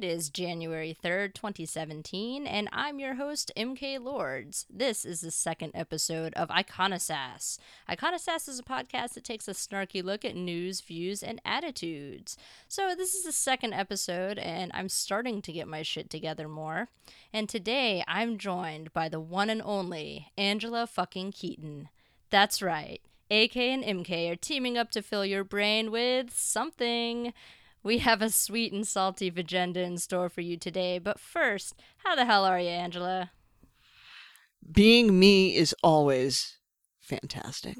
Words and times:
It 0.00 0.06
is 0.06 0.30
January 0.30 0.96
3rd, 1.04 1.34
2017, 1.34 2.46
and 2.46 2.70
I'm 2.72 2.98
your 2.98 3.16
host, 3.16 3.52
MK 3.54 4.02
Lords. 4.02 4.64
This 4.70 5.04
is 5.04 5.20
the 5.20 5.30
second 5.30 5.72
episode 5.74 6.32
of 6.32 6.48
Iconosass. 6.48 7.58
Iconosass 7.86 8.48
is 8.48 8.58
a 8.58 8.62
podcast 8.62 9.12
that 9.12 9.24
takes 9.24 9.46
a 9.46 9.50
snarky 9.50 10.02
look 10.02 10.24
at 10.24 10.34
news, 10.34 10.80
views, 10.80 11.22
and 11.22 11.38
attitudes. 11.44 12.38
So 12.66 12.94
this 12.96 13.12
is 13.12 13.24
the 13.24 13.32
second 13.32 13.74
episode, 13.74 14.38
and 14.38 14.70
I'm 14.72 14.88
starting 14.88 15.42
to 15.42 15.52
get 15.52 15.68
my 15.68 15.82
shit 15.82 16.08
together 16.08 16.48
more. 16.48 16.88
And 17.30 17.46
today 17.46 18.02
I'm 18.08 18.38
joined 18.38 18.94
by 18.94 19.10
the 19.10 19.20
one 19.20 19.50
and 19.50 19.60
only 19.60 20.32
Angela 20.38 20.86
fucking 20.86 21.32
Keaton. 21.32 21.90
That's 22.30 22.62
right. 22.62 23.02
AK 23.30 23.54
and 23.58 23.84
MK 23.84 24.32
are 24.32 24.36
teaming 24.36 24.78
up 24.78 24.90
to 24.92 25.02
fill 25.02 25.26
your 25.26 25.44
brain 25.44 25.90
with 25.90 26.34
something. 26.34 27.34
We 27.82 27.98
have 27.98 28.20
a 28.20 28.28
sweet 28.28 28.72
and 28.72 28.86
salty 28.86 29.28
agenda 29.28 29.80
in 29.80 29.96
store 29.96 30.28
for 30.28 30.42
you 30.42 30.56
today, 30.58 30.98
but 30.98 31.18
first, 31.18 31.74
how 31.98 32.14
the 32.14 32.26
hell 32.26 32.44
are 32.44 32.60
you, 32.60 32.68
Angela? 32.68 33.30
Being 34.70 35.18
me 35.18 35.56
is 35.56 35.74
always 35.82 36.58
fantastic. 37.00 37.78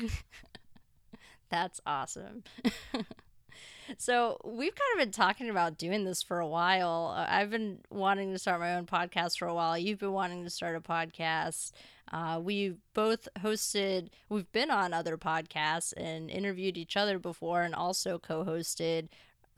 That's 1.51 1.81
awesome. 1.85 2.45
so, 3.99 4.39
we've 4.43 4.75
kind 4.75 4.93
of 4.95 5.05
been 5.05 5.13
talking 5.13 5.51
about 5.51 5.77
doing 5.77 6.05
this 6.05 6.23
for 6.23 6.39
a 6.39 6.49
while. 6.49 7.15
Uh, 7.15 7.27
I've 7.29 7.51
been 7.51 7.81
wanting 7.91 8.33
to 8.33 8.39
start 8.39 8.61
my 8.61 8.77
own 8.77 8.87
podcast 8.87 9.39
for 9.39 9.49
a 9.49 9.55
while. 9.55 9.77
You've 9.77 9.99
been 9.99 10.13
wanting 10.13 10.45
to 10.45 10.51
start 10.51 10.77
a 10.77 10.81
podcast. 10.81 11.73
Uh, 12.11 12.41
we 12.43 12.75
both 12.95 13.29
hosted, 13.39 14.09
we've 14.29 14.51
been 14.51 14.71
on 14.71 14.93
other 14.93 15.17
podcasts 15.17 15.93
and 15.97 16.31
interviewed 16.31 16.77
each 16.77 16.97
other 16.97 17.19
before 17.19 17.63
and 17.63 17.75
also 17.75 18.19
co 18.19 18.45
hosted 18.45 19.09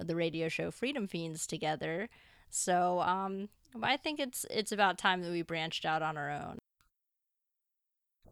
the 0.07 0.17
radio 0.17 0.49
show 0.49 0.71
Freedom 0.71 1.07
Feens 1.07 1.47
together. 1.47 2.09
So 2.51 3.01
um, 3.01 3.49
I 3.83 3.97
think 3.97 4.21
it's 4.21 4.45
it's 4.51 4.73
about 4.73 4.99
time 4.99 5.23
that 5.23 5.31
we 5.31 5.43
branched 5.43 5.85
out 5.85 6.03
on 6.03 6.17
our 6.17 6.31
own. 6.31 6.59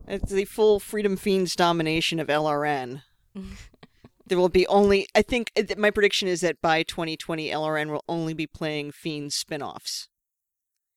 It's 0.07 0.33
the 0.33 0.45
full 0.45 0.81
Freedom 0.81 1.17
Feens 1.17 1.55
domination 1.55 2.21
of 2.21 2.29
LRN. 2.29 3.03
there 4.27 4.39
will 4.39 4.49
be 4.49 4.67
only, 4.67 5.07
I 5.15 5.23
think, 5.23 5.53
my 5.77 5.91
prediction 5.91 6.29
is 6.29 6.41
that 6.41 6.61
by 6.61 6.83
2020, 6.83 7.49
LRN 7.49 7.91
will 7.91 8.05
only 8.09 8.35
be 8.35 8.47
playing 8.47 8.93
Feens 8.93 9.33
spin 9.33 9.63
offs 9.63 10.09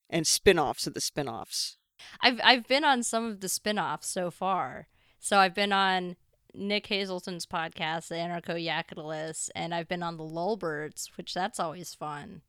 and 0.08 0.26
spin 0.26 0.58
offs 0.58 0.86
of 0.86 0.94
the 0.94 1.00
spin 1.00 1.28
offs. 1.28 1.76
I've, 2.20 2.40
I've 2.42 2.66
been 2.66 2.84
on 2.84 3.02
some 3.02 3.26
of 3.26 3.40
the 3.40 3.48
spin 3.48 3.78
offs 3.78 4.08
so 4.08 4.30
far. 4.30 4.88
So 5.18 5.38
I've 5.38 5.54
been 5.54 5.72
on 5.72 6.16
Nick 6.54 6.86
Hazelton's 6.86 7.46
podcast, 7.46 8.08
the 8.08 8.14
Anarcho 8.14 8.56
Yakutalists, 8.56 9.50
and 9.54 9.74
I've 9.74 9.88
been 9.88 10.02
on 10.02 10.16
the 10.16 10.24
Lulberts, 10.24 11.10
which 11.16 11.34
that's 11.34 11.58
always 11.58 11.94
fun. 11.94 12.42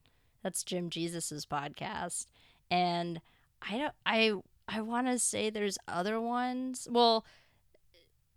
That's 0.44 0.64
Jim 0.64 0.90
Jesus's 0.90 1.46
podcast, 1.46 2.28
and 2.70 3.20
I 3.68 3.78
don't. 3.78 3.94
I 4.06 4.34
I 4.68 4.82
want 4.82 5.08
to 5.08 5.18
say 5.20 5.50
there's 5.50 5.78
other 5.88 6.22
ones. 6.22 6.88
Well, 6.90 7.26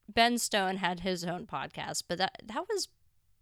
Ben 0.09 0.39
Stone 0.39 0.77
had 0.77 1.01
his 1.01 1.25
own 1.25 1.47
podcast, 1.47 2.05
but 2.09 2.19
that 2.19 2.41
that 2.45 2.65
was 2.69 2.89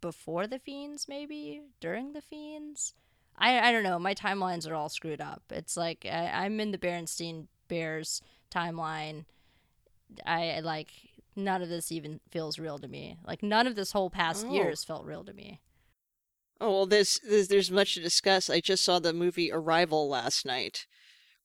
before 0.01 0.47
the 0.47 0.59
Feens, 0.59 1.09
maybe 1.09 1.63
during 1.81 2.13
the 2.13 2.23
Feens. 2.23 2.93
I 3.39 3.69
I 3.69 3.73
don't 3.73 3.85
know. 3.85 3.99
My 3.99 4.15
timelines 4.15 4.69
are 4.69 4.75
all 4.75 4.89
screwed 4.89 5.21
up. 5.21 5.43
It's 5.51 5.77
like 5.77 6.05
I, 6.11 6.45
I'm 6.45 6.59
in 6.59 6.73
the 6.73 6.79
Berenstein 6.79 7.47
Bears 7.69 8.21
timeline. 8.51 9.27
I 10.25 10.61
like 10.61 10.91
none 11.37 11.63
of 11.63 11.69
this 11.69 11.93
even 11.93 12.21
feels 12.31 12.59
real 12.59 12.79
to 12.79 12.89
me. 12.89 13.19
Like 13.27 13.43
none 13.43 13.67
of 13.67 13.77
this 13.77 13.93
whole 13.93 14.11
past 14.11 14.47
oh. 14.49 14.53
years 14.53 14.85
felt 14.85 15.05
real 15.05 15.25
to 15.25 15.33
me. 15.33 15.61
Oh 16.61 16.71
well, 16.71 16.87
there's, 16.87 17.21
there's 17.29 17.49
there's 17.49 17.71
much 17.71 17.95
to 17.95 18.01
discuss. 18.01 18.49
I 18.49 18.61
just 18.61 18.83
saw 18.83 18.99
the 18.99 19.13
movie 19.13 19.53
Arrival 19.53 20.09
last 20.09 20.47
night, 20.47 20.87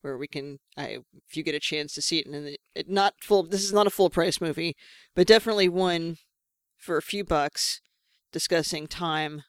where 0.01 0.17
we 0.17 0.27
can, 0.27 0.59
I, 0.77 0.99
if 1.27 1.35
you 1.35 1.43
get 1.43 1.55
a 1.55 1.59
chance 1.59 1.93
to 1.93 2.01
see 2.01 2.19
it, 2.19 2.27
and 2.27 2.47
it, 2.47 2.59
it 2.73 2.89
not 2.89 3.15
full. 3.21 3.43
This 3.43 3.63
is 3.63 3.73
not 3.73 3.87
a 3.87 3.91
full 3.91 4.09
price 4.09 4.39
movie, 4.39 4.75
but 5.13 5.27
definitely 5.27 5.67
one 5.67 6.17
for 6.77 6.95
a 6.95 7.01
few 7.01 7.25
bucks, 7.25 7.81
discussing 8.31 8.87
time 8.87 9.43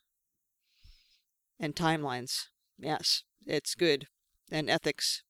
and 1.60 1.76
timelines. 1.76 2.46
Yes, 2.76 3.22
it's 3.46 3.76
good 3.76 4.08
and 4.50 4.68
ethics, 4.68 5.22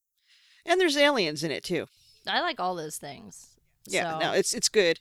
and 0.64 0.80
there's 0.80 0.96
aliens 0.96 1.44
in 1.44 1.50
it 1.50 1.62
too. 1.62 1.86
I 2.26 2.40
like 2.40 2.58
all 2.58 2.74
those 2.74 2.96
things. 2.96 3.51
Yeah, 3.86 4.12
so. 4.12 4.18
no, 4.18 4.32
it's 4.32 4.54
it's 4.54 4.68
good. 4.68 5.00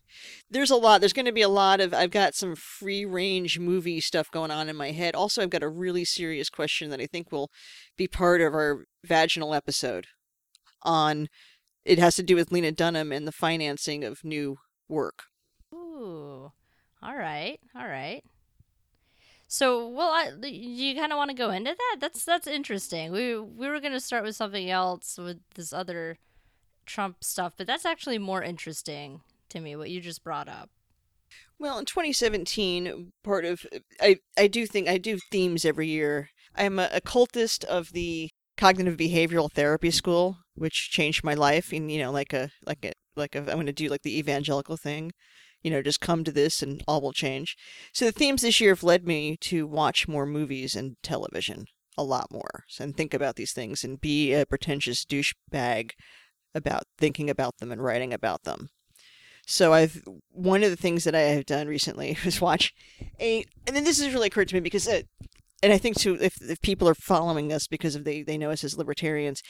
There's 0.50 0.72
a 0.72 0.76
lot. 0.76 1.02
There's 1.02 1.14
going 1.14 1.26
to 1.26 1.32
be 1.32 1.42
a 1.42 1.50
lot 1.50 1.80
of. 1.80 1.94
I've 1.94 2.12
got 2.12 2.34
some 2.34 2.56
free 2.56 3.06
range 3.06 3.60
movie 3.60 4.02
stuff 4.02 4.32
going 4.32 4.52
on 4.52 4.70
in 4.70 4.76
my 4.76 4.92
head. 4.92 5.16
Also, 5.16 5.42
I've 5.42 5.50
got 5.50 5.64
a 5.64 5.70
really 5.70 6.06
serious 6.06 6.50
question 6.50 6.90
that 6.90 7.00
I 7.00 7.06
think 7.06 7.32
will 7.32 7.52
be 7.98 8.08
part 8.08 8.42
of 8.42 8.54
our 8.54 8.86
vaginal 9.04 9.54
episode. 9.54 10.08
On, 10.84 11.28
it 11.86 12.00
has 12.00 12.16
to 12.16 12.24
do 12.24 12.36
with 12.36 12.52
Lena 12.52 12.72
Dunham 12.72 13.12
and 13.12 13.28
the 13.28 13.32
financing 13.32 14.04
of 14.04 14.24
new 14.24 14.58
work. 14.90 15.24
Ooh, 15.74 16.52
all 17.04 17.16
right, 17.16 17.60
all 17.76 17.88
right. 17.88 18.24
So, 19.48 19.88
well, 19.88 20.10
I, 20.10 20.32
you 20.48 20.96
kind 20.96 21.12
of 21.12 21.18
want 21.18 21.30
to 21.30 21.36
go 21.36 21.50
into 21.50 21.76
that? 21.78 21.98
That's 22.00 22.24
that's 22.24 22.48
interesting. 22.48 23.12
We 23.12 23.38
we 23.38 23.68
were 23.68 23.80
going 23.80 23.92
to 23.92 24.00
start 24.00 24.24
with 24.24 24.36
something 24.36 24.70
else 24.70 25.18
with 25.18 25.40
this 25.56 25.74
other 25.74 26.18
Trump 26.86 27.24
stuff, 27.24 27.54
but 27.58 27.68
that's 27.68 27.86
actually 27.86 28.18
more 28.18 28.44
interesting 28.44 29.22
to 29.50 29.60
me 29.60 29.76
what 29.76 29.90
you 29.90 30.02
just 30.02 30.24
brought 30.24 30.48
up. 30.48 30.70
Well, 31.60 31.78
in 31.78 31.86
2017, 31.86 33.12
part 33.24 33.46
of 33.46 33.66
I 34.00 34.18
I 34.38 34.48
do 34.48 34.66
think 34.66 34.88
I 34.88 34.98
do 34.98 35.20
themes 35.32 35.64
every 35.64 35.88
year. 35.88 36.30
I'm 36.56 36.80
a, 36.80 36.90
a 36.92 37.02
cultist 37.02 37.64
of 37.66 37.94
the 37.94 38.30
cognitive 38.58 38.98
behavioral 38.98 39.52
therapy 39.52 39.92
school, 39.92 40.38
which 40.56 40.90
changed 40.92 41.24
my 41.24 41.34
life. 41.34 41.72
And 41.72 41.92
you 41.92 42.00
know, 42.00 42.12
like 42.12 42.34
a 42.34 42.50
like 42.66 42.84
a 42.84 42.94
like 43.16 43.36
a, 43.36 43.40
I'm 43.40 43.46
going 43.46 43.66
to 43.68 43.74
do 43.74 43.90
like 43.90 44.02
the 44.02 44.18
evangelical 44.18 44.78
thing. 44.78 45.12
You 45.62 45.70
know, 45.70 45.82
just 45.82 46.02
come 46.02 46.24
to 46.24 46.32
this 46.32 46.64
and 46.64 46.84
all 46.88 47.02
will 47.02 47.14
change. 47.14 47.56
So 47.94 48.06
the 48.06 48.12
themes 48.12 48.42
this 48.42 48.60
year 48.60 48.72
have 48.72 48.84
led 48.84 49.06
me 49.06 49.38
to 49.42 49.68
watch 49.68 50.08
more 50.08 50.26
movies 50.26 50.76
and 50.76 50.96
television 51.04 51.66
a 51.98 52.04
lot 52.04 52.32
more 52.32 52.64
and 52.80 52.96
think 52.96 53.14
about 53.14 53.36
these 53.36 53.54
things 53.54 53.84
and 53.84 54.02
be 54.02 54.34
a 54.34 54.46
pretentious 54.46 55.06
douchebag 55.06 55.92
about 56.54 56.84
thinking 56.98 57.30
about 57.30 57.58
them 57.58 57.72
and 57.72 57.84
writing 57.84 58.14
about 58.14 58.44
them. 58.44 58.70
So 59.46 59.74
I've 59.74 60.02
one 60.30 60.64
of 60.64 60.70
the 60.70 60.76
things 60.76 61.04
that 61.04 61.16
I 61.16 61.22
have 61.22 61.46
done 61.46 61.68
recently 61.68 62.18
is 62.26 62.42
watch 62.42 62.74
a, 63.20 63.46
and 63.68 63.76
then 63.76 63.84
this 63.84 64.02
has 64.02 64.14
really 64.14 64.28
occurred 64.28 64.48
to 64.50 64.56
me 64.56 64.62
because, 64.62 64.88
it, 64.88 65.08
and 65.64 65.74
I 65.74 65.78
think 65.78 66.00
too, 66.00 66.18
if 66.22 66.42
if 66.42 66.62
people 66.62 66.88
are 66.88 66.96
following 66.96 67.52
us 67.52 67.68
because 67.68 67.96
of 67.96 68.04
they 68.04 68.24
they 68.24 68.38
know 68.38 68.52
us 68.52 68.64
as 68.64 68.78
libertarians, 68.78 69.42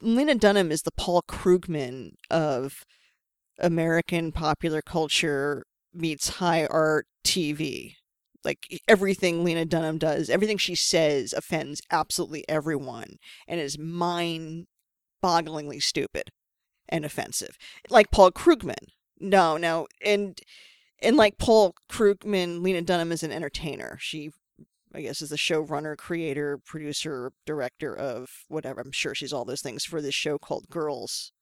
Lena 0.00 0.34
Dunham 0.34 0.70
is 0.70 0.82
the 0.82 0.92
Paul 0.92 1.22
Krugman 1.28 2.12
of 2.30 2.84
American 3.58 4.32
popular 4.32 4.82
culture 4.82 5.64
meets 5.92 6.28
high 6.36 6.66
art 6.66 7.06
TV. 7.24 7.94
Like 8.44 8.80
everything 8.88 9.44
Lena 9.44 9.64
Dunham 9.64 9.98
does, 9.98 10.28
everything 10.28 10.58
she 10.58 10.74
says 10.74 11.32
offends 11.32 11.80
absolutely 11.90 12.44
everyone 12.48 13.16
and 13.46 13.60
is 13.60 13.78
mind 13.78 14.66
bogglingly 15.22 15.82
stupid 15.82 16.30
and 16.88 17.04
offensive. 17.04 17.56
Like 17.88 18.10
Paul 18.10 18.30
Krugman. 18.32 18.88
No, 19.20 19.56
no. 19.56 19.86
And 20.04 20.40
and 21.00 21.16
like 21.16 21.38
Paul 21.38 21.74
Krugman, 21.90 22.62
Lena 22.62 22.82
Dunham 22.82 23.12
is 23.12 23.22
an 23.22 23.32
entertainer. 23.32 23.98
She 24.00 24.30
I 24.94 25.00
guess 25.00 25.22
is 25.22 25.30
the 25.30 25.36
showrunner, 25.36 25.96
creator, 25.96 26.58
producer, 26.58 27.32
director 27.46 27.96
of 27.96 28.44
whatever. 28.48 28.80
I'm 28.80 28.92
sure 28.92 29.14
she's 29.14 29.32
all 29.32 29.44
those 29.44 29.62
things 29.62 29.84
for 29.84 30.02
this 30.02 30.14
show 30.14 30.38
called 30.38 30.68
Girls, 30.68 31.32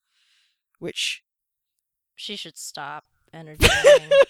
which 0.79 1.23
she 2.15 2.37
should 2.37 2.57
stop 2.57 3.05
entertaining. 3.33 4.11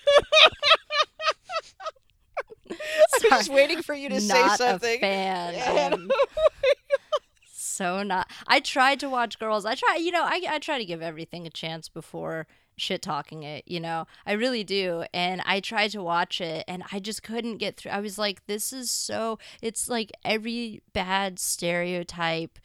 I 3.33 3.37
was 3.37 3.49
waiting 3.49 3.83
for 3.83 3.95
you 3.95 4.09
to 4.09 4.21
say 4.21 4.49
something. 4.57 4.97
A 4.97 5.01
fan 5.01 6.09
so 7.81 8.03
not. 8.03 8.31
I 8.47 8.61
tried 8.61 9.01
to 9.01 9.09
watch 9.09 9.39
Girls. 9.39 9.65
I 9.65 9.75
try, 9.75 9.97
you 9.97 10.13
know, 10.13 10.25
I 10.25 10.43
I 10.47 10.59
try 10.59 10.77
to 10.77 10.85
give 10.85 11.01
everything 11.01 11.47
a 11.47 11.51
chance 11.51 11.89
before 11.89 12.47
shit 12.77 13.01
talking 13.01 13.43
it, 13.43 13.65
you 13.67 13.81
know. 13.81 14.07
I 14.27 14.33
really 14.33 14.65
do. 14.65 15.05
And 15.15 15.41
I 15.47 15.61
tried 15.61 15.93
to 15.93 16.03
watch 16.03 16.43
it 16.43 16.65
and 16.69 16.83
I 16.93 17.01
just 17.01 17.23
couldn't 17.23 17.57
get 17.57 17.79
through. 17.79 17.93
I 17.93 18.01
was 18.01 18.19
like 18.19 18.45
this 18.47 18.75
is 18.75 18.91
so 18.91 19.39
it's 19.63 19.89
like 19.89 20.13
every 20.27 20.83
bad 20.93 21.39
stereotype 21.39 22.59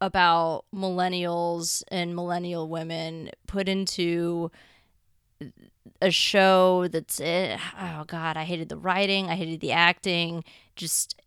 about 0.00 0.64
millennials 0.74 1.82
and 1.88 2.16
millennial 2.16 2.66
women 2.66 3.28
put 3.46 3.68
into 3.68 4.50
a 6.00 6.10
show 6.10 6.88
that's 6.88 7.20
it. 7.20 7.50
Eh, 7.50 7.58
oh 7.78 8.04
god, 8.06 8.38
I 8.38 8.44
hated 8.44 8.70
the 8.70 8.78
writing, 8.78 9.28
I 9.28 9.36
hated 9.36 9.60
the 9.60 9.72
acting, 9.72 10.44
just 10.76 11.20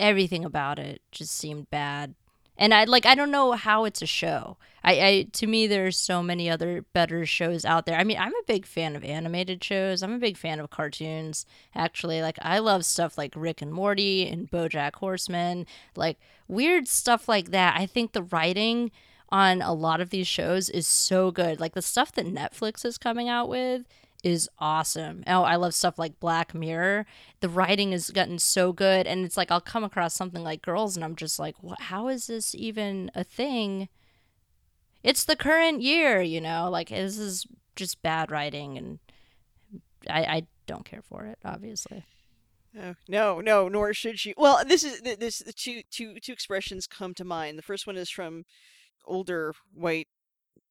everything 0.00 0.44
about 0.44 0.78
it 0.80 1.02
just 1.12 1.36
seemed 1.36 1.70
bad 1.70 2.14
And 2.58 2.74
I 2.74 2.84
like 2.84 3.06
I 3.06 3.14
don't 3.14 3.30
know 3.30 3.52
how 3.52 3.84
it's 3.84 4.02
a 4.02 4.06
show. 4.06 4.56
I, 4.82 4.92
I 5.00 5.26
to 5.34 5.46
me 5.46 5.66
there's 5.66 5.96
so 5.96 6.22
many 6.22 6.50
other 6.50 6.84
better 6.92 7.24
shows 7.24 7.64
out 7.64 7.86
there. 7.86 7.98
I 7.98 8.04
mean, 8.04 8.18
I'm 8.18 8.34
a 8.34 8.46
big 8.46 8.66
fan 8.66 8.96
of 8.96 9.04
animated 9.04 9.62
shows. 9.62 10.02
I'm 10.02 10.12
a 10.12 10.18
big 10.18 10.36
fan 10.36 10.58
of 10.58 10.70
cartoons. 10.70 11.46
Actually, 11.74 12.20
like 12.20 12.38
I 12.42 12.58
love 12.58 12.84
stuff 12.84 13.16
like 13.16 13.32
Rick 13.36 13.62
and 13.62 13.72
Morty 13.72 14.26
and 14.26 14.50
BoJack 14.50 14.96
Horseman, 14.96 15.66
like 15.96 16.18
weird 16.48 16.88
stuff 16.88 17.28
like 17.28 17.50
that. 17.52 17.78
I 17.78 17.86
think 17.86 18.12
the 18.12 18.22
writing 18.22 18.90
on 19.30 19.62
a 19.62 19.72
lot 19.72 20.00
of 20.00 20.10
these 20.10 20.26
shows 20.26 20.68
is 20.70 20.86
so 20.86 21.30
good. 21.30 21.60
Like 21.60 21.74
the 21.74 21.82
stuff 21.82 22.12
that 22.12 22.26
Netflix 22.26 22.84
is 22.84 22.98
coming 22.98 23.28
out 23.28 23.48
with 23.48 23.84
is 24.24 24.48
awesome. 24.58 25.22
Oh, 25.26 25.42
I 25.42 25.56
love 25.56 25.74
stuff 25.74 25.98
like 25.98 26.20
Black 26.20 26.54
Mirror. 26.54 27.06
The 27.40 27.48
writing 27.48 27.92
has 27.92 28.10
gotten 28.10 28.38
so 28.38 28.72
good, 28.72 29.06
and 29.06 29.24
it's 29.24 29.36
like 29.36 29.50
I'll 29.50 29.60
come 29.60 29.84
across 29.84 30.14
something 30.14 30.42
like 30.42 30.62
Girls, 30.62 30.96
and 30.96 31.04
I'm 31.04 31.16
just 31.16 31.38
like? 31.38 31.54
How 31.78 32.08
is 32.08 32.26
this 32.26 32.54
even 32.54 33.10
a 33.14 33.24
thing? 33.24 33.88
It's 35.02 35.24
the 35.24 35.36
current 35.36 35.80
year, 35.80 36.20
you 36.20 36.40
know. 36.40 36.68
Like 36.70 36.88
this 36.88 37.18
is 37.18 37.46
just 37.76 38.02
bad 38.02 38.30
writing, 38.30 38.76
and 38.76 38.98
I, 40.10 40.22
I 40.22 40.46
don't 40.66 40.84
care 40.84 41.02
for 41.02 41.24
it, 41.24 41.38
obviously. 41.44 42.04
No, 42.74 42.94
no, 43.08 43.40
no, 43.40 43.68
nor 43.68 43.94
should 43.94 44.18
she. 44.18 44.34
Well, 44.36 44.62
this 44.66 44.84
is 44.84 45.00
this 45.00 45.38
the 45.38 45.52
two 45.52 45.82
two 45.90 46.18
two 46.20 46.32
expressions 46.32 46.86
come 46.86 47.14
to 47.14 47.24
mind. 47.24 47.56
The 47.56 47.62
first 47.62 47.86
one 47.86 47.96
is 47.96 48.10
from 48.10 48.44
older 49.06 49.54
white 49.72 50.08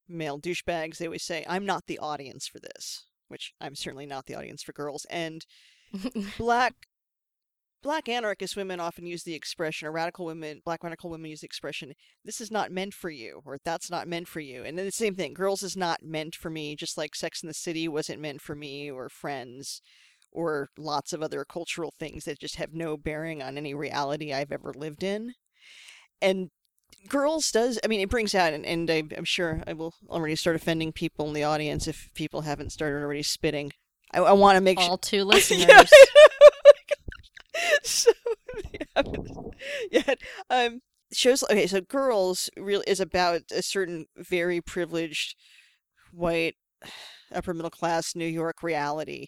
male 0.08 0.40
douchebags. 0.40 0.98
They 0.98 1.06
always 1.06 1.24
say, 1.24 1.46
"I'm 1.48 1.66
not 1.66 1.88
the 1.88 2.00
audience 2.00 2.48
for 2.48 2.60
this." 2.60 3.06
Which 3.28 3.54
I'm 3.62 3.76
certainly 3.76 4.06
not 4.06 4.26
the 4.26 4.36
audience 4.36 4.64
for 4.64 4.74
girls, 4.74 5.06
and 5.10 5.46
black 6.38 6.74
black 7.84 8.10
anarchist 8.10 8.56
women 8.56 8.80
often 8.80 9.06
use 9.06 9.24
the 9.24 9.36
expression, 9.36 9.88
or 9.88 9.92
radical 9.92 10.26
women, 10.26 10.62
black 10.66 10.84
radical 10.84 11.10
women 11.10 11.30
use 11.30 11.42
the 11.42 11.46
expression, 11.46 11.94
"This 12.26 12.42
is 12.42 12.52
not 12.52 12.72
meant 12.72 12.94
for 12.94 13.10
you," 13.10 13.42
or 13.46 13.58
"That's 13.64 13.90
not 13.90 14.08
meant 14.08 14.28
for 14.28 14.40
you," 14.40 14.64
and 14.64 14.78
then 14.78 14.86
the 14.86 14.92
same 14.92 15.16
thing, 15.16 15.34
"Girls 15.34 15.64
is 15.64 15.78
not 15.78 16.04
meant 16.04 16.36
for 16.36 16.50
me," 16.50 16.76
just 16.76 16.98
like 16.98 17.16
Sex 17.16 17.44
in 17.44 17.48
the 17.48 17.54
City 17.54 17.88
wasn't 17.88 18.22
meant 18.22 18.42
for 18.42 18.56
me, 18.56 18.90
or 18.92 19.10
Friends, 19.10 19.82
or 20.32 20.70
lots 20.78 21.14
of 21.14 21.22
other 21.22 21.46
cultural 21.46 21.94
things 21.98 22.26
that 22.26 22.40
just 22.40 22.56
have 22.56 22.74
no 22.74 22.98
bearing 22.98 23.42
on 23.42 23.58
any 23.58 23.74
reality 23.74 24.34
I've 24.34 24.52
ever 24.52 24.74
lived 24.74 25.04
in. 25.04 25.34
And 26.22 26.50
girls 27.08 27.52
does 27.52 27.80
i 27.84 27.88
mean 27.88 28.02
it 28.02 28.10
brings 28.10 28.36
out 28.36 28.54
and, 28.54 28.66
and 28.66 28.90
I, 28.90 29.04
am 29.16 29.24
sure 29.24 29.64
i 29.66 29.74
will 29.74 29.94
already 30.10 30.36
start 30.36 30.56
offending 30.56 30.92
people 30.92 31.28
in 31.28 31.34
the 31.34 31.44
audience 31.44 31.88
if 31.88 32.10
people 32.14 32.42
haven't 32.42 32.72
started 32.72 33.02
already 33.02 33.24
spitting. 33.24 33.72
I, 34.14 34.20
I 34.20 34.32
want 34.34 34.56
to 34.58 34.62
make 34.62 34.80
all 34.80 34.90
sure... 34.90 34.98
two 34.98 35.24
listeners. 35.26 35.90
So 37.84 38.12
yeah, 38.72 39.04
yeah 39.92 40.14
um 40.50 40.82
shows 41.12 41.44
okay 41.44 41.68
so 41.68 41.82
girls 41.82 42.50
really 42.58 42.84
is 42.88 43.00
about 43.00 43.42
a 43.52 43.62
certain 43.62 44.06
very 44.18 44.62
privileged 44.62 45.36
white 46.12 46.56
upper 47.34 47.54
middle 47.54 47.70
class 47.72 48.16
new 48.16 48.26
york 48.26 48.62
reality. 48.62 49.28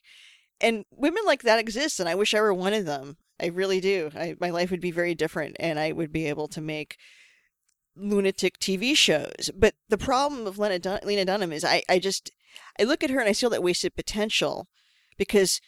And 0.62 0.84
women 0.92 1.24
like 1.26 1.44
that 1.44 1.60
exist 1.60 2.00
and 2.00 2.10
i 2.10 2.16
wish 2.16 2.34
i 2.34 2.42
were 2.42 2.54
one 2.54 2.74
of 2.74 2.86
them. 2.86 3.18
I 3.42 3.48
really 3.48 3.80
do. 3.80 4.12
I, 4.16 4.36
my 4.42 4.50
life 4.50 4.70
would 4.70 4.82
be 4.82 4.92
very 4.92 5.16
different 5.16 5.56
and 5.60 5.80
i 5.80 5.92
would 5.92 6.12
be 6.12 6.28
able 6.28 6.48
to 6.50 6.62
make 6.62 6.98
lunatic 7.96 8.60
TV 8.60 8.96
shows. 8.96 9.50
But 9.56 9.76
the 9.90 9.98
problem 9.98 10.48
of 10.48 10.58
Lena, 10.58 10.80
Dun- 10.80 11.02
Lena 11.04 11.26
Dunham 11.26 11.52
is 11.52 11.64
I, 11.64 11.84
I 11.90 12.00
just 12.00 12.32
I 12.80 12.84
look 12.84 13.04
at 13.04 13.10
her 13.10 13.20
and 13.20 13.30
I 13.30 13.34
see 13.34 13.46
all 13.46 13.52
that 13.52 13.64
wasted 13.64 13.96
potential 13.96 14.68
because 15.18 15.60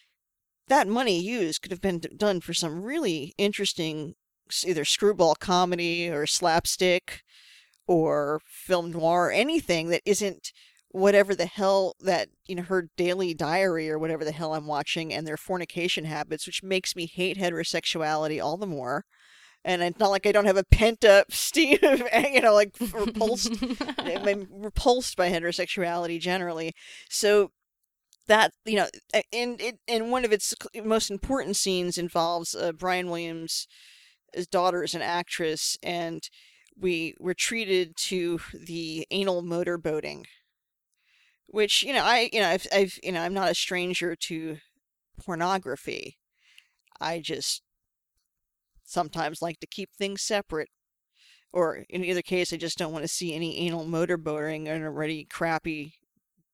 that 0.68 0.88
money 0.88 1.20
used 1.20 1.62
could 1.62 1.72
have 1.72 1.82
been 1.82 2.02
done 2.18 2.40
for 2.40 2.54
some 2.54 2.82
really 2.82 3.34
interesting 3.38 4.16
either 4.66 4.86
screwball 4.86 5.36
comedy 5.36 6.10
or 6.10 6.26
slapstick 6.26 7.22
or 7.88 8.42
film 8.46 8.92
noir 8.92 9.28
or 9.28 9.32
anything 9.32 9.90
that 9.90 10.02
isn't 10.06 10.52
whatever 10.90 11.34
the 11.34 11.46
hell 11.46 11.96
that 12.02 12.28
you 12.46 12.56
know 12.56 12.64
her 12.64 12.90
daily 12.98 13.34
diary 13.34 13.90
or 13.90 13.98
whatever 13.98 14.26
the 14.26 14.32
hell 14.32 14.54
I'm 14.54 14.68
watching 14.68 15.14
and 15.14 15.26
their 15.26 15.38
fornication 15.38 16.06
habits 16.06 16.46
which 16.46 16.64
makes 16.64 16.96
me 16.96 17.06
hate 17.06 17.38
heterosexuality 17.38 18.44
all 18.44 18.58
the 18.58 18.68
more 18.68 19.06
and 19.64 19.82
it's 19.82 20.00
not 20.00 20.10
like 20.10 20.26
I 20.26 20.32
don't 20.32 20.46
have 20.46 20.58
a 20.58 20.64
pent 20.64 21.06
up 21.06 21.32
steam 21.32 21.80
of 21.84 22.04
you 22.32 22.42
know 22.42 22.54
like 22.54 22.74
repulsed 22.94 23.54
I'm 24.00 24.48
repulsed 24.52 25.16
by 25.16 25.30
heterosexuality 25.30 26.20
generally. 26.20 26.74
So 27.10 27.52
that 28.28 28.54
you 28.66 28.76
know, 28.76 28.88
and 29.34 29.60
it 29.60 29.80
and 29.88 30.12
one 30.12 30.26
of 30.26 30.32
its 30.32 30.54
most 30.84 31.10
important 31.12 31.56
scenes 31.56 31.98
involves 31.98 32.56
uh, 32.56 32.72
Brian 32.72 33.10
Williams' 33.10 33.68
daughter 34.52 34.84
is 34.84 34.96
an 34.96 35.02
actress, 35.02 35.78
and 35.84 36.30
we 36.80 37.16
were 37.20 37.34
treated 37.34 37.96
to 37.98 38.40
the 38.54 39.06
anal 39.12 39.42
motor 39.42 39.78
boating, 39.78 40.28
which 41.48 41.84
you 41.84 41.94
know 41.94 42.04
I 42.04 42.30
you 42.32 42.40
know 42.40 42.50
I've, 42.50 42.68
I've 42.74 43.00
you 43.04 43.12
know 43.12 43.22
I'm 43.22 43.34
not 43.34 43.52
a 43.52 43.56
stranger 43.56 44.16
to 44.16 44.58
pornography. 45.20 46.18
I 47.00 47.20
just 47.20 47.64
sometimes 48.92 49.42
like 49.42 49.60
to 49.60 49.68
keep 49.68 49.90
things 49.98 50.22
separate. 50.22 50.70
Or 51.54 51.84
in 51.90 52.06
either 52.06 52.22
case, 52.22 52.54
I 52.54 52.58
just 52.58 52.78
don't 52.78 52.94
want 52.94 53.04
to 53.04 53.10
see 53.10 53.34
any 53.34 53.58
anal 53.60 53.86
motorboating 53.86 54.68
in 54.68 54.84
a 54.84 54.86
already 54.86 55.26
crappy, 55.26 55.96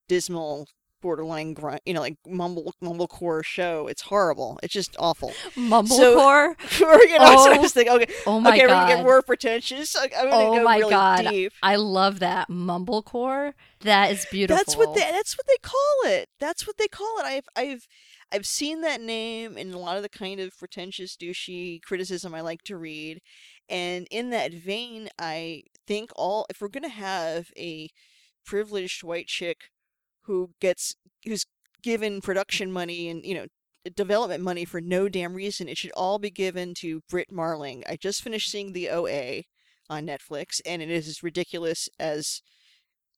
dismal, 0.08 0.67
borderline 1.01 1.53
grunt, 1.53 1.82
you 1.86 1.94
know, 1.94 2.01
like 2.01 2.17
mumble 2.27 2.74
mumblecore 2.84 3.44
show. 3.44 3.88
It's 3.88 4.01
horrible. 4.01 4.60
It's 4.63 4.74
just 4.74 4.96
awful. 5.00 5.32
Mumblecore. 5.56 6.56
So, 6.70 6.88
or, 6.88 7.01
you 7.03 7.20
know, 7.20 7.25
oh, 7.25 7.44
so 7.46 7.51
I 7.51 7.58
oh, 7.58 7.62
was 7.62 7.74
thinking, 7.74 7.94
okay, 7.94 8.13
oh 8.25 8.39
my 8.39 8.50
okay, 8.50 8.60
god, 8.60 8.67
we're 8.67 8.75
gonna 8.75 8.96
get 8.96 9.03
more 9.03 9.22
pretentious. 9.22 9.96
I'm 9.96 10.10
gonna 10.10 10.29
oh 10.32 10.58
go 10.58 10.63
my 10.63 10.77
really 10.77 10.89
god, 10.89 11.27
deep. 11.27 11.53
I 11.62 11.75
love 11.75 12.20
that 12.20 12.50
mumblecore. 12.50 13.53
That 13.82 14.12
is 14.12 14.25
beautiful. 14.32 14.58
That's 14.58 14.75
what 14.75 14.96
they. 14.96 15.01
That's 15.01 15.38
what 15.38 15.46
they 15.48 15.58
call 15.62 16.12
it. 16.12 16.29
That's 16.39 16.65
what 16.65 16.77
they 16.77 16.88
call 16.88 17.20
it. 17.20 17.25
I've 17.25 17.48
I've 17.56 17.88
I've 18.31 18.46
seen 18.46 18.81
that 18.81 19.01
name 19.01 19.57
in 19.57 19.74
a 19.74 19.79
lot 19.79 19.98
of 19.98 20.03
the 20.03 20.10
kind 20.10 20.39
of 20.39 20.57
pretentious, 20.57 21.15
douchey 21.15 21.81
criticism 21.81 22.36
I 22.36 22.41
like 22.41 22.63
to 22.63 22.77
read. 22.77 23.22
And 23.69 24.07
in 24.12 24.29
that 24.31 24.53
vein, 24.53 25.10
I 25.17 25.63
think 25.86 26.12
all, 26.15 26.46
if 26.50 26.60
we're 26.60 26.67
going 26.67 26.84
to 26.84 26.89
have 26.89 27.48
a 27.57 27.89
privileged 28.46 29.03
white 29.03 29.27
chick 29.27 29.69
who 30.24 30.51
gets, 30.60 30.96
who's 31.25 31.46
given 31.81 32.22
production 32.22 32.72
money 32.72 33.07
and, 33.07 33.24
you 33.25 33.34
know, 33.34 33.46
development 33.96 34.43
money 34.43 34.65
for 34.65 34.81
no 34.81 35.07
damn 35.07 35.34
reason, 35.34 35.69
it 35.69 35.77
should 35.77 35.91
all 35.91 36.19
be 36.19 36.29
given 36.29 36.74
to 36.75 37.01
Brit 37.10 37.31
Marling. 37.31 37.84
I 37.88 37.96
just 37.96 38.22
finished 38.22 38.51
seeing 38.51 38.74
the 38.74 38.89
OA 38.89 39.43
on 39.89 40.05
Netflix, 40.05 40.60
and 40.65 40.81
it 40.81 40.89
is 40.89 41.07
as 41.07 41.24
ridiculous 41.24 41.88
as 41.98 42.41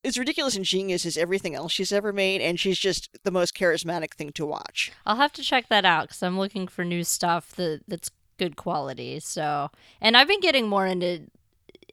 as 0.04 0.18
ridiculous 0.18 0.56
and 0.56 0.64
genius 0.64 1.04
as 1.04 1.16
everything 1.16 1.54
else 1.54 1.72
she's 1.72 1.92
ever 1.92 2.12
made, 2.12 2.40
and 2.40 2.58
she's 2.58 2.78
just 2.78 3.08
the 3.22 3.30
most 3.30 3.54
charismatic 3.54 4.14
thing 4.14 4.32
to 4.32 4.46
watch. 4.46 4.92
I'll 5.04 5.16
have 5.16 5.32
to 5.34 5.42
check 5.42 5.68
that 5.68 5.84
out 5.84 6.08
because 6.08 6.22
I'm 6.22 6.38
looking 6.38 6.68
for 6.68 6.84
new 6.84 7.04
stuff 7.04 7.52
that 7.56 7.82
that's 7.86 8.10
good 8.38 8.56
quality. 8.56 9.20
So, 9.20 9.70
and 10.00 10.16
I've 10.16 10.28
been 10.28 10.40
getting 10.40 10.68
more 10.68 10.86
into 10.86 11.26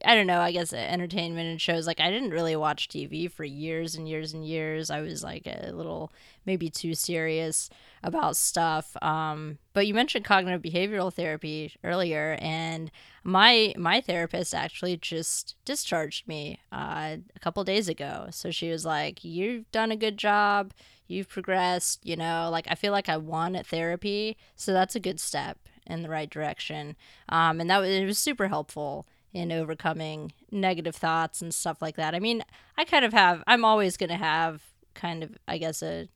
I 0.04 0.14
don't 0.14 0.26
know, 0.26 0.40
I 0.40 0.52
guess 0.52 0.72
entertainment 0.72 1.48
and 1.48 1.60
shows. 1.60 1.86
Like 1.86 2.00
I 2.00 2.10
didn't 2.10 2.30
really 2.30 2.56
watch 2.56 2.88
TV 2.88 3.30
for 3.30 3.44
years 3.44 3.94
and 3.94 4.08
years 4.08 4.32
and 4.32 4.46
years. 4.46 4.90
I 4.90 5.00
was 5.00 5.22
like 5.22 5.46
a 5.46 5.70
little 5.72 6.12
maybe 6.46 6.70
too 6.70 6.94
serious 6.94 7.68
about 8.02 8.36
stuff. 8.36 8.96
Um, 9.02 9.58
but 9.72 9.86
you 9.86 9.94
mentioned 9.94 10.24
cognitive 10.24 10.62
behavioral 10.62 11.12
therapy 11.12 11.74
earlier, 11.84 12.36
and 12.40 12.90
my 13.24 13.74
my 13.76 14.00
therapist 14.00 14.54
actually 14.54 14.96
just 14.96 15.56
discharged 15.64 16.26
me 16.28 16.60
uh, 16.72 17.16
a 17.34 17.38
couple 17.40 17.62
days 17.64 17.88
ago. 17.88 18.28
So 18.30 18.50
she 18.50 18.70
was 18.70 18.84
like, 18.84 19.24
"You've 19.24 19.70
done 19.70 19.90
a 19.92 19.96
good 19.96 20.16
job. 20.16 20.72
You've 21.06 21.28
progressed. 21.28 22.04
You 22.04 22.16
know, 22.16 22.48
like 22.50 22.66
I 22.70 22.74
feel 22.74 22.92
like 22.92 23.08
I 23.08 23.16
won 23.16 23.56
at 23.56 23.66
therapy, 23.66 24.36
so 24.56 24.72
that's 24.72 24.96
a 24.96 25.00
good 25.00 25.20
step." 25.20 25.58
in 25.90 26.02
the 26.02 26.08
right 26.10 26.28
direction 26.28 26.94
um, 27.30 27.62
and 27.62 27.70
that 27.70 27.78
was 27.78 27.88
it 27.88 28.04
was 28.04 28.18
super 28.18 28.48
helpful 28.48 29.06
in 29.32 29.52
overcoming 29.52 30.32
negative 30.50 30.96
thoughts 30.96 31.42
and 31.42 31.54
stuff 31.54 31.82
like 31.82 31.96
that. 31.96 32.14
I 32.14 32.20
mean, 32.20 32.42
I 32.76 32.84
kind 32.84 33.04
of 33.04 33.12
have, 33.12 33.42
I'm 33.46 33.64
always 33.64 33.96
going 33.96 34.10
to 34.10 34.16
have 34.16 34.62
kind 34.94 35.22
of, 35.22 35.36
I 35.46 35.58
guess, 35.58 35.82
a 35.82 36.08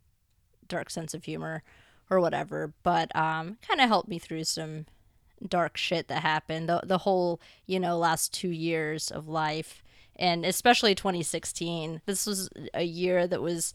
dark 0.68 0.90
sense 0.90 1.14
of 1.14 1.24
humor 1.24 1.62
or 2.10 2.20
whatever, 2.20 2.72
but 2.82 3.14
um, 3.14 3.58
kind 3.66 3.80
of 3.80 3.88
helped 3.88 4.08
me 4.08 4.18
through 4.18 4.44
some 4.44 4.86
dark 5.46 5.76
shit 5.76 6.08
that 6.08 6.22
happened 6.22 6.68
the, 6.68 6.80
the 6.84 6.98
whole, 6.98 7.40
you 7.66 7.78
know, 7.78 7.98
last 7.98 8.32
two 8.32 8.50
years 8.50 9.10
of 9.10 9.28
life. 9.28 9.82
And 10.16 10.44
especially 10.44 10.94
2016. 10.94 12.02
This 12.06 12.26
was 12.26 12.50
a 12.74 12.82
year 12.82 13.26
that 13.26 13.40
was, 13.40 13.72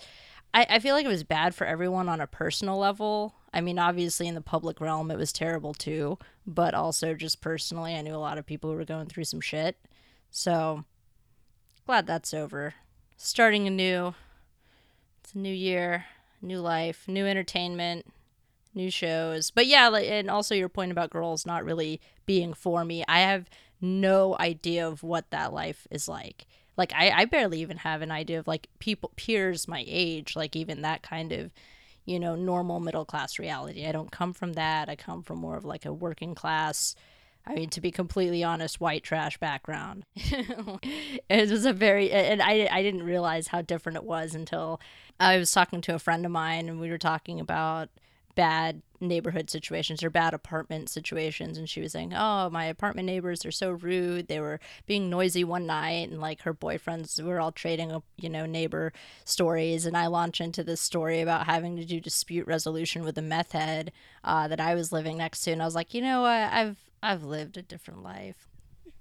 I, 0.53 0.65
I 0.69 0.79
feel 0.79 0.93
like 0.93 1.05
it 1.05 1.09
was 1.09 1.23
bad 1.23 1.55
for 1.55 1.65
everyone 1.65 2.07
on 2.09 2.21
a 2.21 2.27
personal 2.27 2.77
level. 2.77 3.35
I 3.53 3.61
mean, 3.61 3.79
obviously, 3.79 4.27
in 4.27 4.35
the 4.35 4.41
public 4.41 4.81
realm, 4.81 5.09
it 5.09 5.17
was 5.17 5.31
terrible 5.31 5.73
too, 5.73 6.17
but 6.45 6.73
also 6.73 7.13
just 7.13 7.41
personally, 7.41 7.95
I 7.95 8.01
knew 8.01 8.15
a 8.15 8.17
lot 8.17 8.37
of 8.37 8.45
people 8.45 8.69
who 8.69 8.75
were 8.75 8.85
going 8.85 9.07
through 9.07 9.23
some 9.23 9.41
shit. 9.41 9.77
So, 10.29 10.83
glad 11.85 12.05
that's 12.05 12.33
over. 12.33 12.75
Starting 13.15 13.65
anew. 13.67 14.13
It's 15.23 15.33
a 15.33 15.39
new 15.39 15.53
year, 15.53 16.05
new 16.41 16.59
life, 16.59 17.07
new 17.07 17.25
entertainment, 17.25 18.05
new 18.73 18.91
shows. 18.91 19.51
But 19.51 19.67
yeah, 19.67 19.93
and 19.93 20.29
also 20.29 20.55
your 20.55 20.69
point 20.69 20.91
about 20.91 21.09
girls 21.09 21.45
not 21.45 21.65
really 21.65 21.99
being 22.25 22.53
for 22.53 22.85
me. 22.85 23.03
I 23.07 23.19
have 23.19 23.49
no 23.81 24.35
idea 24.39 24.87
of 24.87 25.03
what 25.03 25.29
that 25.31 25.53
life 25.53 25.87
is 25.91 26.07
like. 26.07 26.45
Like 26.77 26.93
I, 26.93 27.09
I 27.09 27.25
barely 27.25 27.59
even 27.59 27.77
have 27.77 28.01
an 28.01 28.11
idea 28.11 28.39
of 28.39 28.47
like 28.47 28.67
people 28.79 29.11
peers 29.15 29.67
my 29.67 29.83
age, 29.87 30.35
like 30.35 30.55
even 30.55 30.81
that 30.83 31.01
kind 31.01 31.31
of, 31.31 31.51
you 32.07 32.19
know, 32.19 32.35
normal 32.35 32.79
middle 32.79 33.05
class 33.05 33.37
reality. 33.37 33.85
I 33.85 33.91
don't 33.91 34.11
come 34.11 34.33
from 34.33 34.53
that. 34.53 34.89
I 34.89 34.95
come 34.95 35.21
from 35.21 35.37
more 35.37 35.57
of 35.57 35.65
like 35.65 35.85
a 35.85 35.93
working 35.93 36.33
class 36.33 36.95
I 37.47 37.55
mean, 37.55 37.69
to 37.69 37.81
be 37.81 37.91
completely 37.91 38.43
honest, 38.43 38.81
white 38.81 39.03
trash 39.03 39.37
background. 39.37 40.03
it 40.15 41.49
was 41.49 41.65
a 41.65 41.71
very, 41.71 42.11
and 42.11 42.41
I, 42.41 42.67
I 42.69 42.83
didn't 42.83 43.03
realize 43.03 43.47
how 43.47 43.61
different 43.61 43.95
it 43.95 44.03
was 44.03 44.35
until 44.35 44.81
I 45.17 45.37
was 45.37 45.51
talking 45.51 45.79
to 45.81 45.95
a 45.95 45.99
friend 45.99 46.25
of 46.25 46.31
mine 46.31 46.67
and 46.67 46.79
we 46.79 46.89
were 46.89 46.97
talking 46.97 47.39
about 47.39 47.87
bad 48.37 48.83
neighborhood 49.01 49.49
situations 49.49 50.03
or 50.03 50.11
bad 50.11 50.31
apartment 50.31 50.89
situations 50.89 51.57
and 51.57 51.67
she 51.67 51.81
was 51.81 51.91
saying 51.91 52.13
oh 52.15 52.51
my 52.51 52.65
apartment 52.65 53.07
neighbors 53.07 53.43
are 53.45 53.51
so 53.51 53.71
rude. 53.71 54.27
They 54.27 54.39
were 54.39 54.59
being 54.85 55.09
noisy 55.09 55.43
one 55.43 55.65
night 55.65 56.09
and 56.09 56.21
like 56.21 56.43
her 56.43 56.53
boyfriends 56.53 57.21
were 57.21 57.39
all 57.39 57.51
trading 57.51 57.99
you 58.15 58.29
know 58.29 58.45
neighbor 58.45 58.93
stories 59.25 59.87
and 59.87 59.97
i 59.97 60.05
launch 60.05 60.39
into 60.39 60.63
this 60.63 60.79
story 60.79 61.19
about 61.19 61.47
having 61.47 61.77
to 61.77 61.85
do 61.85 61.99
dispute 61.99 62.45
resolution 62.45 63.03
with 63.03 63.17
a 63.17 63.23
meth 63.23 63.53
head 63.53 63.91
uh, 64.23 64.47
that 64.47 64.59
i 64.59 64.75
was 64.75 64.91
living 64.91 65.17
next 65.17 65.41
to 65.41 65.51
and 65.51 65.63
i 65.63 65.65
was 65.65 65.75
like 65.75 65.95
you 65.95 66.01
know 66.01 66.21
what? 66.21 66.53
I've 66.53 66.77
i've 67.01 67.23
lived 67.23 67.57
a 67.57 67.63
different 67.63 68.03
life. 68.03 68.47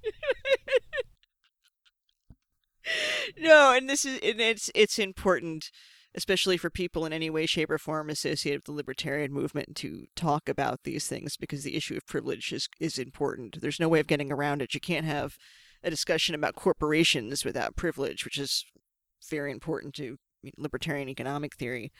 No 3.39 3.75
and 3.75 3.91
this 3.91 4.05
is 4.05 4.21
and 4.23 4.41
it's 4.41 4.71
it's 4.75 4.99
important 4.99 5.71
especially 6.17 6.57
for 6.57 6.71
people 6.71 7.05
in 7.05 7.13
any 7.13 7.29
way, 7.29 7.47
shape, 7.47 7.71
or 7.71 7.79
form 7.79 8.09
associated 8.09 8.61
with 8.61 8.65
the 8.65 8.73
libertarian 8.73 9.33
movement, 9.33 9.77
to 9.77 10.07
talk 10.17 10.49
about 10.49 10.85
these 10.85 11.07
things 11.07 11.37
because 11.37 11.63
the 11.63 11.77
issue 11.77 11.97
of 11.97 12.07
privilege 12.07 12.53
is, 12.53 12.69
is 12.81 12.99
important. 12.99 13.61
There's 13.61 13.81
no 13.81 13.89
way 13.89 14.01
of 14.01 14.07
getting 14.07 14.33
around 14.33 14.63
it. 14.63 14.75
You 14.75 14.81
can't 14.81 15.07
have 15.07 15.37
a 15.83 15.91
discussion 15.91 16.35
about 16.35 16.55
corporations 16.55 17.45
without 17.45 17.77
privilege, 17.77 18.25
which 18.25 18.39
is 18.39 18.65
very 19.29 19.53
important 19.53 19.95
to 19.95 20.17
libertarian 20.57 21.09
economic 21.09 21.55
theory. 21.57 21.93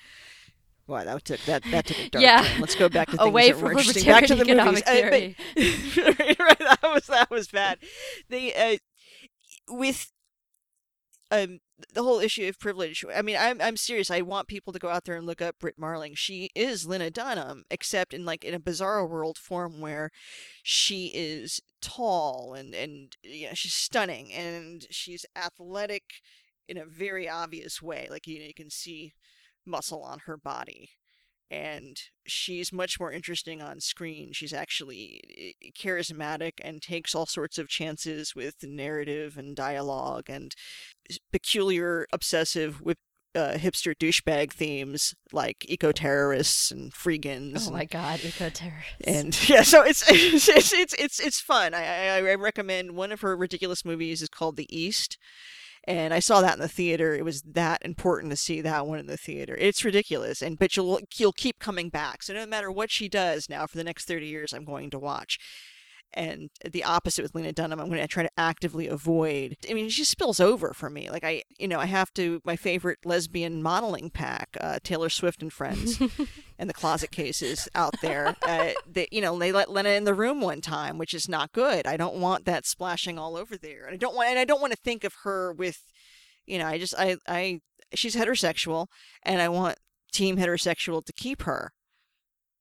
Wow, 0.87 1.05
that 1.05 1.25
took 1.25 1.41
that 1.41 1.65
that 1.71 1.87
took 1.87 1.99
a 1.99 2.09
dark 2.11 2.23
yeah. 2.23 2.43
turn. 2.43 2.61
Let's 2.61 2.77
go 2.77 2.89
back 2.89 3.11
to 3.11 3.17
things 3.17 3.29
away 3.29 3.51
that 3.51 3.59
from 3.59 3.65
were 3.65 3.79
interesting. 3.79 4.05
Back 4.05 4.27
to 4.27 4.37
the 4.37 4.45
movies. 4.45 4.83
Theory. 4.83 5.37
right, 6.39 6.59
that 6.59 6.79
was 6.83 7.07
that 7.09 7.31
was 7.31 7.49
bad. 7.49 7.79
The 8.29 8.55
uh, 8.55 8.77
with 9.69 10.13
um 11.31 11.61
the 11.93 12.03
whole 12.03 12.21
issue 12.21 12.47
of 12.49 12.59
privilege. 12.59 13.05
I 13.15 13.23
mean, 13.23 13.37
I'm 13.39 13.61
I'm 13.61 13.77
serious. 13.77 14.11
I 14.11 14.21
want 14.23 14.49
people 14.49 14.73
to 14.73 14.79
go 14.79 14.89
out 14.89 15.05
there 15.05 15.17
and 15.17 15.27
look 15.27 15.43
up 15.43 15.59
Brit 15.59 15.79
Marling. 15.79 16.15
She 16.15 16.51
is 16.55 16.87
Lena 16.87 17.11
Dunham, 17.11 17.65
except 17.71 18.15
in 18.15 18.25
like 18.25 18.45
in 18.45 18.55
a 18.55 18.61
bizarre 18.61 19.07
world 19.07 19.39
form 19.39 19.81
where 19.81 20.11
she 20.63 21.11
is 21.15 21.61
tall 21.81 22.55
and 22.55 22.75
and 22.75 23.17
you 23.23 23.49
know, 23.49 23.55
she's 23.55 23.75
stunning 23.75 24.33
and 24.33 24.87
she's 24.91 25.27
athletic 25.37 26.05
in 26.69 26.79
a 26.79 26.87
very 26.87 27.29
obvious 27.29 27.83
way. 27.83 28.09
Like 28.11 28.27
you 28.27 28.39
know, 28.39 28.47
you 28.47 28.55
can 28.55 28.71
see 28.71 29.13
muscle 29.67 30.03
on 30.03 30.21
her 30.27 30.37
body 30.37 30.91
and 31.51 31.97
she's 32.27 32.73
much 32.73 32.99
more 32.99 33.13
interesting 33.13 33.63
on 33.63 33.81
screen. 33.81 34.33
She's 34.33 34.53
actually 34.53 35.55
eh, 35.63 35.71
charismatic 35.79 36.53
and 36.63 36.83
takes 36.83 37.15
all 37.15 37.27
sorts 37.27 37.59
of 37.59 37.69
chances 37.69 38.35
with 38.35 38.57
narrative 38.63 39.37
and 39.37 39.55
dialogue 39.55 40.25
and 40.29 40.55
peculiar, 41.33 42.07
obsessive, 42.13 42.81
with 42.81 42.99
uh, 43.37 43.53
hipster 43.59 43.95
douchebag 43.95 44.51
themes 44.51 45.15
like 45.31 45.65
eco 45.69 45.93
terrorists 45.93 46.71
and 46.71 46.93
freegans. 46.93 47.69
Oh 47.69 47.73
my 47.73 47.85
god, 47.85 48.21
eco 48.25 48.49
terrorists! 48.49 48.95
And 49.05 49.49
yeah, 49.49 49.63
so 49.63 49.83
it's 49.83 50.03
it's 50.11 50.49
it's 50.73 50.95
it's 50.95 51.21
it's 51.21 51.41
fun. 51.41 51.75
I, 51.75 52.17
I 52.17 52.31
I 52.31 52.35
recommend 52.35 52.93
one 52.93 53.13
of 53.13 53.21
her 53.21 53.37
ridiculous 53.37 53.85
movies 53.85 54.23
is 54.23 54.29
called 54.29 54.57
The 54.57 54.75
East, 54.77 55.19
and 55.87 56.13
I 56.13 56.19
saw 56.19 56.41
that 56.41 56.55
in 56.55 56.61
the 56.61 56.69
theater. 56.69 57.15
It 57.15 57.25
was 57.25 57.43
that 57.43 57.85
important 57.85 58.31
to 58.31 58.37
see 58.37 58.61
that 58.61 58.87
one 58.87 58.99
in 58.99 59.07
the 59.07 59.17
theater. 59.17 59.57
It's 59.59 59.85
ridiculous, 59.85 60.43
and 60.43 60.59
but 60.59 60.77
you'll 60.77 61.01
you'll 61.17 61.33
keep 61.33 61.59
coming 61.59 61.89
back. 61.89 62.23
So 62.23 62.35
no 62.35 62.47
matter 62.47 62.71
what 62.71 62.91
she 62.91 63.09
does 63.09 63.49
now 63.49 63.67
for 63.67 63.77
the 63.77 63.85
next 63.85 64.07
thirty 64.07 64.27
years, 64.27 64.53
I'm 64.53 64.65
going 64.65 64.91
to 64.91 64.99
watch. 64.99 65.39
And 66.15 66.49
the 66.65 66.83
opposite 66.83 67.23
with 67.23 67.35
Lena 67.35 67.53
Dunham, 67.53 67.79
I'm 67.79 67.89
going 67.89 68.01
to 68.01 68.07
try 68.09 68.23
to 68.23 68.31
actively 68.39 68.89
avoid. 68.89 69.57
I 69.69 69.75
mean, 69.75 69.91
she 69.91 70.03
spills 70.05 70.41
over 70.41 70.73
for 70.73 70.89
me. 70.89 71.11
Like 71.11 71.25
I, 71.25 71.43
you 71.59 71.69
know, 71.69 71.79
I 71.79 71.87
have 71.87 72.13
to. 72.15 72.41
My 72.45 72.57
favorite 72.57 73.01
lesbian 73.05 73.63
modeling 73.63 74.11
pack, 74.11 74.57
uh, 74.61 74.79
Taylor 74.83 75.11
Swift 75.11 75.43
and 75.43 75.53
friends, 75.53 76.01
and 76.59 76.71
the 76.71 76.75
closet 76.75 77.11
cases 77.11 77.69
out 77.75 77.95
there. 78.01 78.35
Uh, 78.43 78.71
they, 78.91 79.09
you 79.13 79.21
know, 79.21 79.39
they 79.39 79.53
let 79.53 79.71
Lena 79.71 79.91
in 79.91 80.05
the 80.05 80.15
room 80.15 80.41
one 80.41 80.61
time, 80.61 80.97
which 80.97 81.13
is 81.13 81.29
not 81.29 81.53
good. 81.53 81.87
I 81.87 81.97
don't 81.97 82.17
want 82.17 82.47
that 82.47 82.65
splashing 82.65 83.19
all 83.19 83.37
over 83.37 83.57
there. 83.57 83.85
And 83.85 83.95
I 83.95 83.99
don't 83.99 84.15
want, 84.15 84.31
and 84.31 84.39
I 84.39 84.45
don't 84.45 84.61
want 84.61 84.73
to 84.73 84.79
think 84.83 85.05
of 85.05 85.13
her 85.25 85.53
with, 85.53 85.83
you 86.47 86.59
know, 86.59 86.67
I 86.67 86.79
just, 86.79 86.95
I, 86.97 87.17
I, 87.29 87.61
she's 87.95 88.17
heterosexual, 88.17 88.87
and 89.23 89.43
I 89.43 89.49
want 89.49 89.77
team 90.13 90.39
heterosexual 90.39 91.05
to 91.05 91.13
keep 91.13 91.43
her. 91.43 91.73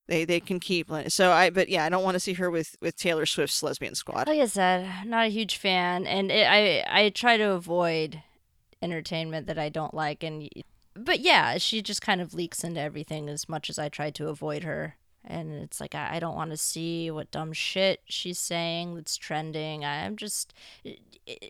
They 0.07 0.23
they 0.23 0.39
can 0.39 0.59
keep 0.59 0.89
so 1.07 1.31
I 1.31 1.49
but 1.49 1.67
yeah 1.67 1.83
I 1.85 1.89
don't 1.89 2.03
want 2.03 2.15
to 2.15 2.19
see 2.19 2.33
her 2.33 2.51
with 2.51 2.75
with 2.79 2.95
Taylor 2.95 3.25
Swift's 3.25 3.63
lesbian 3.63 3.95
squad. 3.95 4.27
Like 4.27 4.39
I 4.39 4.45
said, 4.45 4.87
not 5.05 5.25
a 5.25 5.29
huge 5.29 5.57
fan, 5.57 6.05
and 6.05 6.31
it, 6.31 6.47
I 6.47 6.85
I 6.87 7.09
try 7.09 7.37
to 7.37 7.51
avoid 7.51 8.21
entertainment 8.81 9.47
that 9.47 9.57
I 9.57 9.69
don't 9.69 9.93
like, 9.93 10.23
and 10.23 10.47
but 10.93 11.19
yeah, 11.19 11.57
she 11.57 11.81
just 11.81 12.01
kind 12.01 12.21
of 12.21 12.33
leaks 12.33 12.63
into 12.63 12.79
everything 12.79 13.29
as 13.29 13.49
much 13.49 13.69
as 13.69 13.79
I 13.79 13.89
try 13.89 14.11
to 14.11 14.29
avoid 14.29 14.63
her. 14.63 14.95
And 15.23 15.51
it's 15.53 15.81
like 15.81 15.95
I, 15.95 16.17
I 16.17 16.19
don't 16.19 16.35
want 16.35 16.51
to 16.51 16.57
see 16.57 17.09
what 17.09 17.31
dumb 17.31 17.51
shit 17.51 18.01
she's 18.05 18.37
saying 18.37 18.93
that's 18.93 19.17
trending. 19.17 19.83
I'm 19.83 20.17
just 20.17 20.53
it, 20.83 20.99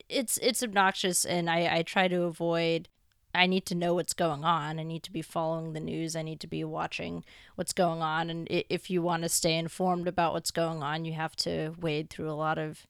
it's 0.07 0.37
it's 0.37 0.63
obnoxious, 0.63 1.25
and 1.25 1.49
I 1.49 1.77
I 1.77 1.81
try 1.81 2.07
to 2.07 2.23
avoid 2.23 2.87
I 3.35 3.45
need 3.45 3.65
to 3.67 3.75
know 3.75 3.93
what's 3.93 4.13
going 4.13 4.43
on. 4.43 4.79
I 4.79 4.83
need 4.83 5.03
to 5.03 5.11
be 5.11 5.21
following 5.21 5.73
the 5.73 5.79
news. 5.79 6.15
I 6.15 6.21
need 6.21 6.39
to 6.39 6.47
be 6.47 6.63
watching 6.63 7.23
what's 7.55 7.73
going 7.73 8.01
on. 8.01 8.29
And 8.29 8.47
if 8.49 8.89
you 8.89 9.01
want 9.01 9.23
to 9.23 9.29
stay 9.29 9.57
informed 9.57 10.07
about 10.07 10.33
what's 10.33 10.51
going 10.51 10.81
on, 10.81 11.05
you 11.05 11.13
have 11.13 11.35
to 11.37 11.75
wade 11.79 12.09
through 12.09 12.29
a 12.29 12.33
lot 12.33 12.57
of 12.57 12.87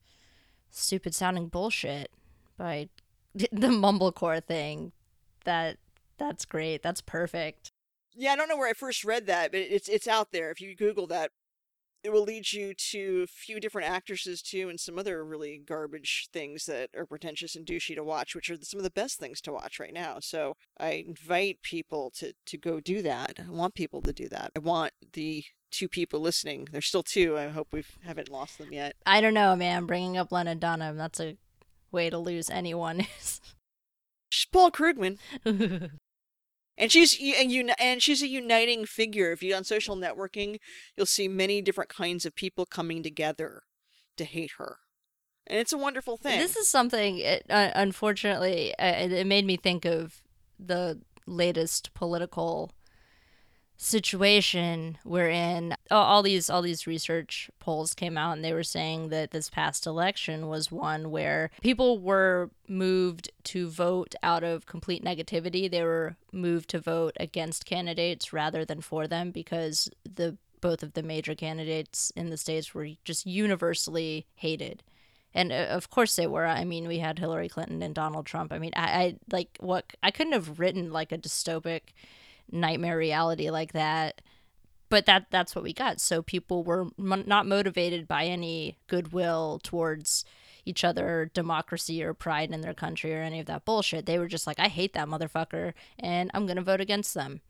stupid 0.69 1.15
sounding 1.15 1.47
bullshit 1.47 2.11
by 2.57 2.89
the 3.33 3.67
mumblecore 3.67 4.43
thing. 4.43 4.91
That 5.43 5.77
that's 6.17 6.45
great. 6.45 6.81
That's 6.81 7.01
perfect. 7.01 7.71
Yeah, 8.15 8.31
I 8.31 8.35
don't 8.37 8.47
know 8.47 8.57
where 8.57 8.69
I 8.69 8.73
first 8.73 9.03
read 9.03 9.25
that, 9.27 9.51
but 9.51 9.59
it's 9.59 9.89
it's 9.89 10.07
out 10.07 10.31
there. 10.31 10.51
If 10.51 10.61
you 10.61 10.75
Google 10.75 11.07
that, 11.07 11.31
it 12.05 12.13
will 12.13 12.23
lead 12.23 12.53
you 12.53 12.73
to 12.73 13.23
a 13.23 13.27
few 13.27 13.59
different 13.59 13.89
actresses 13.89 14.41
too, 14.41 14.69
and 14.69 14.79
some 14.79 14.99
other 14.99 15.25
really 15.25 15.57
garbage 15.57 16.29
things 16.31 16.65
that 16.67 16.91
are 16.95 17.05
pretentious 17.05 17.55
and 17.55 17.65
douchey 17.65 17.95
to 17.95 18.03
watch, 18.03 18.35
which 18.35 18.49
are 18.49 18.57
some 18.61 18.79
of 18.79 18.83
the 18.83 18.91
best 18.91 19.17
things 19.19 19.41
to 19.41 19.51
watch 19.51 19.79
right 19.79 19.93
now. 19.93 20.19
So 20.19 20.55
I 20.79 21.03
invite 21.07 21.63
people 21.63 22.11
to 22.17 22.33
to 22.45 22.57
go 22.57 22.79
do 22.79 23.01
that. 23.01 23.39
I 23.39 23.49
want 23.49 23.73
people 23.73 24.01
to 24.03 24.13
do 24.13 24.29
that. 24.29 24.51
I 24.55 24.59
want 24.59 24.93
the 25.13 25.43
two 25.71 25.87
people 25.87 26.19
listening. 26.19 26.67
There's 26.71 26.85
still 26.85 27.03
two. 27.03 27.37
I 27.37 27.47
hope 27.47 27.69
we 27.71 27.83
haven't 28.03 28.29
lost 28.29 28.59
them 28.59 28.71
yet. 28.71 28.95
I 29.05 29.19
don't 29.19 29.33
know, 29.33 29.55
man. 29.55 29.85
Bringing 29.85 30.15
up 30.15 30.31
Lena 30.31 30.55
Dunham, 30.55 30.97
that's 30.97 31.19
a 31.19 31.37
way 31.91 32.09
to 32.09 32.17
lose 32.17 32.49
anyone. 32.49 33.07
Paul 34.51 34.71
Krugman. 34.71 35.17
And 36.77 36.91
she's 36.91 37.17
and 37.37 37.51
you 37.51 37.69
and 37.79 38.01
she's 38.01 38.21
a 38.21 38.27
uniting 38.27 38.85
figure. 38.85 39.31
If 39.31 39.41
you 39.41 39.55
on 39.55 39.63
social 39.63 39.95
networking, 39.95 40.57
you'll 40.95 41.05
see 41.05 41.27
many 41.27 41.61
different 41.61 41.89
kinds 41.89 42.25
of 42.25 42.35
people 42.35 42.65
coming 42.65 43.01
together 43.01 43.63
to 44.17 44.25
hate 44.25 44.51
her, 44.57 44.77
and 45.47 45.57
it's 45.57 45.73
a 45.73 45.77
wonderful 45.77 46.17
thing. 46.17 46.39
This 46.39 46.55
is 46.57 46.67
something. 46.67 47.19
It, 47.19 47.45
uh, 47.49 47.71
unfortunately, 47.75 48.73
uh, 48.77 49.07
it 49.09 49.27
made 49.27 49.45
me 49.45 49.55
think 49.55 49.85
of 49.85 50.21
the 50.59 50.99
latest 51.25 51.93
political 51.93 52.71
situation 53.77 54.97
wherein 55.03 55.75
all 55.91 56.23
these 56.23 56.49
all 56.49 56.61
these 56.61 56.87
research 56.87 57.49
polls 57.59 57.93
came 57.93 58.17
out 58.17 58.33
and 58.33 58.43
they 58.43 58.53
were 58.53 58.63
saying 58.63 59.09
that 59.09 59.31
this 59.31 59.49
past 59.49 59.85
election 59.85 60.47
was 60.47 60.71
one 60.71 61.11
where 61.11 61.51
people 61.61 61.99
were 61.99 62.49
moved 62.67 63.29
to 63.43 63.67
vote 63.67 64.15
out 64.23 64.43
of 64.43 64.65
complete 64.65 65.03
negativity. 65.03 65.69
They 65.69 65.83
were 65.83 66.15
moved 66.31 66.69
to 66.69 66.79
vote 66.79 67.17
against 67.19 67.65
candidates 67.65 68.31
rather 68.31 68.63
than 68.63 68.81
for 68.81 69.07
them 69.07 69.31
because 69.31 69.89
the 70.03 70.37
both 70.61 70.81
of 70.81 70.93
the 70.93 71.03
major 71.03 71.35
candidates 71.35 72.11
in 72.15 72.29
the 72.29 72.37
states 72.37 72.73
were 72.73 72.87
just 73.03 73.25
universally 73.25 74.25
hated. 74.35 74.83
And 75.33 75.51
uh, 75.51 75.67
of 75.69 75.89
course 75.89 76.15
they 76.15 76.27
were. 76.27 76.45
I 76.45 76.63
mean 76.63 76.87
we 76.87 76.99
had 76.99 77.19
hillary 77.19 77.49
clinton 77.49 77.83
and 77.83 77.93
donald 77.93 78.25
trump. 78.25 78.53
I 78.53 78.59
mean 78.59 78.71
i, 78.75 78.85
I 78.85 79.15
like 79.31 79.57
what 79.59 79.85
i 80.01 80.11
couldn't 80.11 80.33
have 80.33 80.59
written 80.59 80.93
like 80.93 81.11
a 81.11 81.17
dystopic 81.17 81.81
nightmare 82.51 82.97
reality 82.97 83.49
like 83.49 83.73
that 83.73 84.21
but 84.89 85.05
that 85.05 85.25
that's 85.31 85.55
what 85.55 85.63
we 85.63 85.73
got 85.73 85.99
so 85.99 86.21
people 86.21 86.63
were 86.63 86.87
not 86.97 87.45
motivated 87.45 88.07
by 88.07 88.25
any 88.25 88.77
goodwill 88.87 89.59
towards 89.63 90.23
each 90.63 90.83
other 90.83 91.29
democracy 91.33 92.03
or 92.03 92.13
pride 92.13 92.51
in 92.51 92.61
their 92.61 92.73
country 92.73 93.13
or 93.13 93.21
any 93.21 93.39
of 93.39 93.45
that 93.45 93.65
bullshit 93.65 94.05
they 94.05 94.19
were 94.19 94.27
just 94.27 94.47
like 94.47 94.59
i 94.59 94.67
hate 94.67 94.93
that 94.93 95.07
motherfucker 95.07 95.73
and 95.99 96.31
i'm 96.33 96.45
going 96.45 96.55
to 96.55 96.61
vote 96.61 96.81
against 96.81 97.13
them 97.13 97.41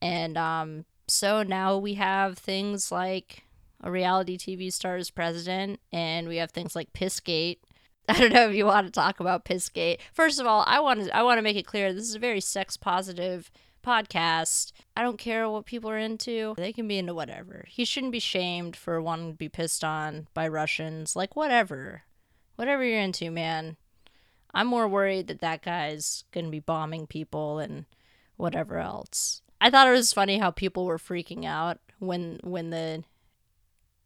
and 0.00 0.36
um 0.36 0.84
so 1.08 1.42
now 1.42 1.78
we 1.78 1.94
have 1.94 2.36
things 2.36 2.90
like 2.90 3.44
a 3.82 3.90
reality 3.90 4.36
TV 4.36 4.72
star 4.72 4.96
as 4.96 5.10
president, 5.10 5.80
and 5.92 6.28
we 6.28 6.36
have 6.36 6.50
things 6.50 6.74
like 6.74 6.92
Pissgate. 6.92 7.58
I 8.08 8.18
don't 8.18 8.32
know 8.32 8.48
if 8.48 8.54
you 8.54 8.66
want 8.66 8.86
to 8.86 8.92
talk 8.92 9.20
about 9.20 9.44
Pissgate. 9.44 9.98
First 10.12 10.40
of 10.40 10.46
all, 10.46 10.64
I 10.66 10.80
want 10.80 11.04
to 11.04 11.16
I 11.16 11.22
want 11.22 11.38
to 11.38 11.42
make 11.42 11.56
it 11.56 11.66
clear 11.66 11.92
this 11.92 12.08
is 12.08 12.14
a 12.14 12.20
very 12.20 12.40
sex 12.40 12.76
positive 12.76 13.50
podcast. 13.86 14.72
I 14.96 15.02
don't 15.02 15.18
care 15.18 15.48
what 15.48 15.66
people 15.66 15.90
are 15.90 15.98
into. 15.98 16.54
They 16.56 16.72
can 16.72 16.88
be 16.88 16.98
into 16.98 17.14
whatever. 17.14 17.64
He 17.68 17.84
shouldn't 17.84 18.12
be 18.12 18.18
shamed 18.18 18.74
for 18.74 19.00
wanting 19.00 19.32
to 19.32 19.38
be 19.38 19.48
pissed 19.48 19.84
on 19.84 20.26
by 20.34 20.48
Russians. 20.48 21.14
Like 21.14 21.36
whatever. 21.36 22.02
Whatever 22.56 22.84
you're 22.84 23.00
into, 23.00 23.30
man. 23.30 23.76
I'm 24.52 24.66
more 24.66 24.88
worried 24.88 25.28
that 25.28 25.40
that 25.40 25.62
guy's 25.62 26.24
going 26.32 26.46
to 26.46 26.50
be 26.50 26.60
bombing 26.60 27.06
people 27.06 27.58
and 27.58 27.84
whatever 28.36 28.78
else. 28.78 29.42
I 29.60 29.70
thought 29.70 29.88
it 29.88 29.92
was 29.92 30.12
funny 30.12 30.38
how 30.38 30.50
people 30.50 30.86
were 30.86 30.98
freaking 30.98 31.44
out 31.44 31.78
when 31.98 32.40
when 32.42 32.70
the 32.70 33.04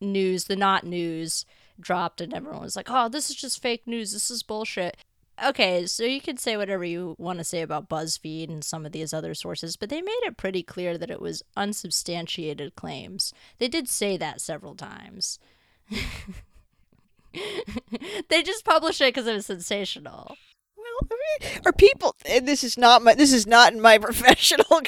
news, 0.00 0.44
the 0.44 0.56
not 0.56 0.84
news 0.84 1.44
dropped 1.78 2.20
and 2.20 2.34
everyone 2.34 2.62
was 2.62 2.76
like, 2.76 2.88
"Oh, 2.90 3.08
this 3.08 3.30
is 3.30 3.37
just 3.37 3.62
fake 3.62 3.87
news. 3.87 4.12
This 4.12 4.30
is 4.30 4.42
bullshit." 4.42 4.96
Okay, 5.42 5.87
so 5.87 6.04
you 6.04 6.20
can 6.20 6.37
say 6.37 6.56
whatever 6.56 6.85
you 6.85 7.14
want 7.18 7.38
to 7.38 7.44
say 7.44 7.62
about 7.62 7.88
BuzzFeed 7.88 8.50
and 8.50 8.62
some 8.62 8.85
of 8.85 8.92
these 8.92 9.14
other 9.14 9.35
sources, 9.35 9.75
but 9.76 9.88
they 9.88 10.02
made 10.02 10.20
it 10.25 10.37
pretty 10.37 10.62
clear 10.62 10.99
that 10.99 11.11
it 11.11 11.20
was 11.20 11.42
unsubstantiated 11.56 12.76
claims. 12.76 13.32
They 13.59 13.68
did 13.68 13.88
say 13.88 14.18
that 14.18 14.40
several 14.42 14.75
times. 14.75 15.38
they 18.28 18.43
just 18.43 18.67
published 18.67 19.00
it 19.00 19.15
because 19.15 19.26
it 19.26 19.34
was 19.34 19.47
sensational. 19.47 20.36
Well, 21.00 21.19
I 21.19 21.45
mean, 21.45 21.60
are 21.65 21.73
people? 21.73 22.17
And 22.26 22.47
this 22.47 22.63
is 22.65 22.76
not 22.76 23.02
my. 23.02 23.15
This 23.15 23.32
is 23.32 23.47
not 23.47 23.73
in 23.73 23.80
my 23.80 23.99
professional. 24.08 24.80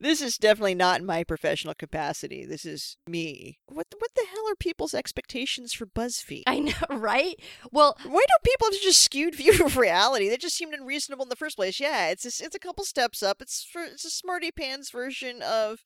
this 0.00 0.20
is 0.20 0.36
definitely 0.36 0.74
not 0.74 1.00
in 1.00 1.06
my 1.06 1.24
professional 1.24 1.74
capacity. 1.74 2.44
This 2.44 2.64
is 2.64 2.96
me. 3.06 3.58
What? 3.66 3.86
What 3.98 4.10
the 4.14 4.26
hell 4.30 4.48
are 4.48 4.56
people's 4.56 4.94
expectations 4.94 5.72
for 5.72 5.86
BuzzFeed? 5.86 6.44
I 6.46 6.58
know, 6.60 6.72
right? 6.90 7.36
Well, 7.70 7.96
why 8.04 8.24
don't 8.28 8.42
people 8.44 8.68
have 8.72 8.88
a 8.88 8.92
skewed 8.92 9.34
view 9.34 9.64
of 9.64 9.76
reality? 9.76 10.28
That 10.28 10.40
just 10.40 10.56
seemed 10.56 10.74
unreasonable 10.74 11.24
in 11.24 11.28
the 11.28 11.36
first 11.36 11.56
place. 11.56 11.80
Yeah, 11.80 12.08
it's 12.08 12.24
a, 12.24 12.44
it's 12.44 12.56
a 12.56 12.60
couple 12.60 12.84
steps 12.84 13.22
up. 13.22 13.40
It's 13.40 13.64
for 13.70 13.82
it's 13.82 14.04
a 14.04 14.10
smarty 14.10 14.50
pants 14.50 14.90
version 14.90 15.42
of. 15.42 15.80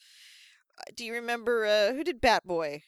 Uh, 0.79 0.93
do 0.95 1.05
you 1.07 1.15
remember 1.15 1.65
uh, 1.65 1.95
who 1.95 2.05
did 2.05 2.21
Bat 2.21 2.47
Boy? 2.47 2.83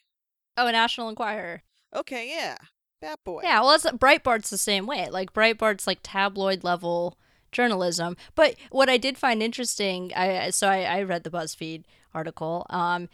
Oh, 0.56 0.70
National 0.70 1.08
Enquirer. 1.08 1.62
Okay, 1.94 2.28
yeah. 2.28 2.56
Bat 3.00 3.20
Boy. 3.24 3.40
Yeah, 3.44 3.60
well, 3.60 3.78
Breitbart's 3.78 4.50
the 4.50 4.58
same 4.58 4.86
way. 4.86 5.08
Like 5.08 5.32
Breitbart's 5.32 5.86
like 5.86 6.00
tabloid 6.02 6.64
level 6.64 7.16
journalism. 7.52 8.16
But 8.34 8.56
what 8.70 8.88
I 8.88 8.96
did 8.96 9.18
find 9.18 9.42
interesting, 9.42 10.12
I 10.14 10.50
so 10.50 10.68
I, 10.68 10.82
I 10.82 11.02
read 11.02 11.24
the 11.24 11.30
BuzzFeed 11.30 11.84
article. 12.14 12.66
Um, 12.70 13.08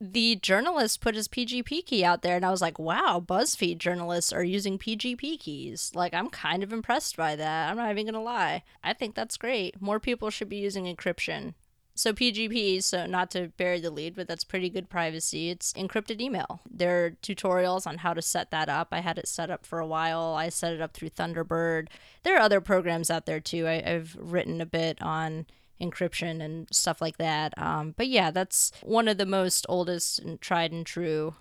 the 0.00 0.36
journalist 0.36 1.00
put 1.00 1.14
his 1.14 1.28
PGP 1.28 1.86
key 1.86 2.04
out 2.04 2.20
there, 2.20 2.36
and 2.36 2.44
I 2.44 2.50
was 2.50 2.60
like, 2.60 2.78
wow, 2.78 3.22
BuzzFeed 3.26 3.78
journalists 3.78 4.32
are 4.32 4.44
using 4.44 4.78
PGP 4.78 5.38
keys. 5.38 5.90
Like, 5.94 6.12
I'm 6.12 6.28
kind 6.28 6.62
of 6.62 6.72
impressed 6.72 7.16
by 7.16 7.34
that. 7.36 7.70
I'm 7.70 7.76
not 7.76 7.90
even 7.90 8.04
gonna 8.06 8.22
lie. 8.22 8.62
I 8.84 8.92
think 8.92 9.14
that's 9.14 9.38
great. 9.38 9.80
More 9.80 9.98
people 9.98 10.28
should 10.30 10.50
be 10.50 10.58
using 10.58 10.84
encryption. 10.84 11.54
So 11.96 12.12
PGP, 12.12 12.82
so 12.82 13.06
not 13.06 13.30
to 13.30 13.48
bury 13.56 13.80
the 13.80 13.90
lead, 13.90 14.14
but 14.14 14.28
that's 14.28 14.44
pretty 14.44 14.68
good 14.68 14.90
privacy. 14.90 15.48
It's 15.48 15.72
encrypted 15.72 16.20
email. 16.20 16.60
There 16.70 17.06
are 17.06 17.10
tutorials 17.22 17.86
on 17.86 17.98
how 17.98 18.12
to 18.12 18.20
set 18.20 18.50
that 18.50 18.68
up. 18.68 18.88
I 18.92 19.00
had 19.00 19.16
it 19.16 19.26
set 19.26 19.50
up 19.50 19.64
for 19.64 19.78
a 19.78 19.86
while. 19.86 20.34
I 20.34 20.50
set 20.50 20.74
it 20.74 20.82
up 20.82 20.92
through 20.92 21.10
Thunderbird. 21.10 21.88
There 22.22 22.36
are 22.36 22.40
other 22.42 22.60
programs 22.60 23.10
out 23.10 23.24
there 23.24 23.40
too. 23.40 23.66
I, 23.66 23.80
have 23.80 24.14
written 24.20 24.60
a 24.60 24.66
bit 24.66 25.00
on 25.00 25.46
encryption 25.80 26.42
and 26.42 26.68
stuff 26.70 27.00
like 27.00 27.16
that. 27.16 27.56
Um, 27.56 27.94
but 27.96 28.08
yeah, 28.08 28.30
that's 28.30 28.72
one 28.82 29.08
of 29.08 29.16
the 29.16 29.26
most 29.26 29.64
oldest 29.68 30.18
and 30.18 30.38
tried 30.38 30.72
and 30.72 30.84
true 30.84 31.34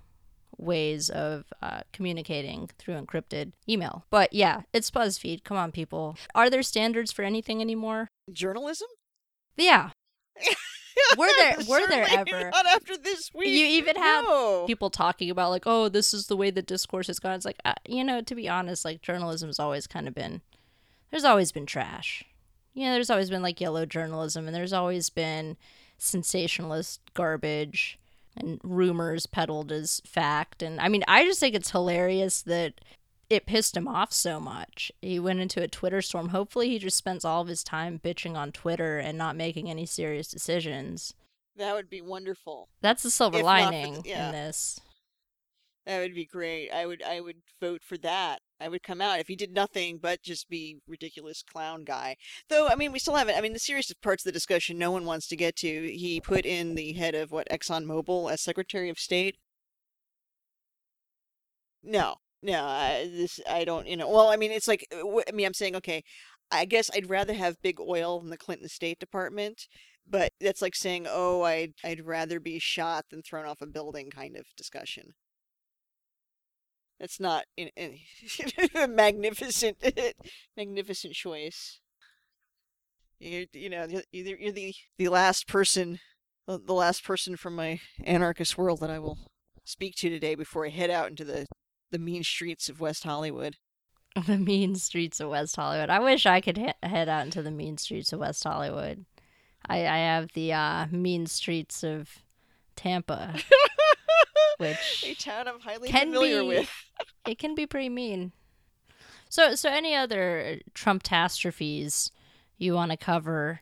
ways 0.58 1.10
of 1.10 1.52
uh, 1.62 1.82
communicating 1.91 2.70
through 2.78 2.96
encrypted 2.96 3.52
email. 3.68 4.06
But 4.10 4.32
yeah, 4.32 4.62
it's 4.72 4.89
BuzzFeed. 4.89 5.44
Come 5.44 5.58
on, 5.58 5.74
people. 5.74 6.15
Are 6.34 6.50
there 6.50 6.63
standards 6.63 7.12
for 7.12 7.24
anything 7.24 7.60
anymore? 7.60 8.08
Journalism? 8.32 8.88
Yeah. 9.58 9.89
were 11.17 11.30
there 11.38 11.58
were 11.67 11.88
there 11.88 12.08
ever. 12.10 12.50
not 12.50 12.65
after 12.65 12.98
this 12.98 13.34
week. 13.34 13.50
you 13.50 13.65
even 13.65 13.95
had 13.95 14.21
no. 14.24 14.65
people 14.67 14.89
talking 14.89 15.30
about 15.30 15.50
like 15.50 15.63
oh 15.65 15.89
this 15.89 16.13
is 16.13 16.28
the 16.28 16.38
way 16.38 16.50
the 16.50 16.62
discourse 16.62 17.08
has 17.08 17.19
gone. 17.19 17.34
It's 17.34 17.45
like 17.45 17.60
uh, 17.65 17.74
you 17.88 18.04
know 18.04 18.21
to 18.21 18.36
be 18.36 18.50
honest 18.50 18.86
like 18.86 19.02
journalism 19.02 19.50
has 19.50 19.60
always 19.60 19.88
kind 19.88 20.08
of 20.08 20.13
been 20.13 20.41
there's 21.12 21.26
always 21.26 21.52
been 21.52 21.65
trash. 21.65 22.24
Yeah 22.74 22.93
there's 22.93 23.10
always 23.10 23.30
been 23.30 23.41
like 23.43 23.62
yellow 23.62 23.86
journalism 23.86 24.48
and 24.48 24.56
there's 24.56 24.74
always 24.74 25.10
been 25.10 25.58
sensationalist 25.98 27.02
garbage 27.13 27.98
and 28.38 28.60
rumors 28.63 29.26
peddled 29.26 29.71
as 29.71 30.02
fact. 30.06 30.62
And 30.62 30.80
i 30.80 30.88
mean 30.89 31.04
i 31.08 31.24
just 31.24 31.39
think 31.39 31.56
it's 31.56 31.71
hilarious 31.71 32.41
that 32.43 32.82
it 33.30 33.46
pissed 33.46 33.76
him 33.76 33.88
off 33.88 34.14
so 34.14 34.40
much. 34.40 34.92
He 35.02 35.20
went 35.20 35.40
into 35.40 35.62
a 35.62 35.68
Twitter 35.68 36.02
storm. 36.02 36.30
Hopefully, 36.30 36.70
he 36.70 36.80
just 36.80 36.98
spends 36.98 37.26
all 37.26 37.42
of 37.42 37.48
his 37.48 37.64
time 37.64 38.00
bitching 38.04 38.36
on 38.36 38.52
Twitter 38.52 38.98
and 38.98 39.18
not 39.18 39.36
making 39.36 39.70
any 39.70 39.86
serious 39.86 40.28
decisions. 40.28 41.14
That 41.58 41.74
would 41.74 41.90
be 41.90 42.02
wonderful. 42.02 42.70
That's 42.82 43.04
the 43.04 43.12
silver 43.12 43.40
if 43.40 43.44
lining 43.44 44.02
the, 44.02 44.10
yeah. 44.10 44.28
in 44.28 44.32
this. 44.34 44.80
That 45.86 46.00
would 46.00 46.16
be 46.16 46.26
great. 46.26 46.72
I 46.72 46.86
would 46.86 47.04
I 47.04 47.22
would 47.22 47.38
vote 47.62 47.84
for 47.84 47.98
that. 48.00 48.42
I 48.60 48.70
would 48.70 48.82
come 48.84 49.02
out 49.02 49.20
if 49.20 49.28
he 49.28 49.36
did 49.36 49.54
nothing 49.54 50.00
but 50.00 50.24
just 50.24 50.50
be 50.50 50.80
ridiculous 50.88 51.44
clown 51.44 51.84
guy. 51.84 52.18
Though 52.50 52.68
I 52.68 52.76
mean, 52.76 52.92
we 52.92 53.00
still 53.00 53.16
haven't. 53.16 53.36
I 53.38 53.42
mean, 53.42 53.54
the 53.54 53.60
serious 53.60 53.94
parts 54.02 54.24
of 54.24 54.26
the 54.26 54.32
discussion 54.32 54.78
no 54.78 54.92
one 54.92 55.06
wants 55.06 55.28
to 55.28 55.36
get 55.36 55.56
to. 55.58 55.68
He 55.68 56.20
put 56.20 56.46
in 56.46 56.76
the 56.76 56.94
head 56.94 57.14
of 57.16 57.32
what 57.32 57.48
ExxonMobil 57.50 58.32
as 58.32 58.42
Secretary 58.42 58.90
of 58.90 59.00
State. 59.00 59.38
No, 61.84 62.16
no, 62.45 62.63
I, 62.63 63.10
this 63.12 63.39
I 63.49 63.65
don't. 63.65 63.88
You 63.88 63.97
know, 63.97 64.08
well, 64.10 64.29
I 64.29 64.38
mean, 64.38 64.51
it's 64.51 64.67
like 64.67 64.88
uh, 64.93 65.21
I 65.27 65.31
mean, 65.31 65.47
I'm 65.47 65.53
saying 65.53 65.75
okay. 65.77 66.03
I 66.51 66.65
guess 66.65 66.91
I'd 66.93 67.10
rather 67.10 67.34
have 67.34 67.62
big 67.63 67.79
oil 67.79 68.19
than 68.19 68.29
the 68.29 68.38
Clinton 68.38 68.69
State 68.69 68.99
Department, 68.99 69.67
but 70.08 70.31
that's 70.39 70.62
like 70.62 70.75
saying, 70.75 71.08
oh, 71.10 71.41
I'd 71.41 71.73
I'd 71.84 72.05
rather 72.05 72.39
be 72.39 72.60
shot 72.60 73.05
than 73.10 73.23
thrown 73.23 73.47
off 73.47 73.62
a 73.62 73.65
building 73.65 74.12
kind 74.12 74.38
of 74.38 74.45
discussion. 74.55 75.13
That's 76.99 77.19
not 77.19 77.45
in, 77.58 77.69
in, 77.75 77.97
a 78.75 78.88
magnificent, 78.88 79.77
magnificent 80.58 81.13
choice. 81.13 81.79
You, 83.19 83.47
you 83.53 83.69
know, 83.69 83.88
you're, 84.12 84.38
you're 84.38 84.51
the 84.51 84.75
the 84.97 85.10
last 85.10 85.47
person, 85.47 85.99
the 86.47 86.73
last 86.73 87.03
person 87.03 87.38
from 87.38 87.55
my 87.55 87.79
anarchist 88.03 88.55
world 88.55 88.81
that 88.81 88.91
I 88.91 88.99
will 88.99 89.17
speak 89.63 89.95
to 89.95 90.10
today 90.10 90.36
before 90.36 90.65
I 90.67 90.69
head 90.69 90.91
out 90.91 91.10
into 91.10 91.25
the 91.25 91.47
the 91.91 92.00
mean 92.00 92.24
streets 92.24 92.69
of 92.69 92.80
West 92.80 93.04
Hollywood. 93.04 93.58
The 94.28 94.38
mean 94.38 94.76
streets 94.76 95.19
of 95.19 95.30
West 95.30 95.58
Hollywood. 95.58 95.89
I 95.89 96.00
wish 96.00 96.26
I 96.26 96.39
could 96.39 96.56
he- 96.56 96.71
head 96.82 97.10
out 97.10 97.26
into 97.26 97.41
the 97.41 97.52
mean 97.52 97.78
streets 97.78 98.13
of 98.13 98.19
West 98.21 98.45
Hollywood. 98.45 99.04
I, 99.67 99.80
I 99.80 99.98
have 99.98 100.32
the 100.32 100.54
uh, 100.54 100.86
mean 100.89 101.26
streets 101.26 101.84
of 101.84 102.10
Tampa, 102.78 103.36
which 104.58 105.04
a 105.06 105.15
town 105.15 105.50
I'm 105.50 105.60
highly 105.60 105.91
familiar 105.91 106.41
be, 106.43 106.48
with. 106.48 106.69
it 107.28 107.38
can 107.38 107.56
be 107.56 107.65
pretty 107.65 107.89
mean. 107.89 108.32
So, 109.28 109.56
so 109.56 109.69
any 109.69 109.93
other 109.93 110.60
Trump 110.74 111.04
catastrophes 111.04 112.10
you 112.58 112.74
want 112.74 112.91
to 112.91 112.98
cover? 112.98 113.62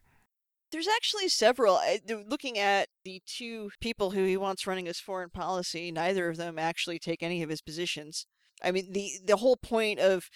There's 0.73 0.87
actually 0.87 1.29
several. 1.29 1.79
Looking 2.27 2.57
at 2.57 2.89
the 3.05 3.21
two 3.27 3.69
people 3.79 4.11
who 4.11 4.25
he 4.25 4.35
wants 4.35 4.65
running 4.65 4.87
his 4.87 4.99
foreign 4.99 5.29
policy, 5.29 5.91
neither 5.91 6.27
of 6.27 6.37
them 6.37 6.57
actually 6.57 6.97
take 6.97 7.21
any 7.21 7.43
of 7.43 7.49
his 7.49 7.61
positions. 7.61 8.25
I 8.63 8.71
mean, 8.71 8.91
the 8.91 9.11
the 9.23 9.37
whole 9.37 9.55
point 9.55 9.99
of 9.99 10.29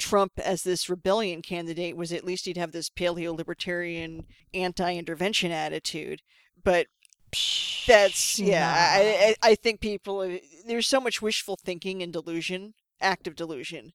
Trump 0.00 0.32
as 0.44 0.64
this 0.64 0.90
rebellion 0.90 1.40
candidate 1.40 1.96
was 1.96 2.12
at 2.12 2.24
least 2.24 2.46
he'd 2.46 2.56
have 2.56 2.72
this 2.72 2.90
paleo 2.90 3.36
libertarian 3.36 4.26
anti 4.52 4.96
intervention 4.96 5.52
attitude. 5.52 6.20
But 6.62 6.86
that's 7.86 8.40
yeah, 8.40 8.74
I, 8.74 9.36
I 9.40 9.54
think 9.54 9.80
people 9.80 10.20
uh, 10.20 10.38
there's 10.66 10.88
so 10.88 11.00
much 11.00 11.22
wishful 11.22 11.56
thinking 11.56 12.02
and 12.02 12.12
delusion, 12.12 12.74
active 13.00 13.36
delusion, 13.36 13.92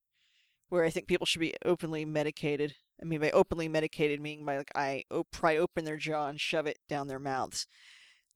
where 0.69 0.85
I 0.85 0.89
think 0.89 1.07
people 1.07 1.25
should 1.25 1.41
be 1.41 1.55
openly 1.65 2.05
medicated. 2.05 2.75
I 3.01 3.05
mean, 3.05 3.19
by 3.19 3.31
openly 3.31 3.67
medicated, 3.67 4.21
meaning 4.21 4.45
by 4.45 4.57
like 4.57 4.71
I 4.75 5.03
pry 5.31 5.57
open 5.57 5.85
their 5.85 5.97
jaw 5.97 6.27
and 6.27 6.39
shove 6.39 6.67
it 6.67 6.79
down 6.87 7.07
their 7.07 7.19
mouths. 7.19 7.67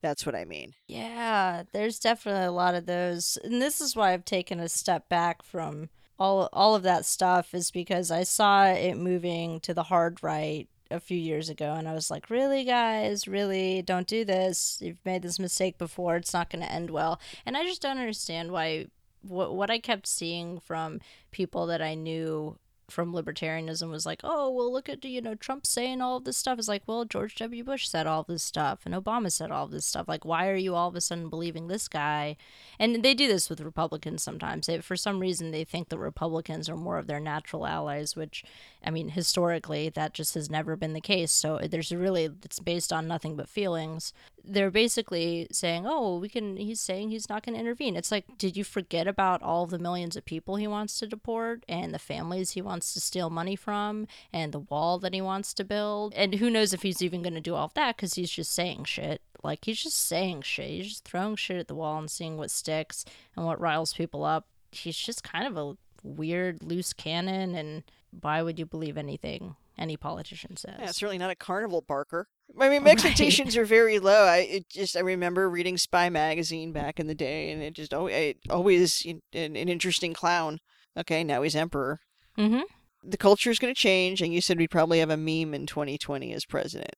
That's 0.02 0.24
what 0.24 0.34
I 0.34 0.44
mean. 0.44 0.74
Yeah, 0.86 1.64
there's 1.72 1.98
definitely 1.98 2.46
a 2.46 2.52
lot 2.52 2.74
of 2.74 2.86
those, 2.86 3.38
and 3.44 3.60
this 3.60 3.80
is 3.80 3.94
why 3.94 4.12
I've 4.12 4.24
taken 4.24 4.58
a 4.58 4.68
step 4.68 5.08
back 5.08 5.42
from 5.42 5.90
all 6.18 6.48
all 6.52 6.74
of 6.74 6.82
that 6.84 7.04
stuff. 7.04 7.54
Is 7.54 7.70
because 7.70 8.10
I 8.10 8.22
saw 8.22 8.66
it 8.66 8.96
moving 8.96 9.60
to 9.60 9.74
the 9.74 9.84
hard 9.84 10.22
right 10.22 10.68
a 10.90 11.00
few 11.00 11.18
years 11.18 11.48
ago, 11.48 11.74
and 11.74 11.88
I 11.88 11.92
was 11.92 12.10
like, 12.10 12.30
"Really, 12.30 12.64
guys? 12.64 13.28
Really? 13.28 13.82
Don't 13.82 14.06
do 14.06 14.24
this. 14.24 14.78
You've 14.80 15.04
made 15.04 15.22
this 15.22 15.38
mistake 15.38 15.78
before. 15.78 16.16
It's 16.16 16.34
not 16.34 16.50
going 16.50 16.64
to 16.64 16.72
end 16.72 16.90
well." 16.90 17.20
And 17.44 17.56
I 17.56 17.64
just 17.64 17.82
don't 17.82 17.98
understand 17.98 18.52
why. 18.52 18.86
What 19.22 19.54
what 19.54 19.70
I 19.70 19.78
kept 19.78 20.06
seeing 20.06 20.60
from 20.60 21.00
people 21.30 21.66
that 21.66 21.82
I 21.82 21.94
knew 21.94 22.58
from 22.90 23.12
libertarianism 23.12 23.90
was 23.90 24.06
like, 24.06 24.20
oh, 24.24 24.50
well, 24.50 24.72
look 24.72 24.88
at, 24.88 25.04
you 25.04 25.20
know, 25.20 25.34
Trump 25.34 25.66
saying 25.66 26.00
all 26.00 26.16
of 26.16 26.24
this 26.24 26.36
stuff. 26.36 26.58
It's 26.58 26.68
like, 26.68 26.82
well, 26.86 27.04
George 27.04 27.34
W. 27.36 27.64
Bush 27.64 27.88
said 27.88 28.06
all 28.06 28.22
this 28.22 28.42
stuff 28.42 28.80
and 28.84 28.94
Obama 28.94 29.30
said 29.30 29.50
all 29.50 29.66
this 29.66 29.86
stuff. 29.86 30.08
Like, 30.08 30.24
why 30.24 30.48
are 30.48 30.56
you 30.56 30.74
all 30.74 30.88
of 30.88 30.96
a 30.96 31.00
sudden 31.00 31.28
believing 31.28 31.68
this 31.68 31.88
guy? 31.88 32.36
And 32.78 33.02
they 33.02 33.14
do 33.14 33.28
this 33.28 33.48
with 33.48 33.60
Republicans 33.60 34.22
sometimes. 34.22 34.66
They, 34.66 34.80
for 34.80 34.96
some 34.96 35.20
reason, 35.20 35.50
they 35.50 35.64
think 35.64 35.88
the 35.88 35.98
Republicans 35.98 36.68
are 36.68 36.76
more 36.76 36.98
of 36.98 37.06
their 37.06 37.20
natural 37.20 37.66
allies, 37.66 38.16
which, 38.16 38.44
I 38.84 38.90
mean, 38.90 39.10
historically, 39.10 39.88
that 39.90 40.14
just 40.14 40.34
has 40.34 40.50
never 40.50 40.76
been 40.76 40.92
the 40.92 41.00
case. 41.00 41.32
So 41.32 41.58
there's 41.58 41.92
really, 41.92 42.30
it's 42.44 42.60
based 42.60 42.92
on 42.92 43.06
nothing 43.06 43.36
but 43.36 43.48
feelings. 43.48 44.12
They're 44.44 44.70
basically 44.70 45.46
saying, 45.52 45.84
oh, 45.86 46.18
we 46.18 46.28
can, 46.28 46.56
he's 46.56 46.80
saying 46.80 47.10
he's 47.10 47.28
not 47.28 47.44
going 47.44 47.54
to 47.54 47.60
intervene. 47.60 47.96
It's 47.96 48.10
like, 48.10 48.24
did 48.38 48.56
you 48.56 48.64
forget 48.64 49.06
about 49.06 49.42
all 49.42 49.66
the 49.66 49.78
millions 49.78 50.16
of 50.16 50.24
people 50.24 50.56
he 50.56 50.66
wants 50.66 50.98
to 50.98 51.06
deport 51.06 51.64
and 51.68 51.92
the 51.92 51.98
families 51.98 52.52
he 52.52 52.62
wants 52.62 52.92
to 52.94 53.00
steal 53.00 53.30
money 53.30 53.56
from 53.56 54.06
and 54.32 54.52
the 54.52 54.60
wall 54.60 54.98
that 55.00 55.14
he 55.14 55.20
wants 55.20 55.52
to 55.54 55.64
build? 55.64 56.14
And 56.14 56.36
who 56.36 56.50
knows 56.50 56.72
if 56.72 56.82
he's 56.82 57.02
even 57.02 57.22
going 57.22 57.34
to 57.34 57.40
do 57.40 57.54
all 57.54 57.66
of 57.66 57.74
that 57.74 57.96
because 57.96 58.14
he's 58.14 58.30
just 58.30 58.52
saying 58.52 58.84
shit. 58.84 59.20
Like, 59.42 59.64
he's 59.64 59.82
just 59.82 59.98
saying 59.98 60.42
shit. 60.42 60.68
He's 60.68 60.88
just 60.88 61.04
throwing 61.04 61.36
shit 61.36 61.58
at 61.58 61.68
the 61.68 61.74
wall 61.74 61.98
and 61.98 62.10
seeing 62.10 62.36
what 62.36 62.50
sticks 62.50 63.04
and 63.36 63.46
what 63.46 63.60
riles 63.60 63.92
people 63.92 64.24
up. 64.24 64.46
He's 64.72 64.96
just 64.96 65.22
kind 65.22 65.46
of 65.46 65.56
a 65.56 65.76
weird, 66.02 66.62
loose 66.62 66.92
cannon. 66.92 67.54
And 67.54 67.84
why 68.20 68.42
would 68.42 68.58
you 68.58 68.66
believe 68.66 68.96
anything 68.96 69.56
any 69.78 69.96
politician 69.96 70.56
says? 70.56 70.76
Yeah, 70.78 70.86
certainly 70.86 71.18
not 71.18 71.30
a 71.30 71.34
carnival 71.34 71.80
barker. 71.80 72.28
I 72.58 72.68
mean, 72.68 72.82
my 72.84 72.90
expectations 72.90 73.56
right. 73.56 73.62
are 73.62 73.66
very 73.66 73.98
low. 73.98 74.24
I 74.24 74.38
it 74.38 74.68
just 74.68 74.96
I 74.96 75.00
remember 75.00 75.48
reading 75.48 75.76
Spy 75.76 76.08
magazine 76.08 76.72
back 76.72 76.98
in 76.98 77.06
the 77.06 77.14
day, 77.14 77.50
and 77.50 77.62
it 77.62 77.74
just 77.74 77.92
oh, 77.92 78.06
it 78.06 78.38
always 78.48 79.04
an, 79.06 79.22
an 79.32 79.56
interesting 79.56 80.14
clown. 80.14 80.60
Okay, 80.96 81.22
now 81.24 81.42
he's 81.42 81.56
emperor. 81.56 82.00
Mm-hmm. 82.38 82.62
The 83.02 83.16
culture 83.16 83.50
is 83.50 83.58
going 83.58 83.72
to 83.74 83.80
change, 83.80 84.20
and 84.20 84.34
you 84.34 84.40
said 84.40 84.58
we'd 84.58 84.70
probably 84.70 84.98
have 84.98 85.10
a 85.10 85.16
meme 85.16 85.54
in 85.54 85.66
2020 85.66 86.32
as 86.32 86.44
president. 86.44 86.94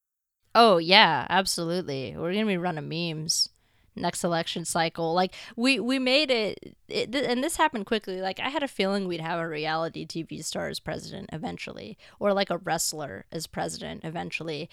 Oh 0.55 0.79
yeah, 0.79 1.27
absolutely. 1.31 2.15
We're 2.17 2.33
gonna 2.33 2.47
be 2.47 2.57
running 2.57 2.89
memes 2.89 3.49
next 3.95 4.25
election 4.25 4.65
cycle. 4.65 5.13
Like 5.15 5.35
we 5.57 5.81
we 5.81 5.99
made 5.99 6.31
it, 6.31 6.77
it 6.89 7.13
th- 7.13 7.25
and 7.27 7.43
this 7.43 7.57
happened 7.57 7.87
quickly. 7.87 8.21
Like 8.21 8.41
I 8.41 8.49
had 8.49 8.63
a 8.63 8.69
feeling 8.69 9.07
we'd 9.07 9.21
have 9.21 9.39
a 9.39 9.49
reality 9.49 10.07
TV 10.07 10.45
star 10.45 10.69
as 10.69 10.81
president 10.81 11.31
eventually, 11.33 11.97
or 12.19 12.33
like 12.33 12.51
a 12.51 12.59
wrestler 12.59 13.27
as 13.33 13.47
president 13.47 14.05
eventually. 14.05 14.69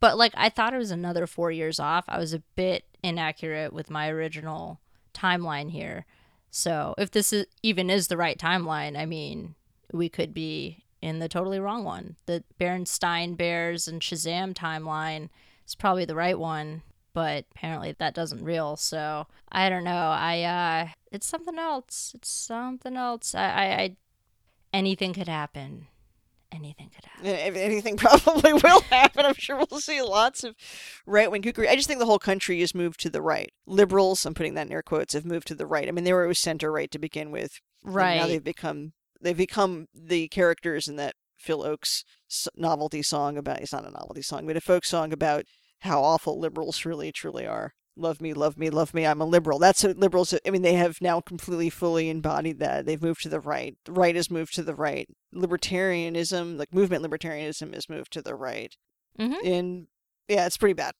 But 0.00 0.16
like 0.16 0.32
I 0.36 0.48
thought 0.48 0.74
it 0.74 0.78
was 0.78 0.90
another 0.90 1.26
four 1.26 1.50
years 1.50 1.78
off. 1.78 2.04
I 2.08 2.18
was 2.18 2.32
a 2.32 2.42
bit 2.56 2.84
inaccurate 3.02 3.72
with 3.72 3.90
my 3.90 4.08
original 4.08 4.80
timeline 5.14 5.70
here. 5.70 6.06
So 6.50 6.94
if 6.98 7.10
this 7.10 7.32
is 7.32 7.46
even 7.62 7.90
is 7.90 8.08
the 8.08 8.16
right 8.16 8.38
timeline, 8.38 8.98
I 8.98 9.06
mean, 9.06 9.54
we 9.92 10.08
could 10.08 10.34
be 10.34 10.84
in 11.00 11.18
the 11.18 11.28
totally 11.28 11.60
wrong 11.60 11.84
one. 11.84 12.16
The 12.26 12.42
Berenstain 12.58 13.36
Bears 13.36 13.86
and 13.86 14.00
Shazam 14.00 14.54
timeline 14.54 15.28
is 15.66 15.74
probably 15.74 16.04
the 16.04 16.14
right 16.14 16.38
one, 16.38 16.82
but 17.12 17.44
apparently 17.52 17.94
that 17.98 18.14
doesn't 18.14 18.44
real. 18.44 18.76
So 18.76 19.26
I 19.52 19.68
don't 19.68 19.84
know. 19.84 19.90
I 19.90 20.42
uh, 20.42 20.88
it's 21.12 21.26
something 21.26 21.58
else. 21.58 22.12
It's 22.14 22.30
something 22.30 22.96
else. 22.96 23.34
I, 23.34 23.44
I, 23.44 23.64
I 23.82 23.96
anything 24.72 25.12
could 25.12 25.28
happen 25.28 25.86
anything 26.52 26.90
could 26.94 27.04
happen. 27.04 27.26
If 27.26 27.56
anything 27.56 27.96
probably 27.98 28.52
will 28.52 28.80
happen. 28.82 29.24
I'm 29.26 29.34
sure 29.34 29.56
we'll 29.56 29.80
see 29.80 30.02
lots 30.02 30.44
of 30.44 30.54
right 31.06 31.30
wing 31.30 31.42
kookery. 31.42 31.68
I 31.68 31.76
just 31.76 31.88
think 31.88 32.00
the 32.00 32.06
whole 32.06 32.18
country 32.18 32.60
has 32.60 32.74
moved 32.74 33.00
to 33.00 33.10
the 33.10 33.22
right. 33.22 33.50
Liberals, 33.66 34.24
I'm 34.26 34.34
putting 34.34 34.54
that 34.54 34.66
in 34.66 34.72
air 34.72 34.82
quotes, 34.82 35.14
have 35.14 35.24
moved 35.24 35.46
to 35.48 35.54
the 35.54 35.66
right. 35.66 35.88
I 35.88 35.90
mean, 35.90 36.04
they 36.04 36.12
were 36.12 36.22
always 36.22 36.38
center 36.38 36.70
right 36.70 36.90
to 36.90 36.98
begin 36.98 37.30
with. 37.30 37.60
Right. 37.82 38.16
now 38.16 38.26
they've 38.26 38.44
become 38.44 38.92
they've 39.22 39.36
become 39.36 39.86
the 39.94 40.28
characters 40.28 40.86
in 40.86 40.96
that 40.96 41.14
Phil 41.38 41.62
Ochs 41.62 42.04
novelty 42.56 43.02
song 43.02 43.38
about 43.38 43.60
it's 43.60 43.72
not 43.72 43.86
a 43.86 43.90
novelty 43.90 44.22
song, 44.22 44.46
but 44.46 44.56
a 44.56 44.60
folk 44.60 44.84
song 44.84 45.12
about 45.12 45.44
how 45.80 46.02
awful 46.02 46.38
liberals 46.38 46.84
really 46.84 47.10
truly 47.10 47.46
are 47.46 47.72
love 48.00 48.20
me, 48.20 48.32
love 48.32 48.58
me, 48.58 48.70
love 48.70 48.94
me. 48.94 49.06
I'm 49.06 49.20
a 49.20 49.26
liberal. 49.26 49.58
That's 49.58 49.84
what 49.84 49.98
liberals. 49.98 50.34
I 50.46 50.50
mean, 50.50 50.62
they 50.62 50.74
have 50.74 51.00
now 51.00 51.20
completely, 51.20 51.70
fully 51.70 52.08
embodied 52.08 52.58
that. 52.58 52.86
They've 52.86 53.02
moved 53.02 53.22
to 53.22 53.28
the 53.28 53.40
right. 53.40 53.76
The 53.84 53.92
right 53.92 54.16
has 54.16 54.30
moved 54.30 54.54
to 54.54 54.62
the 54.62 54.74
right. 54.74 55.08
Libertarianism, 55.34 56.58
like 56.58 56.74
movement 56.74 57.04
libertarianism, 57.04 57.74
has 57.74 57.88
moved 57.88 58.12
to 58.14 58.22
the 58.22 58.34
right. 58.34 58.76
Mm-hmm. 59.18 59.46
And 59.46 59.86
yeah, 60.28 60.46
it's 60.46 60.56
pretty 60.56 60.74
bad. 60.74 60.94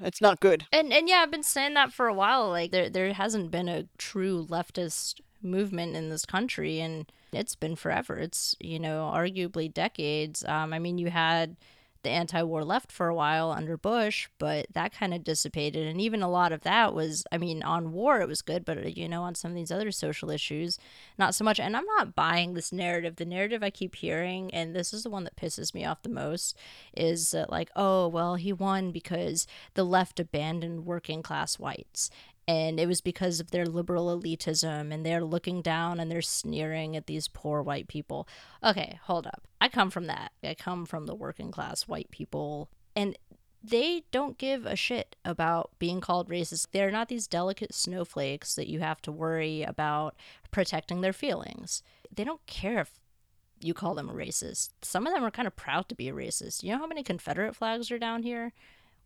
It's 0.00 0.20
not 0.20 0.40
good. 0.40 0.66
And 0.72 0.92
and 0.92 1.08
yeah, 1.08 1.16
I've 1.16 1.30
been 1.30 1.42
saying 1.42 1.74
that 1.74 1.92
for 1.92 2.06
a 2.06 2.14
while. 2.14 2.48
Like 2.48 2.70
there 2.70 2.88
there 2.88 3.12
hasn't 3.12 3.50
been 3.50 3.68
a 3.68 3.88
true 3.98 4.46
leftist 4.46 5.20
movement 5.42 5.96
in 5.96 6.08
this 6.08 6.24
country, 6.24 6.80
and 6.80 7.10
it's 7.32 7.54
been 7.54 7.76
forever. 7.76 8.18
It's 8.18 8.56
you 8.60 8.78
know 8.78 9.10
arguably 9.12 9.72
decades. 9.72 10.44
Um, 10.44 10.72
I 10.72 10.78
mean, 10.78 10.98
you 10.98 11.10
had 11.10 11.56
the 12.02 12.10
anti 12.10 12.42
war 12.42 12.64
left 12.64 12.90
for 12.90 13.08
a 13.08 13.14
while 13.14 13.50
under 13.50 13.76
Bush, 13.76 14.28
but 14.38 14.66
that 14.72 14.92
kind 14.92 15.14
of 15.14 15.24
dissipated. 15.24 15.86
And 15.86 16.00
even 16.00 16.22
a 16.22 16.30
lot 16.30 16.52
of 16.52 16.62
that 16.62 16.94
was, 16.94 17.24
I 17.32 17.38
mean, 17.38 17.62
on 17.62 17.92
war 17.92 18.20
it 18.20 18.28
was 18.28 18.42
good, 18.42 18.64
but, 18.64 18.78
uh, 18.78 18.88
you 18.88 19.08
know, 19.08 19.22
on 19.22 19.34
some 19.34 19.50
of 19.50 19.54
these 19.56 19.70
other 19.70 19.90
social 19.90 20.30
issues, 20.30 20.78
not 21.18 21.34
so 21.34 21.44
much. 21.44 21.60
And 21.60 21.76
I'm 21.76 21.86
not 21.98 22.14
buying 22.14 22.54
this 22.54 22.72
narrative. 22.72 23.16
The 23.16 23.24
narrative 23.24 23.62
I 23.62 23.70
keep 23.70 23.96
hearing, 23.96 24.52
and 24.54 24.74
this 24.74 24.92
is 24.92 25.02
the 25.02 25.10
one 25.10 25.24
that 25.24 25.36
pisses 25.36 25.74
me 25.74 25.84
off 25.84 26.02
the 26.02 26.08
most, 26.08 26.56
is 26.96 27.30
that, 27.30 27.50
like, 27.50 27.70
oh, 27.76 28.08
well, 28.08 28.34
he 28.36 28.52
won 28.52 28.90
because 28.92 29.46
the 29.74 29.84
left 29.84 30.18
abandoned 30.20 30.86
working 30.86 31.22
class 31.22 31.58
whites 31.58 32.10
and 32.48 32.80
it 32.80 32.88
was 32.88 33.00
because 33.00 33.40
of 33.40 33.50
their 33.50 33.66
liberal 33.66 34.06
elitism 34.06 34.92
and 34.92 35.06
they're 35.06 35.24
looking 35.24 35.62
down 35.62 36.00
and 36.00 36.10
they're 36.10 36.22
sneering 36.22 36.96
at 36.96 37.06
these 37.06 37.28
poor 37.28 37.62
white 37.62 37.88
people. 37.88 38.26
Okay, 38.62 38.98
hold 39.04 39.26
up. 39.26 39.42
I 39.60 39.68
come 39.68 39.90
from 39.90 40.06
that. 40.08 40.32
I 40.42 40.54
come 40.54 40.84
from 40.84 41.06
the 41.06 41.14
working 41.14 41.50
class 41.52 41.86
white 41.86 42.10
people 42.10 42.68
and 42.96 43.16
they 43.62 44.02
don't 44.10 44.38
give 44.38 44.66
a 44.66 44.74
shit 44.74 45.14
about 45.24 45.70
being 45.78 46.00
called 46.00 46.28
racist. 46.28 46.68
They're 46.72 46.90
not 46.90 47.08
these 47.08 47.28
delicate 47.28 47.72
snowflakes 47.74 48.56
that 48.56 48.68
you 48.68 48.80
have 48.80 49.00
to 49.02 49.12
worry 49.12 49.62
about 49.62 50.16
protecting 50.50 51.00
their 51.00 51.12
feelings. 51.12 51.82
They 52.12 52.24
don't 52.24 52.44
care 52.46 52.80
if 52.80 52.90
you 53.60 53.72
call 53.72 53.94
them 53.94 54.10
a 54.10 54.14
racist. 54.14 54.70
Some 54.82 55.06
of 55.06 55.14
them 55.14 55.22
are 55.22 55.30
kind 55.30 55.46
of 55.46 55.54
proud 55.54 55.88
to 55.88 55.94
be 55.94 56.08
a 56.08 56.12
racist. 56.12 56.64
You 56.64 56.72
know 56.72 56.78
how 56.78 56.88
many 56.88 57.04
Confederate 57.04 57.54
flags 57.54 57.92
are 57.92 57.98
down 57.98 58.24
here? 58.24 58.52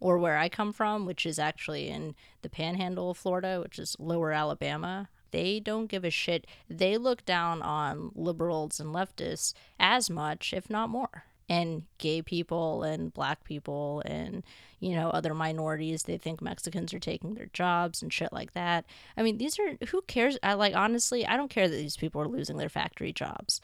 Or 0.00 0.18
where 0.18 0.36
I 0.36 0.48
come 0.48 0.72
from, 0.72 1.06
which 1.06 1.24
is 1.24 1.38
actually 1.38 1.88
in 1.88 2.14
the 2.42 2.50
panhandle 2.50 3.10
of 3.10 3.16
Florida, 3.16 3.60
which 3.62 3.78
is 3.78 3.96
lower 3.98 4.32
Alabama, 4.32 5.08
they 5.30 5.60
don't 5.60 5.86
give 5.86 6.04
a 6.04 6.10
shit. 6.10 6.46
They 6.68 6.96
look 6.96 7.24
down 7.24 7.62
on 7.62 8.10
liberals 8.14 8.80
and 8.80 8.94
leftists 8.94 9.54
as 9.78 10.08
much, 10.08 10.52
if 10.52 10.70
not 10.70 10.88
more. 10.88 11.24
And 11.48 11.84
gay 11.98 12.22
people 12.22 12.82
and 12.82 13.14
black 13.14 13.44
people 13.44 14.02
and, 14.04 14.42
you 14.80 14.96
know, 14.96 15.10
other 15.10 15.32
minorities, 15.32 16.02
they 16.02 16.18
think 16.18 16.42
Mexicans 16.42 16.92
are 16.92 16.98
taking 16.98 17.34
their 17.34 17.50
jobs 17.52 18.02
and 18.02 18.12
shit 18.12 18.32
like 18.32 18.52
that. 18.54 18.84
I 19.16 19.22
mean, 19.22 19.38
these 19.38 19.56
are, 19.58 19.86
who 19.88 20.02
cares? 20.02 20.38
I 20.42 20.54
like, 20.54 20.74
honestly, 20.74 21.24
I 21.24 21.36
don't 21.36 21.50
care 21.50 21.68
that 21.68 21.76
these 21.76 21.96
people 21.96 22.20
are 22.20 22.28
losing 22.28 22.56
their 22.56 22.68
factory 22.68 23.12
jobs. 23.12 23.60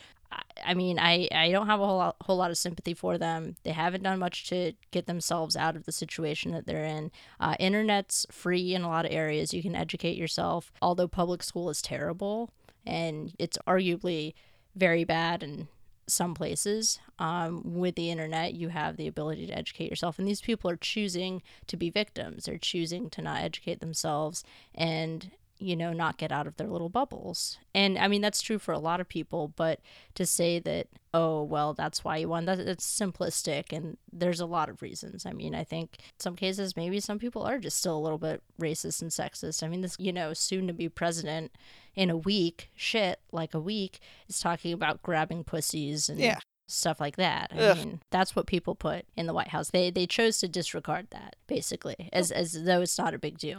I 0.65 0.75
mean, 0.75 0.99
I, 0.99 1.29
I 1.33 1.51
don't 1.51 1.67
have 1.67 1.81
a 1.81 1.87
whole 1.87 1.99
lot, 1.99 2.17
whole 2.23 2.37
lot 2.37 2.51
of 2.51 2.59
sympathy 2.59 2.95
for 2.95 3.19
them. 3.19 3.57
They 3.65 3.73
haven't 3.73 4.05
done 4.05 4.19
much 4.19 4.49
to 4.49 4.73
get 4.91 5.07
themselves 5.07 5.57
out 5.57 5.77
of 5.77 5.85
the 5.85 5.93
situation 5.93 6.53
that 6.53 6.67
they're 6.67 6.85
in. 6.85 7.11
Uh, 7.41 7.57
internet's 7.59 8.27
free 8.31 8.75
in 8.75 8.83
a 8.83 8.89
lot 8.89 9.05
of 9.05 9.13
areas. 9.13 9.53
You 9.53 9.63
can 9.63 9.75
educate 9.75 10.17
yourself, 10.17 10.73
although 10.81 11.09
public 11.09 11.43
school 11.43 11.69
is 11.71 11.83
terrible 11.83 12.51
and 12.87 13.35
it's 13.39 13.59
arguably 13.67 14.35
very 14.75 15.05
bad 15.05 15.43
in 15.43 15.69
some 16.07 16.35
places. 16.35 16.99
Um, 17.19 17.63
with 17.75 17.95
the 17.95 18.11
internet, 18.11 18.55
you 18.55 18.69
have 18.69 18.97
the 18.97 19.07
ability 19.07 19.47
to 19.47 19.57
educate 19.57 19.91
yourself, 19.91 20.19
and 20.19 20.27
these 20.27 20.41
people 20.41 20.71
are 20.71 20.77
choosing 20.77 21.43
to 21.69 21.77
be 21.77 21.91
victims. 21.91 22.45
They're 22.45 22.59
choosing 22.59 23.09
to 23.11 23.23
not 23.23 23.43
educate 23.43 23.81
themselves, 23.81 24.45
and 24.75 25.31
you 25.63 25.77
know, 25.77 25.93
not 25.93 26.19
get 26.19 26.33
out 26.33 26.47
of 26.47 26.57
their 26.57 26.69
little 26.69 26.89
bubbles. 26.89 27.59
And 27.75 27.99
I 27.99 28.09
mean, 28.09 28.21
that's 28.21 28.43
true 28.43 28.59
for 28.59 28.73
a 28.73 28.79
lot 28.79 29.01
of 29.01 29.09
people, 29.09 29.53
but 29.57 29.81
to 30.15 30.27
say 30.27 30.59
that, 30.61 30.89
oh, 31.15 31.43
well, 31.43 31.75
that's 31.75 32.05
why 32.05 32.19
you 32.19 32.29
won, 32.29 32.45
that, 32.47 32.65
that's 32.65 32.87
simplistic. 32.87 33.73
And 33.73 33.97
there's 34.13 34.41
a 34.41 34.47
lot 34.47 34.69
of 34.69 34.83
reasons. 34.83 35.25
I 35.27 35.33
mean, 35.33 35.55
I 35.55 35.65
think 35.65 35.99
some 36.19 36.37
cases, 36.37 36.77
maybe 36.77 37.01
some 37.01 37.19
people 37.19 37.43
are 37.43 37.59
just 37.59 37.79
still 37.79 37.97
a 37.97 38.01
little 38.01 38.19
bit 38.19 38.43
racist 38.61 39.03
and 39.03 39.11
sexist. 39.11 39.63
I 39.63 39.69
mean, 39.69 39.83
this, 39.83 39.97
you 39.99 40.13
know, 40.13 40.33
soon 40.33 40.67
to 40.67 40.73
be 40.73 40.89
president 40.89 41.53
in 41.95 42.11
a 42.11 42.17
week, 42.17 42.71
shit, 42.75 43.21
like 43.31 43.55
a 43.55 43.61
week, 43.61 44.01
is 44.29 44.41
talking 44.41 44.73
about 44.73 45.03
grabbing 45.03 45.45
pussies 45.45 46.09
and. 46.09 46.19
Yeah 46.19 46.39
stuff 46.69 47.01
like 47.01 47.17
that. 47.17 47.51
I 47.55 47.59
Ugh. 47.59 47.77
mean, 47.77 48.01
that's 48.11 48.35
what 48.35 48.47
people 48.47 48.75
put 48.75 49.05
in 49.17 49.27
the 49.27 49.35
White 49.35 49.49
House. 49.49 49.71
They 49.71 49.91
they 49.91 50.07
chose 50.07 50.39
to 50.39 50.49
disregard 50.49 51.09
that 51.11 51.37
basically, 51.47 52.09
as 52.13 52.33
as 52.33 52.65
though 52.65 52.81
it's 52.81 52.99
not 52.99 53.15
a 53.15 53.19
big 53.19 53.39
deal. 53.39 53.59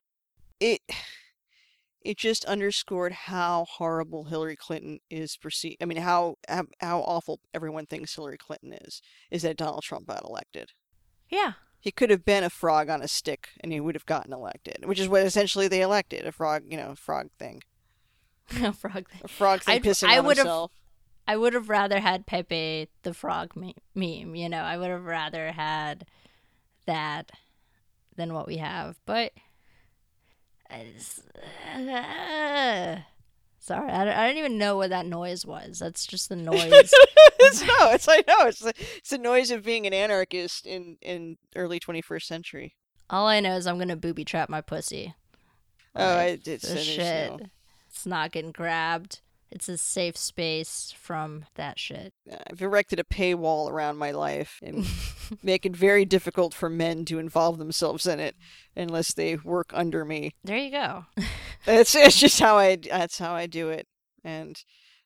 It 0.60 0.82
it 2.04 2.18
just 2.18 2.46
underscored 2.46 3.14
how 3.14 3.66
horrible 3.70 4.26
Hillary 4.26 4.56
Clinton 4.56 5.00
is 5.10 5.38
perceived. 5.38 5.78
I 5.82 5.86
mean, 5.86 6.00
how, 6.00 6.36
how 6.48 7.00
awful 7.00 7.40
everyone 7.54 7.86
thinks 7.86 8.16
Hillary 8.16 8.38
Clinton 8.38 8.74
is. 8.74 9.02
Is 9.32 9.42
that 9.44 9.58
Donald 9.58 9.84
Trump 9.84 10.08
got 10.08 10.24
elected? 10.24 10.72
Yeah. 11.30 11.54
He 11.80 11.92
could 11.92 12.10
have 12.10 12.24
been 12.24 12.44
a 12.44 12.50
frog 12.50 12.90
on 12.90 13.02
a 13.02 13.08
stick, 13.08 13.50
and 13.60 13.74
he 13.74 13.80
would 13.82 13.96
have 13.96 14.06
gotten 14.06 14.32
elected, 14.32 14.86
which 14.86 15.00
is 15.00 15.10
what 15.10 15.26
essentially 15.26 15.68
they 15.68 15.82
elected—a 15.82 16.32
frog, 16.32 16.64
you 16.70 16.78
know, 16.78 16.96
frog 16.96 17.28
thing. 17.38 17.62
a 18.64 18.72
frog 18.72 19.10
thing. 19.10 19.22
A 19.22 19.28
frog 19.28 19.64
thing 19.64 19.76
I'd, 19.76 19.84
pissing 19.84 20.08
I 20.08 20.20
on 20.20 20.26
himself. 20.26 20.72
I 21.28 21.36
would 21.36 21.54
have 21.54 21.68
rather 21.68 22.00
had 22.00 22.26
Pepe 22.26 22.88
the 23.04 23.14
Frog 23.14 23.56
me- 23.58 23.76
meme. 23.96 24.36
You 24.36 24.48
know, 24.48 24.62
I 24.62 24.78
would 24.78 24.90
have 24.90 25.04
rather 25.04 25.52
had 25.52 26.06
that 26.86 27.32
than 28.16 28.34
what 28.34 28.48
we 28.48 28.58
have. 28.58 28.98
But 29.06 29.34
uh, 31.76 32.98
sorry, 33.60 33.92
I 33.92 34.06
don't, 34.06 34.14
I 34.14 34.28
don't 34.28 34.38
even 34.38 34.58
know 34.58 34.78
what 34.78 34.90
that 34.92 35.06
noise 35.06 35.46
was. 35.46 35.80
That's 35.80 36.06
just 36.06 36.30
the 36.30 36.36
noise. 36.52 36.72
it's 37.40 37.62
no, 37.66 37.92
it's 37.92 38.08
I 38.08 38.18
know 38.28 38.48
it's 38.48 38.60
the, 38.60 38.74
it's 38.98 39.10
the 39.10 39.18
noise 39.18 39.52
of 39.52 39.64
being 39.64 39.86
an 39.88 39.94
anarchist 39.94 40.66
in 40.66 40.98
in 41.02 41.38
early 41.56 41.80
21st 41.80 42.24
century. 42.24 42.76
All 43.10 43.28
I 43.28 43.40
know 43.40 43.56
is 43.56 43.68
I'm 43.68 43.78
gonna 43.80 43.96
booby 43.96 44.26
trap 44.26 44.50
my 44.50 44.62
pussy. 44.62 45.14
Oh, 45.96 46.18
I 46.18 46.36
did. 46.38 46.62
shit. 46.62 47.32
no- 47.32 47.40
It's 47.90 48.06
not 48.06 48.32
getting 48.32 48.52
grabbed. 48.52 49.20
It's 49.54 49.70
a 49.70 49.78
safe 49.78 50.18
space 50.18 50.92
from 50.98 51.46
that 51.54 51.78
shit. 51.78 52.12
I've 52.50 52.62
erected 52.62 53.00
a 53.00 53.04
paywall 53.04 53.70
around 53.70 53.98
my 53.98 54.10
life 54.10 54.60
and 54.64 54.88
make 55.44 55.64
it 55.64 55.76
very 55.76 56.06
difficult 56.06 56.56
for 56.56 56.72
men 56.72 57.06
to 57.06 57.20
involve 57.20 57.60
themselves 57.60 58.08
in 58.08 58.20
it 58.20 58.36
unless 58.76 59.14
they 59.14 59.36
work 59.36 59.70
under 59.72 60.06
me. 60.06 60.32
there 60.44 60.58
you 60.58 60.72
go. 60.72 61.06
That's 61.66 61.94
it's 61.94 62.20
just 62.20 62.40
how 62.40 62.58
I 62.58 62.78
that's 62.78 63.20
how 63.20 63.34
I 63.36 63.46
do 63.46 63.70
it, 63.70 63.88
and 64.24 64.62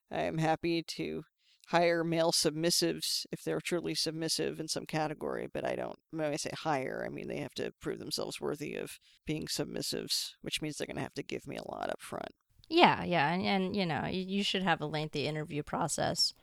I 0.09 0.21
am 0.21 0.37
happy 0.37 0.81
to 0.81 1.23
hire 1.67 2.03
male 2.05 2.31
submissives 2.31 3.25
if 3.31 3.43
they're 3.43 3.59
truly 3.59 3.93
submissive 3.93 4.61
in 4.61 4.69
some 4.69 4.85
category. 4.85 5.47
But 5.53 5.67
I 5.67 5.75
don't. 5.75 5.99
When 6.11 6.25
I 6.25 6.37
say 6.37 6.51
hire, 6.55 7.03
I 7.05 7.09
mean 7.09 7.27
they 7.27 7.41
have 7.41 7.53
to 7.55 7.73
prove 7.81 7.99
themselves 7.99 8.39
worthy 8.39 8.75
of 8.75 8.97
being 9.25 9.45
submissives, 9.47 10.31
which 10.41 10.61
means 10.61 10.77
they're 10.77 10.87
going 10.87 10.95
to 10.95 11.03
have 11.03 11.13
to 11.15 11.23
give 11.23 11.45
me 11.45 11.57
a 11.57 11.69
lot 11.69 11.89
up 11.89 12.01
front. 12.01 12.31
Yeah, 12.69 13.03
yeah, 13.03 13.31
and, 13.31 13.45
and 13.45 13.75
you 13.75 13.85
know, 13.85 14.05
you, 14.05 14.21
you 14.21 14.43
should 14.43 14.63
have 14.63 14.81
a 14.81 14.85
lengthy 14.85 15.25
interview 15.27 15.63
process. 15.63 16.33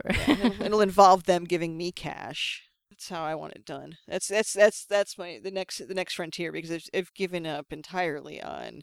For 0.00 0.10
it'll, 0.10 0.52
it'll 0.62 0.80
involve 0.80 1.24
them 1.24 1.44
giving 1.44 1.76
me 1.76 1.92
cash. 1.92 2.64
That's 2.90 3.08
how 3.08 3.24
I 3.24 3.34
want 3.34 3.54
it 3.54 3.64
done. 3.64 3.98
That's 4.08 4.28
that's 4.28 4.52
that's 4.52 4.84
that's 4.86 5.18
my 5.18 5.40
the 5.42 5.50
next 5.50 5.86
the 5.86 5.94
next 5.94 6.14
frontier 6.14 6.52
because 6.52 6.70
I've, 6.70 6.88
I've 6.94 7.14
given 7.14 7.46
up 7.46 7.66
entirely 7.72 8.40
on 8.42 8.82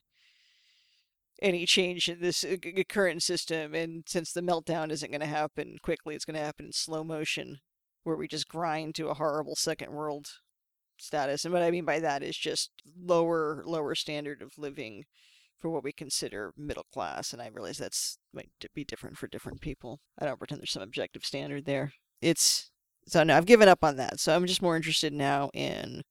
any 1.42 1.66
change 1.66 2.08
in 2.08 2.20
this 2.22 2.44
uh, 2.44 2.56
current 2.88 3.24
system, 3.24 3.74
and 3.74 4.04
since 4.08 4.32
the 4.32 4.42
meltdown 4.42 4.92
isn't 4.92 5.12
going 5.12 5.22
to 5.22 5.28
happen 5.28 5.78
quickly, 5.82 6.16
it's 6.16 6.26
going 6.26 6.38
to 6.38 6.44
happen 6.46 6.68
in 6.68 6.72
slow 6.74 7.04
motion, 7.04 7.60
where 8.04 8.16
we 8.16 8.28
just 8.28 8.48
grind 8.48 8.96
to 8.96 9.10
a 9.10 9.16
horrible 9.16 9.56
second 9.56 9.92
world 9.92 10.28
status. 10.98 11.44
And 11.44 11.54
what 11.54 11.64
I 11.64 11.72
mean 11.72 11.86
by 11.86 12.00
that 12.00 12.24
is 12.24 12.38
just 12.38 12.72
lower 13.00 13.64
lower 13.66 13.96
standard 13.96 14.42
of 14.42 14.58
living 14.58 15.06
for 15.60 15.70
what 15.70 15.84
we 15.84 15.92
consider 15.92 16.54
middle 16.58 16.86
class, 16.92 17.34
and 17.34 17.42
I 17.42 17.50
realize 17.54 17.78
that's 17.78 18.18
might 18.34 18.50
be 18.74 18.84
different 18.84 19.18
for 19.18 19.28
different 19.28 19.62
people. 19.62 20.00
I 20.20 20.26
don't 20.26 20.38
pretend 20.38 20.62
there's 20.62 20.72
some 20.72 20.84
objective 20.84 21.26
standard 21.26 21.66
there. 21.66 21.94
It's 22.22 22.72
so 23.08 23.24
no, 23.24 23.36
I've 23.36 23.46
given 23.46 23.68
up 23.68 23.84
on 23.84 23.98
that. 23.98 24.20
So 24.20 24.36
I'm 24.36 24.46
just 24.46 24.62
more 24.62 24.76
interested 24.76 25.14
now 25.14 25.50
in, 25.54 26.04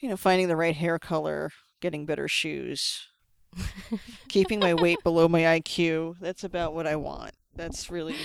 you 0.00 0.08
know, 0.08 0.16
finding 0.16 0.48
the 0.48 0.56
right 0.56 0.76
hair 0.76 0.98
color, 0.98 1.50
getting 1.80 2.06
better 2.06 2.28
shoes, 2.28 3.08
keeping 4.28 4.60
my 4.60 4.74
weight 4.74 4.98
below 5.04 5.28
my 5.28 5.42
IQ. 5.42 6.14
That's 6.20 6.44
about 6.44 6.74
what 6.74 6.86
I 6.86 6.96
want. 6.96 7.32
That's 7.54 7.90
really, 7.90 8.16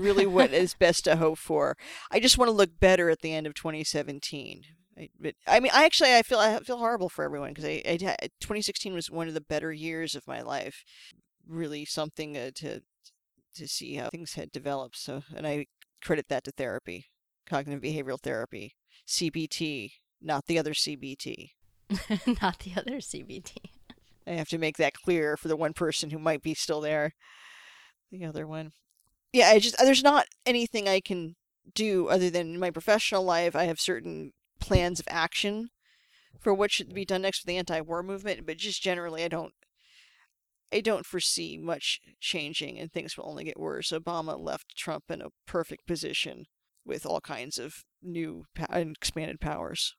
really 0.00 0.26
what 0.26 0.52
is 0.52 0.74
best 0.78 1.04
to 1.04 1.16
hope 1.16 1.38
for. 1.38 1.76
I 2.10 2.20
just 2.20 2.38
want 2.38 2.48
to 2.48 2.56
look 2.56 2.78
better 2.80 3.10
at 3.10 3.20
the 3.20 3.32
end 3.32 3.46
of 3.46 3.54
2017. 3.54 4.62
I, 4.98 5.08
but, 5.20 5.34
I 5.46 5.60
mean, 5.60 5.72
I 5.74 5.84
actually 5.84 6.14
I 6.14 6.22
feel 6.22 6.38
I 6.38 6.58
feel 6.60 6.78
horrible 6.78 7.08
for 7.08 7.24
everyone 7.24 7.50
because 7.50 7.64
I, 7.64 7.82
I 7.86 7.96
2016 7.96 8.94
was 8.94 9.10
one 9.10 9.28
of 9.28 9.34
the 9.34 9.40
better 9.40 9.72
years 9.72 10.14
of 10.14 10.26
my 10.26 10.40
life. 10.42 10.84
Really 11.46 11.84
something 11.84 12.36
uh, 12.36 12.50
to 12.56 12.80
to 13.54 13.68
see 13.68 13.94
how 13.94 14.08
things 14.08 14.34
had 14.34 14.52
developed. 14.52 14.96
So, 14.96 15.22
and 15.34 15.46
I 15.46 15.66
credit 16.02 16.26
that 16.28 16.44
to 16.44 16.52
therapy, 16.52 17.06
cognitive 17.46 17.82
behavioral 17.82 18.20
therapy, 18.20 18.74
CBT, 19.06 19.92
not 20.20 20.46
the 20.46 20.58
other 20.58 20.72
CBT. 20.72 21.50
not 22.42 22.60
the 22.60 22.72
other 22.76 22.98
CBT. 22.98 23.56
I 24.26 24.32
have 24.32 24.48
to 24.48 24.58
make 24.58 24.76
that 24.78 24.94
clear 24.94 25.36
for 25.36 25.48
the 25.48 25.56
one 25.56 25.72
person 25.72 26.10
who 26.10 26.18
might 26.18 26.42
be 26.42 26.54
still 26.54 26.80
there. 26.80 27.12
The 28.10 28.24
other 28.24 28.46
one. 28.46 28.72
Yeah, 29.32 29.48
I 29.48 29.58
just 29.58 29.76
there's 29.78 30.02
not 30.02 30.26
anything 30.44 30.88
I 30.88 31.00
can 31.00 31.36
do 31.74 32.08
other 32.08 32.30
than 32.30 32.54
in 32.54 32.60
my 32.60 32.70
professional 32.70 33.24
life 33.24 33.56
I 33.56 33.64
have 33.64 33.80
certain 33.80 34.32
plans 34.66 35.00
of 35.00 35.06
action 35.08 35.70
for 36.40 36.52
what 36.52 36.70
should 36.70 36.92
be 36.92 37.04
done 37.04 37.22
next 37.22 37.40
for 37.40 37.46
the 37.46 37.56
anti-war 37.56 38.02
movement, 38.02 38.46
but 38.46 38.56
just 38.58 38.82
generally 38.82 39.24
I 39.24 39.28
don't 39.28 39.54
I 40.72 40.80
don't 40.80 41.06
foresee 41.06 41.56
much 41.56 42.00
changing 42.20 42.78
and 42.78 42.92
things 42.92 43.16
will 43.16 43.28
only 43.28 43.44
get 43.44 43.58
worse. 43.58 43.90
Obama 43.90 44.38
left 44.38 44.76
Trump 44.76 45.04
in 45.08 45.22
a 45.22 45.30
perfect 45.46 45.86
position 45.86 46.46
with 46.84 47.06
all 47.06 47.20
kinds 47.20 47.58
of 47.58 47.84
new 48.02 48.46
and 48.68 48.96
expanded 48.96 49.40
powers. 49.40 49.94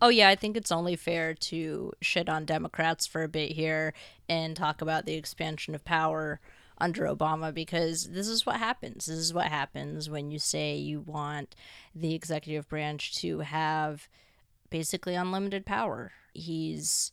Oh 0.00 0.08
yeah, 0.08 0.28
I 0.28 0.34
think 0.34 0.56
it's 0.56 0.72
only 0.72 0.96
fair 0.96 1.32
to 1.34 1.92
shit 2.02 2.28
on 2.28 2.44
Democrats 2.44 3.06
for 3.06 3.22
a 3.22 3.28
bit 3.28 3.52
here 3.52 3.94
and 4.28 4.56
talk 4.56 4.82
about 4.82 5.06
the 5.06 5.14
expansion 5.14 5.74
of 5.74 5.84
power 5.84 6.40
under 6.82 7.04
Obama 7.04 7.54
because 7.54 8.10
this 8.10 8.26
is 8.26 8.44
what 8.44 8.56
happens. 8.56 9.06
This 9.06 9.18
is 9.18 9.32
what 9.32 9.46
happens 9.46 10.10
when 10.10 10.32
you 10.32 10.40
say 10.40 10.74
you 10.74 11.00
want 11.00 11.54
the 11.94 12.12
executive 12.12 12.68
branch 12.68 13.14
to 13.20 13.38
have 13.38 14.08
basically 14.68 15.14
unlimited 15.14 15.64
power. 15.64 16.10
He's 16.34 17.12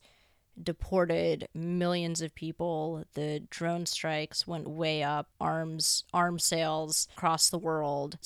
deported 0.60 1.46
millions 1.54 2.20
of 2.20 2.34
people. 2.34 3.04
The 3.14 3.44
drone 3.48 3.86
strikes 3.86 4.44
went 4.44 4.68
way 4.68 5.04
up. 5.04 5.28
Arms 5.40 6.04
arms 6.12 6.44
sales 6.44 7.06
across 7.16 7.48
the 7.48 7.58
world 7.58 8.18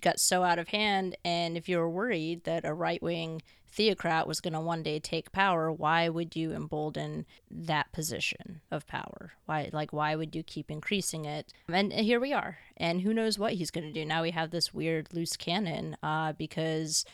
got 0.00 0.20
so 0.20 0.42
out 0.42 0.58
of 0.58 0.68
hand. 0.68 1.16
And 1.24 1.56
if 1.56 1.68
you 1.68 1.78
were 1.78 1.90
worried 1.90 2.44
that 2.44 2.64
a 2.64 2.74
right 2.74 3.02
wing 3.02 3.42
theocrat 3.74 4.28
was 4.28 4.40
going 4.40 4.54
to 4.54 4.60
one 4.60 4.82
day 4.82 5.00
take 5.00 5.32
power, 5.32 5.70
why 5.72 6.08
would 6.08 6.36
you 6.36 6.52
embolden 6.52 7.26
that 7.50 7.90
position 7.92 8.60
of 8.70 8.86
power? 8.86 9.32
Why, 9.46 9.70
like, 9.72 9.92
why 9.92 10.14
would 10.14 10.34
you 10.34 10.42
keep 10.42 10.70
increasing 10.70 11.24
it? 11.24 11.52
And 11.68 11.92
here 11.92 12.20
we 12.20 12.32
are. 12.32 12.58
And 12.76 13.00
who 13.00 13.12
knows 13.12 13.38
what 13.38 13.54
he's 13.54 13.72
going 13.72 13.86
to 13.86 13.92
do? 13.92 14.04
Now 14.04 14.22
we 14.22 14.30
have 14.30 14.50
this 14.50 14.72
weird 14.72 15.12
loose 15.12 15.36
cannon 15.36 15.96
uh, 16.02 16.32
because 16.32 17.04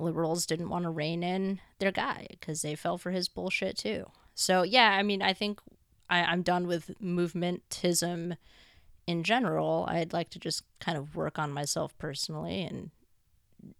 liberals 0.00 0.46
didn't 0.46 0.70
want 0.70 0.84
to 0.84 0.90
rein 0.90 1.22
in 1.22 1.60
their 1.78 1.92
guy 1.92 2.26
because 2.30 2.62
they 2.62 2.74
fell 2.74 2.98
for 2.98 3.12
his 3.12 3.28
bullshit 3.28 3.76
too. 3.76 4.06
So, 4.34 4.62
yeah, 4.62 4.96
I 4.98 5.02
mean, 5.02 5.22
I 5.22 5.32
think 5.32 5.60
I, 6.08 6.22
I'm 6.22 6.42
done 6.42 6.66
with 6.66 6.90
movementism 7.00 8.36
in 9.10 9.24
general. 9.24 9.86
I'd 9.88 10.12
like 10.12 10.30
to 10.30 10.38
just 10.38 10.62
kind 10.78 10.96
of 10.96 11.16
work 11.16 11.36
on 11.36 11.50
myself 11.50 11.98
personally 11.98 12.62
and 12.62 12.90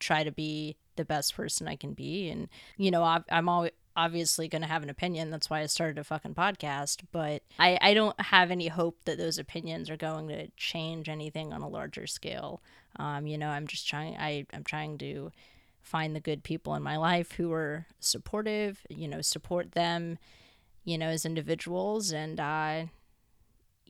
try 0.01 0.25
to 0.25 0.33
be 0.33 0.77
the 0.97 1.05
best 1.05 1.37
person 1.37 1.69
I 1.69 1.77
can 1.77 1.93
be. 1.93 2.29
And, 2.29 2.49
you 2.77 2.91
know, 2.91 3.05
I, 3.05 3.21
I'm 3.31 3.49
always 3.49 3.71
obviously 3.97 4.49
going 4.49 4.63
to 4.63 4.69
have 4.69 4.83
an 4.83 4.91
opinion. 4.91 5.31
That's 5.31 5.49
why 5.49 5.61
I 5.61 5.67
started 5.67 5.99
a 5.99 6.05
fucking 6.05 6.35
podcast. 6.35 7.03
But 7.13 7.45
I, 7.61 7.79
I 7.81 7.95
don't 7.95 8.21
have 8.21 8.51
any 8.51 8.67
hope 8.67 9.05
that 9.05 9.19
those 9.19 9.39
opinions 9.39 9.89
are 9.89 9.97
going 9.97 10.27
to 10.29 10.49
change 10.57 11.09
anything 11.09 11.53
on 11.53 11.63
a 11.63 11.69
larger 11.69 12.09
scale. 12.09 12.61
Um, 12.97 13.29
you 13.29 13.39
know, 13.39 13.51
I'm 13.51 13.69
just 13.69 13.89
trying, 13.89 14.17
I, 14.17 14.47
I'm 14.53 14.65
trying 14.65 14.99
to 14.99 15.31
find 15.81 16.17
the 16.17 16.21
good 16.21 16.43
people 16.43 16.75
in 16.75 16.83
my 16.83 16.97
life 16.97 17.33
who 17.33 17.53
are 17.53 17.87
supportive, 18.01 18.81
you 18.89 19.07
know, 19.07 19.23
support 19.23 19.73
them, 19.73 20.19
you 20.85 20.99
know, 20.99 21.07
as 21.07 21.25
individuals 21.25 22.11
and 22.11 22.41
uh, 22.41 22.87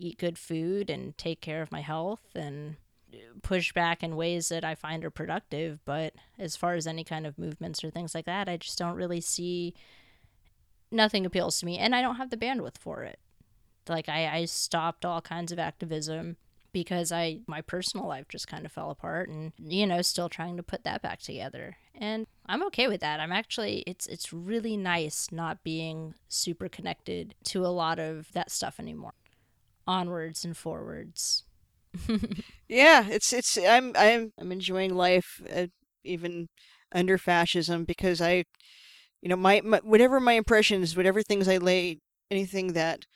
eat 0.01 0.19
good 0.19 0.39
food 0.39 0.91
and 0.91 1.17
take 1.17 1.41
care 1.41 1.63
of 1.63 1.71
my 1.71 1.81
health 1.81 2.25
and 2.35 2.77
uh, 3.13 3.19
push 3.43 3.73
back 3.73 4.03
in 4.03 4.17
ways 4.17 4.49
that 4.49 4.65
I 4.65 4.75
find 4.75 5.05
are 5.05 5.11
productive. 5.11 5.81
But 5.85 6.15
as 6.39 6.57
far 6.57 6.75
as 6.75 6.87
any 6.87 7.05
kind 7.05 7.27
of 7.27 7.39
movements 7.39 7.85
or 7.85 7.91
things 7.91 8.15
like 8.15 8.27
that, 8.27 8.49
I 8.49 8.57
just 8.57 8.79
don't 8.79 8.97
really 8.97 9.21
see. 9.21 9.75
Nothing 10.93 11.25
appeals 11.25 11.61
to 11.61 11.67
me, 11.67 11.79
and 11.79 11.95
I 11.95 12.03
don't 12.03 12.17
have 12.17 12.31
the 12.31 12.37
bandwidth 12.37 12.77
for 12.77 13.05
it. 13.05 13.21
Like 13.89 14.09
I, 14.09 14.27
I 14.27 14.45
stopped 14.47 15.05
all 15.05 15.21
kinds 15.21 15.53
of 15.53 15.59
activism 15.61 16.37
because 16.73 17.13
I 17.13 17.41
my 17.47 17.61
personal 17.61 18.07
life 18.07 18.27
just 18.29 18.49
kind 18.49 18.67
of 18.67 18.73
fell 18.73 18.91
apart, 18.91 19.29
and 19.29 19.53
you 19.59 19.87
know, 19.87 20.03
still 20.03 20.29
trying 20.29 20.57
to 20.57 20.63
put 20.63 20.85
that 20.85 21.03
back 21.03 21.21
together. 21.21 21.77
And 21.95 22.27
I'm 22.47 22.65
okay 22.65 22.89
with 22.89 23.01
that. 23.03 23.21
I'm 23.21 23.33
actually 23.33 23.85
it's 23.87 24.07
it's 24.07 24.33
really 24.33 24.77
nice 24.77 25.29
not 25.31 25.63
being 25.63 26.15
super 26.29 26.69
connected 26.69 27.35
to 27.45 27.65
a 27.65 27.69
lot 27.69 27.99
of 27.99 28.33
that 28.33 28.51
stuff 28.51 28.81
anymore. 28.81 29.13
Onwards 29.91 30.45
and 30.45 30.57
forwards. 30.57 31.45
Yeah, 32.69 33.09
it's 33.09 33.33
it's 33.33 33.59
I'm 33.59 33.93
I'm 33.97 34.33
I'm 34.39 34.53
enjoying 34.53 34.95
life 34.95 35.43
uh, 35.53 35.67
even 36.05 36.49
under 36.93 37.19
fascism 37.19 37.85
because 37.85 38.21
I, 38.21 38.45
you 39.21 39.29
know, 39.29 39.35
my, 39.35 39.61
my 39.65 39.81
whatever 39.83 40.21
my 40.21 40.35
impressions, 40.35 40.97
whatever 40.97 41.21
things 41.21 41.49
I 41.49 41.57
laid, 41.57 41.99
anything 42.31 42.75
that 42.75 43.07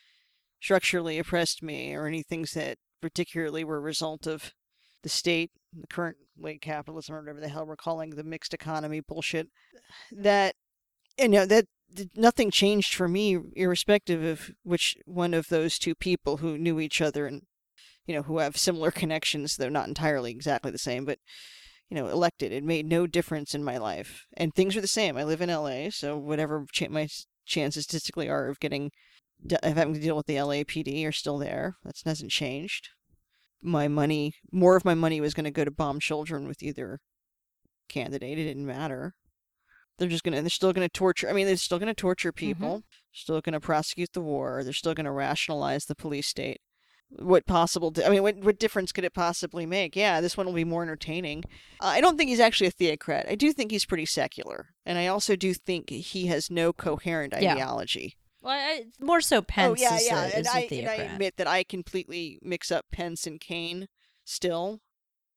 structurally 0.60 1.20
oppressed 1.20 1.62
me, 1.62 1.94
or 1.94 2.08
any 2.08 2.24
things 2.24 2.50
that 2.54 2.78
particularly 3.00 3.62
were 3.62 3.76
a 3.76 3.80
result 3.80 4.26
of 4.26 4.52
the 5.04 5.08
state, 5.08 5.52
the 5.72 5.86
current 5.86 6.16
late 6.36 6.60
capitalism, 6.60 7.14
or 7.14 7.20
whatever 7.20 7.38
the 7.40 7.48
hell 7.48 7.64
we're 7.64 7.76
calling 7.76 8.10
the 8.10 8.24
mixed 8.24 8.52
economy 8.52 8.98
bullshit, 8.98 9.46
that 10.10 10.56
you 11.16 11.28
know 11.28 11.46
that 11.46 11.66
nothing 12.14 12.50
changed 12.50 12.94
for 12.94 13.08
me, 13.08 13.38
irrespective 13.54 14.22
of 14.22 14.50
which 14.62 14.96
one 15.04 15.34
of 15.34 15.48
those 15.48 15.78
two 15.78 15.94
people 15.94 16.38
who 16.38 16.58
knew 16.58 16.80
each 16.80 17.00
other 17.00 17.26
and 17.26 17.42
you 18.06 18.14
know, 18.14 18.22
who 18.22 18.38
have 18.38 18.56
similar 18.56 18.90
connections, 18.90 19.56
though 19.56 19.68
not 19.68 19.88
entirely 19.88 20.30
exactly 20.30 20.70
the 20.70 20.78
same, 20.78 21.04
but 21.04 21.18
you 21.88 21.96
know, 21.96 22.08
elected. 22.08 22.52
It 22.52 22.64
made 22.64 22.86
no 22.86 23.06
difference 23.06 23.54
in 23.54 23.64
my 23.64 23.78
life, 23.78 24.24
and 24.36 24.54
things 24.54 24.76
are 24.76 24.80
the 24.80 24.88
same. 24.88 25.16
I 25.16 25.24
live 25.24 25.40
in 25.40 25.50
L.A., 25.50 25.90
so 25.90 26.16
whatever 26.16 26.66
ch- 26.72 26.88
my 26.88 27.08
chances 27.46 27.84
statistically 27.84 28.28
are 28.28 28.48
of 28.48 28.60
getting 28.60 28.90
of 29.62 29.76
having 29.76 29.94
to 29.94 30.00
deal 30.00 30.16
with 30.16 30.26
the 30.26 30.36
LAPD 30.36 31.06
are 31.06 31.12
still 31.12 31.38
there. 31.38 31.74
That 31.84 32.00
hasn't 32.04 32.30
changed. 32.30 32.88
My 33.62 33.88
money, 33.88 34.32
more 34.52 34.76
of 34.76 34.84
my 34.84 34.94
money 34.94 35.20
was 35.20 35.34
going 35.34 35.44
to 35.44 35.50
go 35.50 35.64
to 35.64 35.70
bomb 35.70 36.00
children 36.00 36.46
with 36.46 36.62
either 36.62 36.98
candidate. 37.88 38.38
It 38.38 38.44
didn't 38.44 38.66
matter. 38.66 39.14
They're 39.98 40.08
just 40.08 40.24
gonna. 40.24 40.40
They're 40.40 40.50
still 40.50 40.72
gonna 40.72 40.88
torture. 40.88 41.28
I 41.28 41.32
mean, 41.32 41.46
they're 41.46 41.56
still 41.56 41.78
gonna 41.78 41.94
torture 41.94 42.32
people. 42.32 42.68
Mm-hmm. 42.78 42.86
Still 43.12 43.40
gonna 43.40 43.60
prosecute 43.60 44.12
the 44.12 44.20
war. 44.20 44.62
They're 44.64 44.72
still 44.72 44.94
gonna 44.94 45.12
rationalize 45.12 45.84
the 45.84 45.94
police 45.94 46.26
state. 46.26 46.60
What 47.10 47.46
possible? 47.46 47.90
Di- 47.92 48.04
I 48.04 48.08
mean, 48.08 48.22
what 48.22 48.38
what 48.38 48.58
difference 48.58 48.90
could 48.90 49.04
it 49.04 49.14
possibly 49.14 49.66
make? 49.66 49.94
Yeah, 49.94 50.20
this 50.20 50.36
one 50.36 50.46
will 50.46 50.52
be 50.52 50.64
more 50.64 50.82
entertaining. 50.82 51.44
Uh, 51.80 51.86
I 51.86 52.00
don't 52.00 52.16
think 52.16 52.28
he's 52.30 52.40
actually 52.40 52.66
a 52.66 52.72
theocrat. 52.72 53.26
I 53.28 53.36
do 53.36 53.52
think 53.52 53.70
he's 53.70 53.84
pretty 53.84 54.06
secular, 54.06 54.70
and 54.84 54.98
I 54.98 55.06
also 55.06 55.36
do 55.36 55.54
think 55.54 55.90
he 55.90 56.26
has 56.26 56.50
no 56.50 56.72
coherent 56.72 57.34
Yeah. 57.38 57.52
ideology. 57.52 58.16
Well, 58.40 58.52
I, 58.52 58.86
more 59.00 59.20
so 59.20 59.42
Pence 59.42 59.80
oh 59.80 59.82
yeah, 59.82 59.96
is, 59.96 60.06
yeah, 60.06 60.24
a, 60.24 60.36
and 60.36 60.48
I 60.48 60.60
and 60.70 60.88
I 60.88 60.94
admit 60.94 61.36
that 61.36 61.46
I 61.46 61.62
completely 61.62 62.38
mix 62.42 62.72
up 62.72 62.84
Pence 62.92 63.26
and 63.26 63.40
Kaine. 63.40 63.86
Still, 64.24 64.80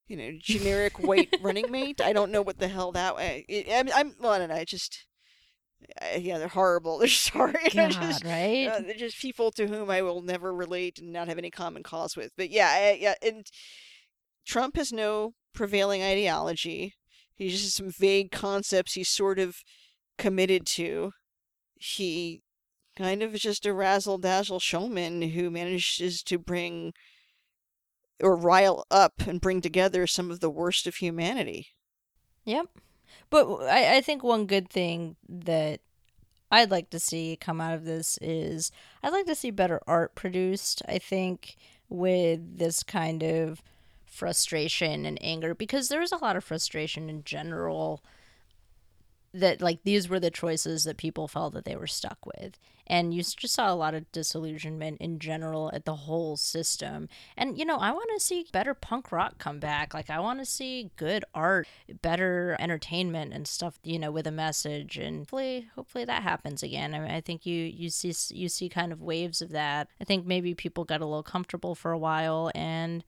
you 0.08 0.17
know, 0.17 0.32
generic 0.39 1.00
white 1.00 1.36
running 1.41 1.70
mate. 1.72 2.02
I 2.02 2.13
don't 2.13 2.32
know 2.32 2.41
what 2.41 2.60
the 2.60 2.67
hell 2.67 2.91
that. 2.93 3.15
I, 3.17 3.46
I'm, 3.72 3.89
I'm. 3.93 4.15
Well, 4.20 4.32
I 4.32 4.39
don't 4.39 4.50
know. 4.50 4.56
I 4.56 4.65
just. 4.65 5.06
Uh, 6.02 6.17
yeah, 6.17 6.38
they're 6.39 6.48
horrible. 6.48 6.98
They're 7.00 7.08
sorry. 7.08 7.54
God, 7.74 7.91
just, 7.91 8.24
right? 8.24 8.67
uh, 8.67 8.80
they're 8.80 8.96
just 8.96 9.20
people 9.20 9.52
to 9.52 9.67
whom 9.67 9.91
I 9.91 10.02
will 10.02 10.22
never 10.22 10.54
relate 10.54 10.98
and 10.98 11.13
not 11.13 11.28
have 11.28 11.38
any 11.38 11.52
common 11.52 11.84
cause 11.84 12.17
with. 12.17 12.32
But 12.36 12.50
yeah, 12.50 12.67
I, 12.67 12.98
yeah, 13.00 13.13
and 13.22 13.46
Trump 14.46 14.76
has 14.76 14.91
no 14.91 15.34
prevailing 15.54 16.02
ideology. 16.02 16.96
He's 17.36 17.62
just 17.62 17.76
some 17.76 17.91
vague 17.91 18.32
concepts 18.32 18.93
he's 18.93 19.10
sort 19.10 19.38
of 19.38 19.58
committed 20.17 20.65
to. 20.65 21.12
He 21.76 22.41
kind 22.96 23.22
of 23.22 23.36
is 23.36 23.41
just 23.41 23.65
a 23.65 23.74
razzle 23.74 24.17
dazzle 24.17 24.60
showman 24.60 25.22
who 25.22 25.52
manages 25.52 26.24
to 26.24 26.39
bring 26.39 26.93
or 28.21 28.36
rile 28.36 28.86
up 28.89 29.21
and 29.27 29.41
bring 29.41 29.62
together 29.62 30.08
some 30.08 30.32
of 30.32 30.39
the 30.39 30.49
worst 30.49 30.88
of 30.88 30.95
humanity. 30.95 31.69
Yep. 32.45 32.67
But 33.30 33.47
I, 33.63 33.97
I 33.97 34.01
think 34.01 34.23
one 34.23 34.45
good 34.45 34.69
thing 34.69 35.15
that 35.27 35.82
I'd 36.49 36.71
like 36.71 36.89
to 36.91 36.99
see 36.99 37.38
come 37.39 37.60
out 37.60 37.73
of 37.73 37.86
this 37.86 38.17
is 38.21 38.71
I'd 39.03 39.13
like 39.13 39.25
to 39.25 39.36
see 39.36 39.51
better 39.51 39.82
art 39.86 40.15
produced. 40.15 40.82
I 40.88 40.97
think 40.97 41.56
with 41.89 42.58
this 42.58 42.84
kind 42.84 43.23
of 43.23 43.62
frustration 44.06 45.06
and 45.06 45.17
anger 45.21 45.53
because 45.53 45.89
there's 45.89 46.12
a 46.12 46.17
lot 46.17 46.36
of 46.36 46.43
frustration 46.43 47.10
in 47.10 47.23
general 47.23 48.03
that 49.39 49.62
like 49.62 49.84
these 49.84 50.10
were 50.10 50.19
the 50.19 50.32
choices 50.32 50.84
that 50.84 50.97
people 50.97 51.28
felt 51.28 51.54
that 51.54 51.65
they 51.65 51.76
were 51.76 51.88
stuck 51.88 52.26
with. 52.26 52.58
And 52.89 53.13
you 53.13 53.21
just 53.21 53.54
saw 53.54 53.71
a 53.71 53.76
lot 53.76 53.93
of 53.93 54.10
disillusionment 54.13 55.02
in 55.02 55.19
general 55.19 55.69
at 55.73 55.84
the 55.84 55.95
whole 55.95 56.38
system. 56.38 57.10
And 57.36 57.58
you 57.58 57.65
know 57.65 57.78
i 57.78 57.91
want 57.91 58.10
to 58.13 58.23
see 58.23 58.45
better 58.52 58.73
punk 58.73 59.12
rock 59.12 59.38
come 59.38 59.60
back. 59.60 59.93
Like 59.93 60.10
i 60.10 60.19
want 60.19 60.39
to 60.39 60.45
see 60.45 60.91
good 60.95 61.26
art 61.34 61.67
better 62.02 62.56
entertainment 62.60 63.34
and 63.34 63.47
stuff 63.47 63.80
you 63.84 64.00
know 64.00 64.12
with 64.12 64.28
a 64.28 64.32
message. 64.32 64.97
And 64.97 65.19
hopefully 65.19 65.67
hopefully 65.76 66.06
that 66.06 66.23
happens 66.23 66.63
again. 66.63 66.93
I 66.93 67.00
mean 67.00 67.12
i 67.12 67.21
think 67.21 67.45
you 67.45 67.63
you 67.63 67.89
see 67.89 68.13
you 68.36 68.50
see 68.50 68.69
kind 68.69 68.91
of 68.91 69.02
waves 69.02 69.41
of 69.41 69.50
that. 69.50 69.88
I 70.02 70.04
think 70.04 70.26
maybe 70.26 70.54
people 70.54 70.84
got 70.86 71.02
a 71.02 71.06
little 71.06 71.23
comfortable 71.23 71.76
for 71.76 71.91
a 71.91 71.97
while 71.97 72.52
and 72.56 73.04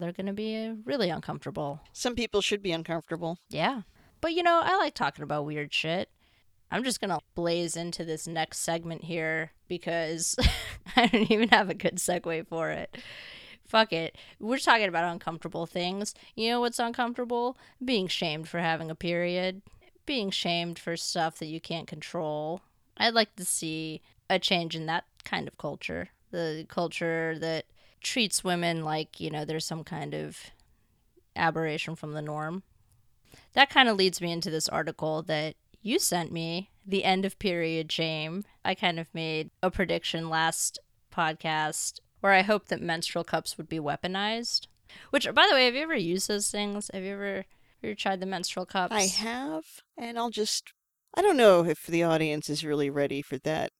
they're 0.00 0.12
going 0.12 0.26
to 0.26 0.32
be 0.32 0.56
uh, 0.56 0.74
really 0.84 1.10
uncomfortable. 1.10 1.80
Some 1.92 2.14
people 2.14 2.40
should 2.40 2.62
be 2.62 2.72
uncomfortable. 2.72 3.38
yeah. 3.48 3.82
But 4.20 4.34
you 4.34 4.42
know, 4.42 4.60
I 4.62 4.76
like 4.76 4.94
talking 4.94 5.22
about 5.22 5.46
weird 5.46 5.72
shit. 5.72 6.10
I'm 6.70 6.84
just 6.84 7.00
gonna 7.00 7.20
blaze 7.34 7.76
into 7.76 8.04
this 8.04 8.26
next 8.26 8.58
segment 8.58 9.04
here 9.04 9.52
because 9.68 10.36
I 10.96 11.06
don't 11.06 11.30
even 11.30 11.48
have 11.48 11.70
a 11.70 11.74
good 11.74 11.96
segue 11.96 12.46
for 12.46 12.70
it. 12.70 12.96
Fuck 13.66 13.92
it. 13.92 14.16
We're 14.38 14.58
talking 14.58 14.88
about 14.88 15.10
uncomfortable 15.10 15.66
things. 15.66 16.14
You 16.34 16.50
know 16.50 16.60
what's 16.60 16.78
uncomfortable? 16.78 17.56
Being 17.84 18.08
shamed 18.08 18.48
for 18.48 18.58
having 18.58 18.90
a 18.90 18.96
period. 18.96 19.62
Being 20.06 20.30
shamed 20.30 20.78
for 20.78 20.96
stuff 20.96 21.38
that 21.38 21.46
you 21.46 21.60
can't 21.60 21.86
control. 21.86 22.62
I'd 22.96 23.14
like 23.14 23.36
to 23.36 23.44
see 23.44 24.02
a 24.28 24.38
change 24.38 24.74
in 24.74 24.86
that 24.86 25.04
kind 25.24 25.46
of 25.46 25.56
culture. 25.56 26.08
The 26.32 26.66
culture 26.68 27.36
that 27.38 27.66
treats 28.00 28.42
women 28.42 28.84
like, 28.84 29.20
you 29.20 29.30
know, 29.30 29.44
there's 29.44 29.66
some 29.66 29.84
kind 29.84 30.14
of 30.14 30.38
aberration 31.36 31.94
from 31.94 32.12
the 32.12 32.22
norm 32.22 32.64
that 33.54 33.70
kind 33.70 33.88
of 33.88 33.96
leads 33.96 34.20
me 34.20 34.32
into 34.32 34.50
this 34.50 34.68
article 34.68 35.22
that 35.22 35.56
you 35.82 35.98
sent 35.98 36.30
me, 36.32 36.70
The 36.86 37.04
End 37.04 37.24
of 37.24 37.38
Period 37.38 37.90
Shame. 37.90 38.44
I 38.64 38.74
kind 38.74 39.00
of 39.00 39.12
made 39.14 39.50
a 39.62 39.70
prediction 39.70 40.28
last 40.28 40.78
podcast 41.14 42.00
where 42.20 42.32
I 42.32 42.42
hoped 42.42 42.68
that 42.68 42.82
menstrual 42.82 43.24
cups 43.24 43.56
would 43.56 43.68
be 43.68 43.78
weaponized. 43.78 44.66
Which, 45.10 45.32
by 45.32 45.46
the 45.48 45.54
way, 45.54 45.66
have 45.66 45.74
you 45.74 45.82
ever 45.82 45.94
used 45.94 46.28
those 46.28 46.50
things? 46.50 46.90
Have 46.92 47.02
you 47.02 47.12
ever, 47.12 47.36
have 47.36 47.44
you 47.82 47.90
ever 47.90 47.94
tried 47.94 48.20
the 48.20 48.26
menstrual 48.26 48.66
cups? 48.66 48.94
I 48.94 49.02
have, 49.02 49.64
and 49.96 50.18
I'll 50.18 50.30
just. 50.30 50.72
I 51.14 51.22
don't 51.22 51.36
know 51.36 51.64
if 51.64 51.86
the 51.86 52.02
audience 52.02 52.50
is 52.50 52.64
really 52.64 52.90
ready 52.90 53.22
for 53.22 53.38
that 53.38 53.70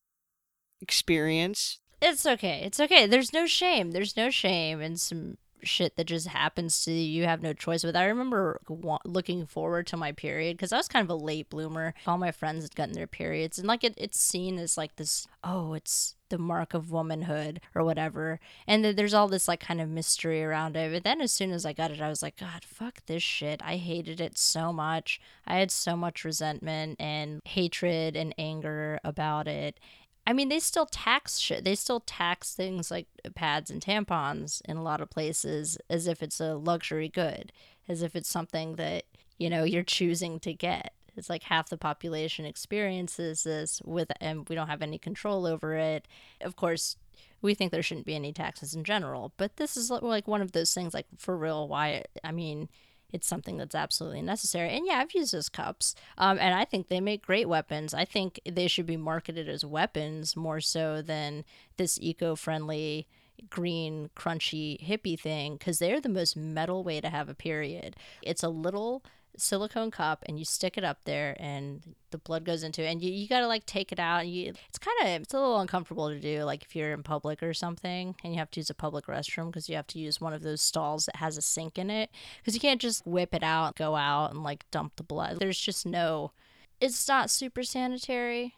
experience. 0.81 1.81
It's 2.01 2.25
okay. 2.25 2.63
It's 2.65 2.81
okay. 2.81 3.07
There's 3.07 3.33
no 3.33 3.47
shame. 3.47 3.91
There's 3.91 4.17
no 4.17 4.31
shame 4.31 4.81
in 4.81 4.97
some 4.97 5.37
shit 5.67 5.97
that 5.97 6.05
just 6.05 6.29
happens 6.29 6.85
to 6.85 6.93
you. 6.93 7.21
You 7.21 7.25
have 7.27 7.43
no 7.43 7.53
choice 7.53 7.85
with. 7.85 7.97
I 7.97 8.05
remember 8.05 8.61
wa- 8.69 8.99
looking 9.05 9.47
forward 9.47 9.87
to 9.89 9.97
my 9.97 10.13
period 10.13 10.57
because 10.57 10.73
I 10.73 10.77
was 10.77 10.89
kind 10.89 11.05
of 11.05 11.11
a 11.11 11.23
late 11.23 11.51
bloomer. 11.51 11.95
All 12.07 12.19
my 12.19 12.33
friends 12.33 12.65
had 12.65 12.75
gotten 12.75 12.95
their 12.95 13.07
periods, 13.07 13.59
and 13.59 13.69
like 13.69 13.85
it, 13.85 13.95
it's 13.97 14.21
seen 14.21 14.59
as 14.59 14.77
like 14.77 14.97
this. 14.97 15.27
Oh, 15.43 15.75
it's 15.75 16.17
the 16.31 16.39
mark 16.39 16.73
of 16.75 16.91
womanhood 16.91 17.61
or 17.75 17.85
whatever. 17.85 18.41
And 18.67 18.85
then 18.85 18.97
there's 18.97 19.15
all 19.15 19.29
this 19.29 19.47
like 19.49 19.61
kind 19.61 19.81
of 19.81 19.89
mystery 19.89 20.43
around 20.43 20.77
it. 20.77 20.93
But 20.93 21.05
then 21.05 21.21
as 21.21 21.33
soon 21.33 21.51
as 21.51 21.67
I 21.67 21.73
got 21.73 21.91
it, 21.91 22.01
I 22.01 22.09
was 22.09 22.23
like, 22.23 22.37
God, 22.37 22.65
fuck 22.65 23.05
this 23.07 23.23
shit. 23.23 23.61
I 23.65 23.77
hated 23.77 24.21
it 24.21 24.39
so 24.39 24.73
much. 24.73 25.21
I 25.47 25.59
had 25.59 25.71
so 25.71 25.97
much 25.97 26.25
resentment 26.25 26.97
and 27.01 27.41
hatred 27.45 28.17
and 28.17 28.35
anger 28.39 28.99
about 29.05 29.47
it. 29.47 29.79
I 30.27 30.33
mean, 30.33 30.49
they 30.49 30.61
still 30.61 30.87
tax 30.87 31.39
shit. 31.39 31.65
They 31.65 31.75
still 31.75 32.01
tax 32.01 32.55
things 32.55 32.91
like 32.91 33.07
pads 33.35 33.71
and 33.71 33.83
tampons 33.83 34.63
in 34.67 34.77
a 34.77 34.83
lot 34.83 35.01
of 35.01 35.11
places 35.11 35.79
as 35.89 36.07
if 36.07 36.23
it's 36.23 36.41
a 36.41 36.55
luxury 36.55 37.09
good, 37.09 37.53
as 37.89 38.03
if 38.03 38.15
it's 38.15 38.29
something 38.29 38.77
that, 38.77 39.05
you 39.39 39.51
know, 39.51 39.65
you're 39.65 39.83
choosing 39.83 40.39
to 40.41 40.53
get. 40.53 40.93
It's 41.17 41.29
like 41.29 41.43
half 41.45 41.69
the 41.69 41.77
population 41.77 42.45
experiences 42.45 43.43
this 43.43 43.83
with, 43.85 44.13
and 44.21 44.49
we 44.49 44.55
don't 44.55 44.69
have 44.69 44.83
any 44.83 44.99
control 44.99 45.47
over 45.47 45.75
it. 45.75 46.07
Of 46.41 46.55
course, 46.55 46.97
we 47.43 47.55
think 47.55 47.73
there 47.73 47.83
shouldn't 47.83 48.07
be 48.07 48.15
any 48.15 48.33
taxes 48.33 48.75
in 48.75 48.85
general, 48.85 49.33
but 49.37 49.57
this 49.57 49.77
is 49.77 49.91
like 49.91 50.29
one 50.29 50.43
of 50.43 50.53
those 50.53 50.73
things, 50.73 50.95
like 50.95 51.07
for 51.19 51.37
real, 51.37 51.67
why, 51.67 52.05
I 52.23 52.31
mean, 52.31 52.69
it's 53.13 53.27
something 53.27 53.57
that's 53.57 53.75
absolutely 53.75 54.23
necessary. 54.23 54.71
And 54.71 54.87
yeah, 54.87 54.99
I've 54.99 55.15
used 55.15 55.33
those 55.33 55.49
cups, 55.49 55.95
um, 56.19 56.39
and 56.39 56.55
I 56.55 56.65
think 56.65 56.89
they 56.89 57.01
make 57.01 57.27
great 57.27 57.49
weapons. 57.49 57.95
I 57.95 58.05
think 58.05 58.41
they 58.51 58.69
should 58.69 58.87
be 58.87 58.97
marketed 58.97 59.49
as 59.49 59.65
weapons 59.65 60.37
more 60.37 60.61
so 60.61 61.03
than 61.03 61.45
this 61.77 61.99
eco-friendly 62.01 63.07
green 63.49 64.11
crunchy 64.15 64.79
hippie 64.87 65.19
thing 65.19 65.57
because 65.57 65.79
they're 65.79 66.01
the 66.01 66.09
most 66.09 66.37
metal 66.37 66.85
way 66.85 67.01
to 67.01 67.09
have 67.09 67.29
a 67.29 67.35
period. 67.35 67.97
It's 68.23 68.43
a 68.43 68.51
little 68.51 69.03
silicone 69.37 69.91
cup 69.91 70.25
and 70.27 70.39
you 70.39 70.45
stick 70.45 70.77
it 70.77 70.85
up 70.85 71.05
there 71.05 71.37
and 71.39 71.95
the 72.11 72.19
blood 72.19 72.45
goes 72.45 72.63
into 72.63 72.83
it. 72.83 72.87
And 72.87 73.03
you, 73.03 73.13
you 73.13 73.29
gotta 73.29 73.47
like 73.47 73.67
take 73.67 73.93
it 73.93 73.99
out. 73.99 74.23
And 74.23 74.31
you 74.31 74.53
it's 74.69 74.79
kind 74.79 74.97
of 75.03 75.23
it's 75.23 75.35
a 75.35 75.39
little 75.39 75.61
uncomfortable 75.61 76.09
to 76.09 76.21
do 76.21 76.45
like 76.45 76.63
if 76.63 76.77
you're 76.77 76.93
in 76.93 77.03
public 77.03 77.43
or 77.43 77.55
something 77.55 78.15
and 78.23 78.33
you 78.33 78.39
have 78.39 78.51
to 78.53 78.61
use 78.61 78.71
a 78.71 78.75
public 78.75 79.07
restroom 79.07 79.47
because 79.47 79.69
you 79.69 79.77
have 79.77 79.87
to 79.89 79.99
use 79.99 80.21
one 80.21 80.33
of 80.33 80.43
those 80.43 80.63
stalls 80.63 81.07
that 81.07 81.17
has 81.17 81.37
a 81.37 81.43
sink 81.43 81.79
in 81.79 81.91
it. 81.91 82.11
Because 82.39 82.55
you 82.55 82.61
can't 82.61 82.81
just 82.81 83.07
whip 83.07 83.35
it 83.35 83.43
out 83.43 83.77
go 83.77 83.97
out 83.97 84.33
and 84.33 84.43
like 84.43 84.71
dump 84.71 84.97
the 84.97 85.03
blood. 85.03 85.39
There's 85.39 85.61
just 85.61 85.87
no 85.87 86.33
it's 86.81 87.09
not 87.09 87.31
super 87.31 87.63
sanitary 87.63 88.55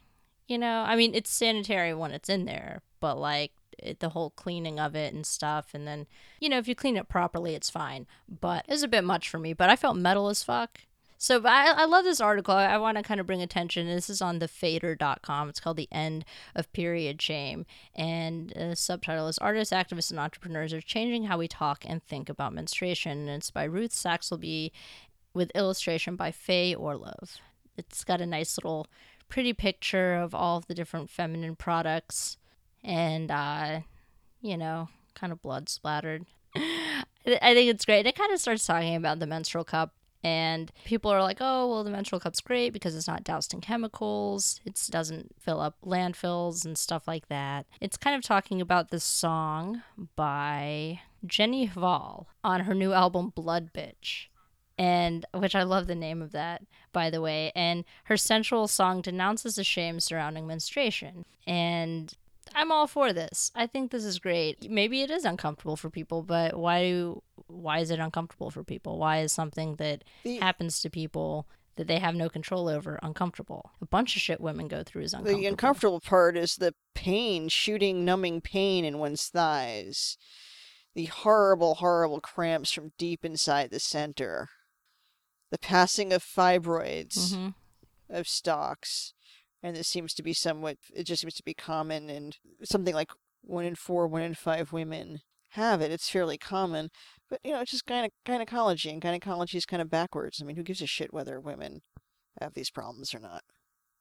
you 0.49 0.59
know? 0.59 0.83
I 0.87 0.97
mean 0.97 1.15
it's 1.15 1.31
sanitary 1.31 1.95
when 1.95 2.13
it's 2.13 2.29
in 2.29 2.45
there 2.45 2.83
but 3.01 3.19
like 3.19 3.53
it, 3.79 4.01
the 4.01 4.11
whole 4.11 4.31
cleaning 4.31 4.79
of 4.79 4.95
it 4.95 5.15
and 5.15 5.27
stuff. 5.27 5.69
And 5.75 5.87
then 5.87 6.07
you 6.41 6.49
know 6.49 6.59
if 6.59 6.69
you 6.69 6.75
clean 6.75 6.97
it 6.97 7.09
properly 7.09 7.55
it's 7.55 7.71
fine. 7.71 8.07
But 8.29 8.65
it 8.69 8.73
was 8.73 8.83
a 8.83 8.89
bit 8.89 9.05
much 9.05 9.29
for 9.29 9.39
me 9.39 9.53
but 9.53 9.71
i 9.71 9.77
felt 9.77 9.97
metal 9.97 10.29
as 10.29 10.43
fuck. 10.43 10.81
So 11.23 11.41
I, 11.45 11.73
I 11.77 11.85
love 11.85 12.03
this 12.03 12.21
article. 12.21 12.53
I, 12.53 12.65
I 12.65 12.79
want 12.79 12.97
to 12.97 13.05
kind 13.05 13.21
of 13.21 13.29
bring 13.29 13.43
attention. 13.43 13.87
This 13.87 14.11
is 14.11 14.21
on 14.21 14.41
thefader.com 14.41 15.49
it's 15.49 15.61
called 15.61 15.77
the 15.77 15.89
end 15.93 16.25
of 16.57 16.73
period 16.73 17.23
shame. 17.23 17.65
And 17.95 18.53
the 18.57 18.75
subtitle 18.75 19.29
is 19.29 19.39
artists 19.39 19.73
activists 19.73 20.11
and 20.11 20.19
entrepreneurs 20.19 20.73
are 20.73 20.81
changing 20.81 21.25
how 21.25 21.39
we 21.39 21.47
talk 21.47 21.85
and 21.87 22.03
think 22.03 22.29
about 22.29 22.53
menstruation. 22.53 23.29
And 23.29 23.31
it's 23.31 23.53
by 23.53 23.63
ruth 23.63 23.93
saxelby 23.93 24.73
with 25.33 25.53
illustration 25.55 26.17
by 26.17 26.33
faye 26.33 26.75
orlove. 26.75 27.37
It's 27.77 28.03
got 28.03 28.21
a 28.21 28.27
nice 28.27 28.59
little 28.59 28.89
pretty 29.29 29.53
picture 29.53 30.15
of 30.15 30.35
all 30.35 30.59
of 30.59 30.67
the 30.67 30.75
different 30.75 31.09
feminine 31.09 31.57
products 31.57 32.37
and 32.85 33.31
uh 33.31 33.81
you 34.41 34.57
know 34.57 34.89
kind 35.15 35.33
of 35.33 35.43
blood 35.43 35.69
splattered 35.69 36.27
I 37.25 37.55
think 37.55 37.71
it's 37.71 37.85
great. 37.85 38.07
It 38.07 38.17
kind 38.17 38.33
of 38.33 38.41
starts 38.41 38.67
talking 38.67 38.97
about 38.97 39.21
the 39.21 39.27
menstrual 39.27 39.65
cup 39.65 39.95
and 40.25 40.71
people 40.85 41.11
are 41.11 41.23
like, 41.23 41.39
oh, 41.41 41.69
well, 41.69 41.85
the 41.85 41.91
menstrual 41.91 42.21
cup's 42.21 42.41
great 42.41 42.71
because 42.71 42.95
it's 42.95 43.09
not 43.09 43.25
doused 43.25 43.53
in 43.53 43.61
chemicals. 43.61 44.61
It 44.65 44.81
doesn't 44.91 45.35
fill 45.41 45.61
up 45.61 45.77
landfills 45.85 46.65
and 46.65 46.79
stuff 46.79 47.09
like 47.09 47.29
that. 47.29 47.67
It's 47.81 47.97
kind 47.97 48.15
of 48.15 48.23
talking 48.23 48.61
about 48.61 48.91
this 48.91 49.05
song 49.05 49.83
by 50.15 51.01
Jenny 51.27 51.69
Hval 51.69 52.27
on 52.45 52.63
her 52.63 52.75
new 52.75 52.93
album, 52.93 53.33
Blood 53.35 53.73
Bitch. 53.73 54.27
And 54.79 55.27
which 55.35 55.55
I 55.55 55.65
love 55.65 55.87
the 55.87 55.95
name 55.95 56.23
of 56.23 56.33
that, 56.33 56.63
by 56.93 57.11
the 57.11 57.21
way. 57.21 57.53
And 57.55 57.85
her 58.05 58.17
sensual 58.17 58.69
song 58.69 59.01
denounces 59.03 59.57
the 59.57 59.65
shame 59.65 60.01
surrounding 60.01 60.47
menstruation. 60.47 61.25
And 61.47 62.15
I'm 62.55 62.73
all 62.73 62.87
for 62.87 63.13
this. 63.13 63.51
I 63.55 63.67
think 63.67 63.91
this 63.91 64.05
is 64.05 64.19
great. 64.19 64.71
Maybe 64.71 65.03
it 65.03 65.11
is 65.11 65.25
uncomfortable 65.25 65.77
for 65.77 65.91
people, 65.91 66.23
but 66.23 66.57
why 66.57 66.83
do 66.83 67.23
why 67.47 67.79
is 67.79 67.91
it 67.91 67.99
uncomfortable 67.99 68.51
for 68.51 68.65
people? 68.65 68.99
Why 68.99 69.21
is 69.21 69.33
something 69.33 69.77
that 69.77 70.05
the, 70.25 70.39
happens 70.39 70.81
to 70.81 70.91
people 70.91 71.47
that 71.77 71.87
they 71.87 71.99
have 71.99 72.15
no 72.15 72.29
control 72.29 72.69
over 72.69 72.99
uncomfortable? 73.03 73.71
A 73.81 73.87
bunch 73.87 74.17
of 74.17 74.23
shit 74.23 74.41
women 74.41 74.69
go 74.69 74.83
through 74.83 75.03
is 75.03 75.13
uncomfortable. 75.13 75.41
The 75.41 75.47
uncomfortable 75.47 76.01
part 76.01 76.37
is 76.37 76.57
the 76.57 76.75
pain, 76.95 77.49
shooting, 77.49 78.05
numbing 78.05 78.41
pain 78.41 78.85
in 78.85 78.99
one's 78.99 79.27
thighs. 79.29 80.17
The 80.95 81.07
horrible, 81.07 81.77
horrible 81.77 82.21
cramps 82.21 82.73
from 82.73 82.93
deep 82.99 83.25
inside 83.25 83.71
the 83.71 83.81
center. 83.81 84.51
The 85.51 85.59
passing 85.59 86.13
of 86.13 86.23
fibroids, 86.23 87.33
mm-hmm. 87.33 87.49
of 88.09 88.29
stocks 88.29 89.15
and 89.63 89.77
this 89.77 89.89
seems 89.89 90.15
to 90.15 90.23
be 90.23 90.33
somewhat 90.33 90.77
it 90.95 91.05
just 91.05 91.23
seems 91.23 91.35
to 91.35 91.45
be 91.45 91.55
common 91.55 92.11
and 92.11 92.39
something 92.63 92.95
like 92.95 93.11
one 93.43 93.65
in 93.65 93.75
four 93.75 94.07
one 94.07 94.23
in 94.23 94.35
five 94.35 94.73
women 94.73 95.21
have 95.51 95.83
it. 95.83 95.93
It's 95.93 96.09
fairly 96.09 96.39
common 96.39 96.91
but 97.29 97.41
you 97.45 97.53
know 97.53 97.61
it's 97.61 97.71
just 97.71 97.87
gyne- 97.87 98.11
gynecology 98.25 98.91
and 98.91 99.01
gynecology 99.01 99.59
is 99.59 99.67
kind 99.67 99.83
of 99.83 99.91
backwards. 99.91 100.41
I 100.41 100.45
mean 100.45 100.57
who 100.57 100.63
gives 100.63 100.83
a 100.83 100.87
shit 100.87 101.13
whether 101.13 101.41
women 101.41 101.83
have 102.41 102.55
these 102.55 102.71
problems 102.71 103.15
or 103.15 103.19
not? 103.19 103.43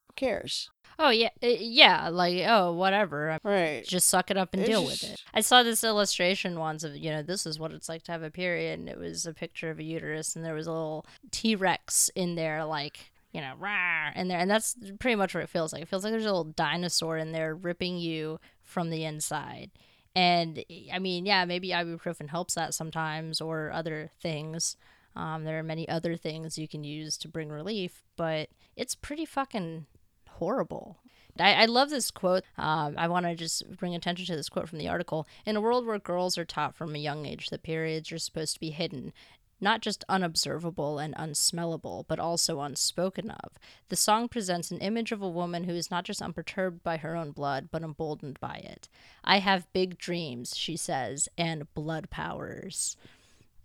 Who 0.08 0.14
cares? 0.16 0.70
Oh 0.98 1.10
yeah 1.10 1.30
eh, 1.42 1.58
yeah 1.60 2.10
like 2.10 2.44
oh 2.48 2.74
whatever 2.74 3.38
right. 3.44 3.86
just 3.86 4.08
suck 4.08 4.32
it 4.32 4.38
up 4.38 4.54
and 4.54 4.62
it's 4.62 4.70
deal 4.70 4.88
just... 4.88 5.04
with 5.04 5.14
it. 5.14 5.24
I 5.34 5.42
saw 5.42 5.64
this 5.64 5.84
illustration 5.84 6.58
once 6.60 6.84
of 6.84 6.96
you 6.96 7.12
know 7.12 7.22
this 7.22 7.46
is 7.46 7.60
what 7.60 7.72
it's 7.72 7.90
like 7.90 8.04
to 8.04 8.12
have 8.12 8.24
a 8.24 8.32
period 8.32 8.80
and 8.80 8.90
it 8.90 8.98
was 8.98 9.26
a 9.26 9.34
picture 9.34 9.70
of 9.70 9.80
a 9.80 9.84
uterus 9.84 10.36
and 10.36 10.44
there 10.44 10.54
was 10.54 10.68
a 10.68 10.72
little 10.72 11.06
t-rex 11.32 12.10
in 12.16 12.36
there 12.36 12.66
like 12.66 13.11
you 13.32 13.42
know, 13.42 13.54
rah, 13.58 14.12
in 14.16 14.28
there. 14.28 14.40
And 14.40 14.50
that's 14.50 14.76
pretty 15.00 15.16
much 15.16 15.34
what 15.34 15.44
it 15.44 15.50
feels 15.50 15.74
like. 15.74 15.82
It 15.82 15.88
feels 15.88 16.04
like 16.04 16.12
there's 16.12 16.26
a 16.26 16.28
little 16.28 16.44
dinosaur 16.44 17.18
in 17.18 17.32
there 17.32 17.56
ripping 17.56 17.98
you 17.98 18.40
from 18.62 18.90
the 18.90 19.06
inside. 19.06 19.72
And 20.16 20.64
I 20.94 21.00
mean, 21.00 21.26
yeah, 21.26 21.46
maybe 21.46 21.70
ibuprofen 21.70 22.30
helps 22.30 22.56
that 22.56 22.74
sometimes 22.74 23.40
or 23.40 23.72
other 23.72 24.12
things. 24.22 24.76
Um, 25.16 25.44
there 25.44 25.60
are 25.60 25.64
many 25.64 25.88
other 25.88 26.16
things 26.16 26.58
you 26.58 26.68
can 26.68 26.84
use 26.84 27.18
to 27.18 27.28
bring 27.28 27.50
relief, 27.50 28.04
but 28.18 28.50
it's 28.76 28.96
pretty 28.96 29.26
fucking 29.26 29.86
horrible. 30.28 30.98
I, 31.40 31.54
I 31.54 31.66
love 31.66 31.90
this 31.90 32.12
quote. 32.12 32.44
Um, 32.58 32.96
I 32.98 33.08
want 33.08 33.26
to 33.26 33.36
just 33.36 33.78
bring 33.78 33.96
attention 33.96 34.26
to 34.28 34.36
this 34.36 34.50
quote 34.50 34.68
from 34.68 34.80
the 34.80 34.90
article. 34.90 35.28
In 35.46 35.56
a 35.56 35.62
world 35.62 35.86
where 35.86 36.00
girls 36.00 36.38
are 36.38 36.46
taught 36.46 36.76
from 36.76 36.96
a 36.96 37.00
young 37.00 37.26
age 37.26 37.50
that 37.50 37.64
periods 37.64 38.12
are 38.12 38.18
supposed 38.18 38.54
to 38.56 38.60
be 38.60 38.72
hidden, 38.72 39.14
not 39.62 39.82
just 39.82 40.04
unobservable 40.10 40.98
and 41.00 41.16
unsmellable, 41.16 42.06
but 42.08 42.20
also 42.20 42.62
unspoken 42.62 43.30
of. 43.30 43.52
The 43.90 43.96
song 43.96 44.28
presents 44.28 44.72
an 44.72 44.80
image 44.80 45.12
of 45.12 45.22
a 45.22 45.30
woman 45.30 45.66
who 45.66 45.74
is 45.74 45.92
not 45.92 46.04
just 46.04 46.22
unperturbed 46.22 46.84
by 46.84 46.98
her 46.98 47.16
own 47.16 47.32
blood, 47.32 47.70
but 47.72 47.84
emboldened 47.84 48.40
by 48.40 48.56
it. 48.56 48.90
I 49.24 49.40
have 49.40 49.72
big 49.72 49.98
dreams, 49.98 50.58
she 50.58 50.76
says, 50.76 51.30
and 51.38 51.72
blood 51.74 52.10
powers. 52.10 52.98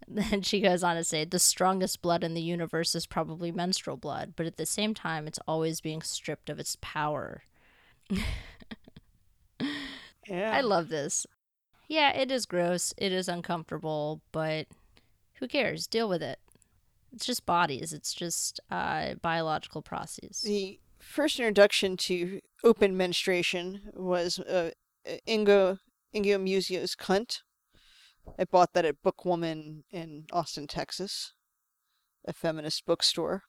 Then 0.09 0.42
she 0.42 0.61
goes 0.61 0.84
on 0.84 0.94
to 0.94 1.03
say, 1.03 1.24
the 1.24 1.40
strongest 1.40 2.01
blood 2.01 2.22
in 2.22 2.34
the 2.34 2.40
universe 2.40 2.94
is 2.94 3.07
probably 3.07 3.51
menstrual 3.51 3.97
blood, 3.97 4.34
but 4.36 4.47
at 4.47 4.57
the 4.57 4.64
same 4.64 4.94
time, 4.94 5.26
it's 5.26 5.40
always 5.49 5.80
being 5.80 6.01
stripped 6.01 6.49
of 6.49 6.61
its 6.61 6.76
power. 6.80 7.42
yeah. 10.28 10.53
I 10.53 10.61
love 10.61 10.90
this. 10.90 11.26
Yeah, 11.88 12.12
it 12.16 12.30
is 12.30 12.47
gross. 12.47 12.94
It 12.97 13.11
is 13.11 13.28
uncomfortable, 13.28 14.20
but 14.30 14.68
who 15.39 15.49
cares? 15.49 15.87
Deal 15.87 16.09
with 16.09 16.22
it. 16.22 16.39
It's 17.12 17.26
just 17.26 17.47
bodies. 17.47 17.93
It's 17.93 18.12
just 18.12 18.61
uh, 18.70 19.14
biological 19.22 19.82
processes. 19.82 20.43
The 20.43 20.80
first 20.99 21.39
introduction 21.39 21.97
to 21.97 22.41
open 22.64 22.97
menstruation 22.97 23.80
was 23.95 24.39
uh, 24.41 24.70
Inga 25.28 25.78
Inga 26.14 26.39
Muscio's 26.39 26.97
Cunt. 26.97 27.41
I 28.39 28.45
bought 28.45 28.72
that 28.72 28.84
at 28.84 29.03
Bookwoman 29.03 29.84
in 29.91 30.24
Austin, 30.32 30.66
Texas, 30.66 31.32
a 32.26 32.32
feminist 32.32 32.84
bookstore. 32.84 33.45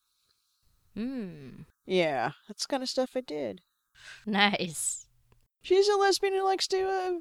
Hmm. 0.96 1.64
Yeah, 1.86 2.32
that's 2.48 2.66
the 2.66 2.72
kind 2.72 2.84
of 2.84 2.90
stuff 2.90 3.12
I 3.16 3.22
did. 3.22 3.62
Nice. 4.26 5.08
She's 5.62 5.88
a 5.88 5.96
lesbian 5.96 6.34
who 6.34 6.44
likes 6.44 6.68
to 6.68 6.88
uh, 6.88 7.12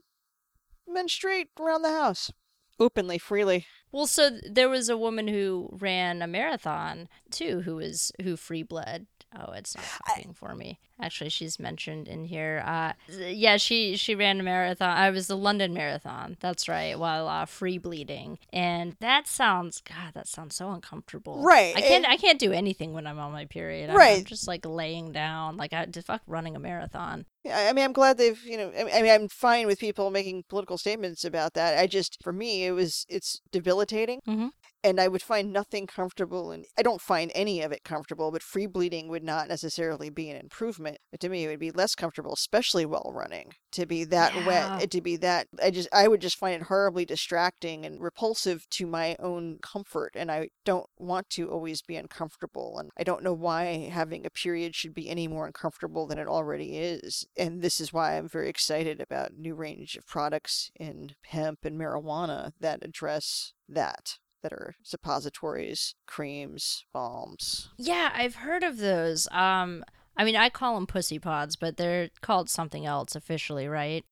menstruate 0.87 1.49
around 1.59 1.83
the 1.83 1.91
house 1.91 2.31
openly, 2.79 3.19
freely. 3.19 3.67
Well, 3.93 4.07
so 4.07 4.31
there 4.49 4.69
was 4.69 4.89
a 4.89 4.97
woman 4.97 5.29
who 5.29 5.71
ran 5.73 6.23
a 6.23 6.27
marathon 6.27 7.09
too, 7.31 7.63
who 7.63 7.77
was 7.77 8.13
who 8.23 8.37
free 8.37 8.63
bled. 8.63 9.07
Oh, 9.39 9.53
it's 9.53 9.77
not 9.77 9.85
talking 10.07 10.33
for 10.33 10.55
me. 10.55 10.79
Actually, 11.01 11.31
she's 11.31 11.59
mentioned 11.59 12.09
in 12.09 12.25
here. 12.25 12.63
Uh, 12.67 12.93
yeah, 13.09 13.59
she 13.59 13.97
she 13.97 14.15
ran 14.15 14.41
a 14.41 14.43
marathon. 14.43 14.97
I 14.97 15.11
was 15.11 15.27
the 15.27 15.37
London 15.37 15.75
Marathon. 15.75 16.37
That's 16.41 16.69
right. 16.69 16.99
While 16.99 17.29
uh, 17.29 17.45
free 17.45 17.79
bleeding, 17.79 18.39
and 18.53 18.97
that 19.01 19.27
sounds 19.27 19.83
God, 19.83 20.15
that 20.15 20.27
sounds 20.27 20.57
so 20.57 20.71
uncomfortable. 20.71 21.43
Right. 21.43 21.77
I 21.77 21.83
can't 21.83 22.07
I 22.07 22.17
can't 22.17 22.39
do 22.39 22.53
anything 22.53 22.95
when 22.95 23.07
I'm 23.07 23.19
on 23.19 23.33
my 23.33 23.45
period. 23.45 23.91
I'm, 23.91 23.97
right. 23.97 24.19
I'm 24.19 24.25
just 24.25 24.49
like 24.49 24.65
laying 24.65 25.13
down. 25.13 25.57
Like 25.57 25.73
I 25.73 25.87
fuck 26.05 26.23
running 26.27 26.57
a 26.57 26.59
marathon. 26.59 27.27
Yeah, 27.45 27.69
I 27.69 27.73
mean, 27.73 27.85
I'm 27.85 27.93
glad 27.93 28.19
they've, 28.19 28.43
you 28.45 28.57
know, 28.57 28.73
I 28.77 29.03
mean, 29.03 29.13
I'm 29.13 29.29
fine 29.29 29.69
with 29.69 29.79
people 29.79 30.11
making 30.11 30.45
political 30.49 30.77
statements 30.79 31.25
about 31.25 31.55
that. 31.55 31.79
I 31.79 31.87
just, 31.87 32.21
for 32.21 32.33
me, 32.33 32.65
it 32.65 32.73
was, 32.73 33.07
it's 33.09 33.41
debilitating. 33.53 34.21
Mm-hmm 34.27 34.49
and 34.87 35.01
I 35.01 35.09
would 35.09 35.23
find 35.23 35.53
nothing 35.53 35.89
comfortable 35.89 36.53
and 36.53 36.65
I 36.79 36.83
don't 36.83 37.01
find 37.01 37.33
any 37.35 37.61
of 37.61 37.73
it 37.73 37.83
comfortable, 37.83 38.31
but 38.31 38.41
free 38.41 38.67
bleeding 38.67 39.09
would 39.09 39.25
not 39.25 39.49
necessarily 39.49 40.11
be 40.11 40.31
an 40.31 40.37
improvement. 40.37 40.99
But 41.11 41.19
to 41.21 41.29
me 41.29 41.45
it 41.45 41.49
would 41.49 41.59
be 41.59 41.73
less 41.73 41.97
comfortable, 41.97 42.33
especially 42.33 42.87
while 42.87 43.11
running, 43.13 43.55
to 43.73 43.85
be 43.85 44.05
that 44.05 44.33
yeah. 44.35 44.47
wet, 44.47 44.91
to 44.93 45.01
be 45.01 45.17
that 45.17 45.49
I 45.61 45.73
just 45.73 45.89
I 45.93 46.07
would 46.07 46.21
just 46.21 46.39
find 46.39 46.55
it 46.55 46.69
horribly 46.69 47.05
distracting 47.05 47.85
and 47.85 48.01
repulsive 48.01 48.69
to 48.71 48.87
my 48.87 49.17
own 49.19 49.59
comfort 49.61 50.13
and 50.15 50.31
I 50.31 50.51
don't 50.65 50.89
want 50.99 51.31
to 51.31 51.51
always 51.51 51.83
be 51.83 51.97
uncomfortable 51.97 52.79
and 52.79 52.91
I 52.97 53.03
don't 53.03 53.25
know 53.25 53.35
why 53.35 53.91
having 53.93 54.25
a 54.25 54.31
period 54.31 54.77
should 54.77 54.95
be 54.95 55.09
any 55.09 55.27
more 55.27 55.47
uncomfortable 55.47 56.07
than 56.07 56.21
it 56.21 56.29
already 56.29 56.79
is. 56.79 57.27
And 57.37 57.61
this 57.61 57.81
is 57.81 57.93
why 57.93 58.17
I'm 58.17 58.29
very 58.29 58.49
excited 58.49 59.01
about 59.01 59.37
new 59.37 59.57
range 59.57 59.97
of 59.97 60.07
products 60.07 60.71
in 60.77 61.17
hemp 61.25 61.65
and 61.65 61.77
marijuana 61.77 62.53
that 62.61 62.85
address 62.85 63.53
that 63.69 64.19
that 64.47 64.53
are 64.53 64.77
suppositories, 64.85 65.97
creams, 66.07 66.85
balms. 66.93 67.71
Yeah, 67.77 68.13
I've 68.15 68.37
heard 68.37 68.63
of 68.63 68.79
those. 68.79 69.27
Um, 69.33 69.85
I 70.17 70.25
mean, 70.25 70.37
I 70.37 70.51
call 70.51 70.77
them 70.77 70.87
pussy 70.87 71.19
pods, 71.19 71.57
but 71.57 71.77
they're 71.77 72.11
called 72.21 72.49
something 72.49 72.87
else 72.87 73.17
officially, 73.17 73.67
right? 73.67 74.05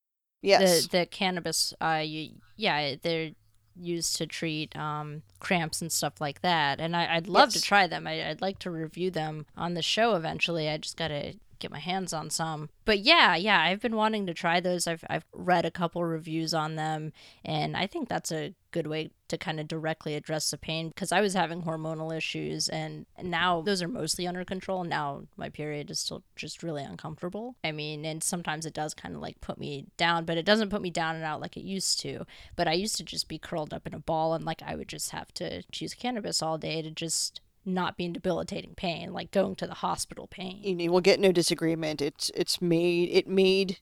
Yes. 0.42 0.86
The 0.86 0.98
the 0.98 1.06
cannabis. 1.06 1.72
Uh, 1.80 2.02
you, 2.04 2.32
yeah, 2.56 2.96
they're 3.00 3.30
used 3.76 4.16
to 4.16 4.26
treat 4.26 4.76
um, 4.76 5.22
cramps 5.38 5.80
and 5.80 5.92
stuff 5.92 6.20
like 6.20 6.42
that. 6.42 6.80
And 6.80 6.96
I, 6.96 7.14
would 7.16 7.28
love 7.28 7.50
yes. 7.52 7.54
to 7.54 7.62
try 7.62 7.86
them. 7.86 8.06
I, 8.06 8.28
would 8.28 8.40
like 8.40 8.58
to 8.60 8.70
review 8.70 9.10
them 9.10 9.46
on 9.56 9.74
the 9.74 9.82
show 9.82 10.16
eventually. 10.16 10.68
I 10.68 10.78
just 10.78 10.96
gotta 10.96 11.34
get 11.58 11.70
my 11.70 11.78
hands 11.78 12.12
on 12.12 12.30
some. 12.30 12.68
But 12.84 13.00
yeah, 13.00 13.36
yeah, 13.36 13.60
I've 13.60 13.80
been 13.80 13.96
wanting 13.96 14.26
to 14.26 14.34
try 14.34 14.60
those. 14.60 14.86
I've 14.86 15.04
I've 15.08 15.26
read 15.32 15.64
a 15.64 15.70
couple 15.70 16.04
reviews 16.04 16.54
on 16.54 16.76
them 16.76 17.12
and 17.44 17.76
I 17.76 17.86
think 17.86 18.08
that's 18.08 18.32
a 18.32 18.54
good 18.74 18.86
way 18.88 19.08
to 19.28 19.38
kind 19.38 19.60
of 19.60 19.68
directly 19.68 20.16
address 20.16 20.50
the 20.50 20.58
pain 20.58 20.88
because 20.88 21.12
I 21.12 21.20
was 21.20 21.34
having 21.34 21.62
hormonal 21.62 22.14
issues 22.14 22.68
and 22.68 23.06
now 23.22 23.62
those 23.62 23.80
are 23.80 23.88
mostly 23.88 24.26
under 24.26 24.44
control. 24.44 24.82
Now 24.82 25.22
my 25.36 25.48
period 25.48 25.90
is 25.90 26.00
still 26.00 26.24
just 26.34 26.62
really 26.62 26.82
uncomfortable. 26.82 27.54
I 27.62 27.70
mean, 27.70 28.04
and 28.04 28.22
sometimes 28.22 28.66
it 28.66 28.74
does 28.74 28.92
kind 28.92 29.14
of 29.14 29.22
like 29.22 29.40
put 29.40 29.58
me 29.58 29.86
down, 29.96 30.24
but 30.24 30.36
it 30.36 30.44
doesn't 30.44 30.70
put 30.70 30.82
me 30.82 30.90
down 30.90 31.14
and 31.14 31.24
out 31.24 31.40
like 31.40 31.56
it 31.56 31.62
used 31.62 32.00
to. 32.00 32.26
But 32.56 32.66
I 32.66 32.72
used 32.72 32.96
to 32.96 33.04
just 33.04 33.28
be 33.28 33.38
curled 33.38 33.72
up 33.72 33.86
in 33.86 33.94
a 33.94 34.00
ball 34.00 34.34
and 34.34 34.44
like 34.44 34.62
I 34.62 34.74
would 34.74 34.88
just 34.88 35.10
have 35.10 35.32
to 35.34 35.62
choose 35.70 35.94
cannabis 35.94 36.42
all 36.42 36.58
day 36.58 36.82
to 36.82 36.90
just 36.90 37.40
not 37.64 37.96
being 37.96 38.12
debilitating 38.12 38.74
pain, 38.74 39.12
like 39.12 39.30
going 39.30 39.56
to 39.56 39.66
the 39.66 39.74
hospital 39.74 40.26
pain. 40.26 40.78
You 40.78 40.92
will 40.92 41.00
get 41.00 41.20
no 41.20 41.32
disagreement. 41.32 42.02
It's 42.02 42.30
it's 42.34 42.60
made 42.60 43.08
it 43.10 43.26
made 43.26 43.78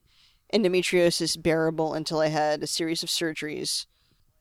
endometriosis 0.53 1.41
bearable 1.41 1.93
until 1.93 2.19
I 2.19 2.27
had 2.27 2.61
a 2.61 2.67
series 2.67 3.03
of 3.03 3.09
surgeries 3.09 3.85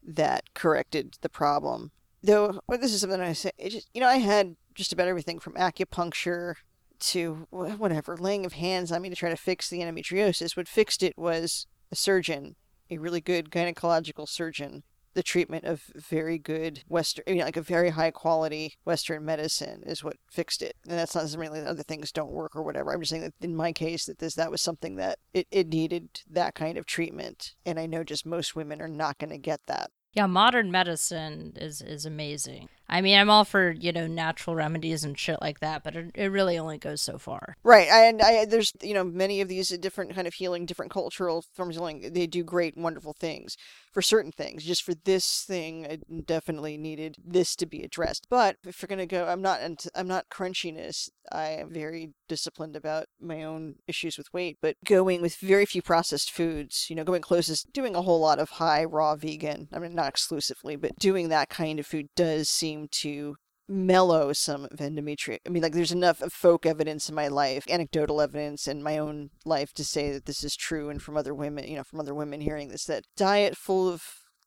that 0.03 0.53
corrected 0.55 1.16
the 1.20 1.28
problem. 1.28 1.90
Though 2.22 2.61
well, 2.66 2.78
this 2.78 2.93
is 2.93 3.01
something 3.01 3.20
I 3.20 3.32
say, 3.32 3.51
just, 3.68 3.88
you 3.95 4.01
know, 4.01 4.09
I 4.09 4.18
had 4.18 4.57
just 4.74 4.93
about 4.93 5.09
everything 5.09 5.38
from 5.38 5.55
acupuncture 5.55 6.55
to 7.01 7.47
whatever, 7.51 8.16
laying 8.16 8.47
of 8.47 8.53
hands 8.53 8.93
on 8.93 9.03
me 9.03 9.11
to 9.11 9.16
try 9.16 9.28
to 9.28 9.36
fix 9.36 9.68
the 9.68 9.80
endometriosis. 9.80 10.57
What 10.57 10.68
fixed 10.68 11.03
it 11.03 11.18
was 11.18 11.66
a 11.90 11.97
surgeon, 11.97 12.55
a 12.90 12.99
really 12.99 13.20
good 13.20 13.51
gynecological 13.51 14.28
surgeon 14.28 14.84
the 15.14 15.22
treatment 15.22 15.64
of 15.64 15.84
very 15.94 16.38
good 16.38 16.82
Western, 16.88 17.24
you 17.26 17.36
know, 17.36 17.44
like 17.44 17.56
a 17.56 17.62
very 17.62 17.90
high 17.90 18.10
quality 18.10 18.74
Western 18.84 19.24
medicine 19.24 19.82
is 19.84 20.02
what 20.02 20.16
fixed 20.30 20.62
it. 20.62 20.76
And 20.88 20.98
that's 20.98 21.14
not 21.14 21.22
necessarily 21.22 21.60
that 21.60 21.68
other 21.68 21.82
things 21.82 22.12
don't 22.12 22.30
work 22.30 22.56
or 22.56 22.62
whatever. 22.62 22.92
I'm 22.92 23.00
just 23.00 23.10
saying 23.10 23.22
that 23.22 23.34
in 23.40 23.56
my 23.56 23.72
case, 23.72 24.06
that 24.06 24.18
this 24.18 24.34
that 24.34 24.50
was 24.50 24.62
something 24.62 24.96
that 24.96 25.18
it, 25.32 25.46
it 25.50 25.68
needed 25.68 26.22
that 26.30 26.54
kind 26.54 26.78
of 26.78 26.86
treatment. 26.86 27.54
And 27.64 27.78
I 27.78 27.86
know 27.86 28.04
just 28.04 28.26
most 28.26 28.56
women 28.56 28.80
are 28.80 28.88
not 28.88 29.18
going 29.18 29.30
to 29.30 29.38
get 29.38 29.60
that. 29.66 29.90
Yeah, 30.14 30.26
modern 30.26 30.70
medicine 30.70 31.54
is 31.56 31.80
is 31.80 32.04
amazing. 32.04 32.68
I 32.89 33.01
mean, 33.01 33.18
I'm 33.18 33.30
all 33.30 33.45
for 33.45 33.70
you 33.70 33.93
know 33.93 34.07
natural 34.07 34.55
remedies 34.55 35.05
and 35.05 35.18
shit 35.18 35.41
like 35.41 35.61
that, 35.61 35.83
but 35.83 35.97
it, 35.97 36.11
it 36.14 36.26
really 36.26 36.59
only 36.59 36.78
goes 36.78 37.01
so 37.01 37.18
far. 37.18 37.57
Right, 37.62 37.89
and 37.89 38.20
I, 38.20 38.45
there's 38.45 38.72
you 38.83 38.95
know 38.95 39.05
many 39.05 39.41
of 39.41 39.49
these 39.49 39.72
uh, 39.72 39.76
different 39.80 40.14
kind 40.14 40.26
of 40.26 40.35
healing, 40.35 40.66
different 40.66 40.93
cultural 40.93 41.45
forms 41.55 41.76
of 41.76 41.80
healing. 41.80 42.12
They 42.12 42.26
do 42.26 42.45
great, 42.45 42.76
wonderful 42.76 43.14
things 43.14 43.57
for 43.93 44.03
certain 44.03 44.33
things. 44.33 44.64
Just 44.64 44.83
for 44.83 44.95
this 44.95 45.43
thing, 45.43 45.87
I 45.87 45.99
definitely 46.26 46.76
needed 46.76 47.16
this 47.24 47.57
to 47.57 47.66
be 47.66 47.83
addressed. 47.83 48.26
But 48.28 48.57
if 48.66 48.83
you're 48.83 48.89
gonna 48.89 49.07
go, 49.07 49.26
I'm 49.26 49.43
not 49.43 49.61
I'm 49.95 50.09
not 50.09 50.28
crunchiness. 50.30 51.09
I 51.30 51.49
am 51.51 51.72
very 51.72 52.12
disciplined 52.28 52.76
about 52.76 53.07
my 53.20 53.43
own 53.43 53.76
issues 53.87 54.18
with 54.18 54.33
weight, 54.35 54.59
but 54.61 54.76
going 54.85 55.22
with 55.22 55.37
very 55.37 55.64
few 55.64 55.80
processed 55.80 56.30
foods, 56.30 56.87
you 56.91 56.97
know, 56.97 57.05
going 57.05 57.22
closest, 57.22 57.72
doing 57.72 57.95
a 57.95 58.03
whole 58.03 58.20
lot 58.20 58.39
of 58.39 58.51
high 58.51 58.85
raw 58.85 59.14
vegan. 59.16 59.68
I 59.72 59.78
mean, 59.78 59.95
not 59.95 60.09
exclusively, 60.09 60.76
but 60.76 60.99
doing 60.99 61.28
that 61.28 61.49
kind 61.49 61.78
of 61.78 61.87
food 61.87 62.09
does 62.16 62.49
seem 62.49 62.71
to 62.90 63.36
mellow 63.68 64.32
some 64.32 64.64
of 64.64 64.78
endometritis. 64.78 65.38
I 65.46 65.50
mean, 65.50 65.62
like 65.62 65.72
there's 65.72 65.92
enough 65.92 66.18
folk 66.30 66.66
evidence 66.66 67.08
in 67.08 67.14
my 67.14 67.28
life, 67.28 67.64
anecdotal 67.68 68.20
evidence 68.20 68.66
in 68.66 68.82
my 68.82 68.98
own 68.98 69.30
life 69.44 69.72
to 69.74 69.84
say 69.84 70.12
that 70.12 70.26
this 70.26 70.44
is 70.44 70.56
true, 70.56 70.90
and 70.90 71.00
from 71.00 71.16
other 71.16 71.34
women, 71.34 71.66
you 71.66 71.76
know, 71.76 71.84
from 71.84 72.00
other 72.00 72.14
women 72.14 72.40
hearing 72.40 72.68
this, 72.68 72.84
that 72.84 73.04
diet 73.16 73.56
full 73.56 73.88
of 73.88 74.02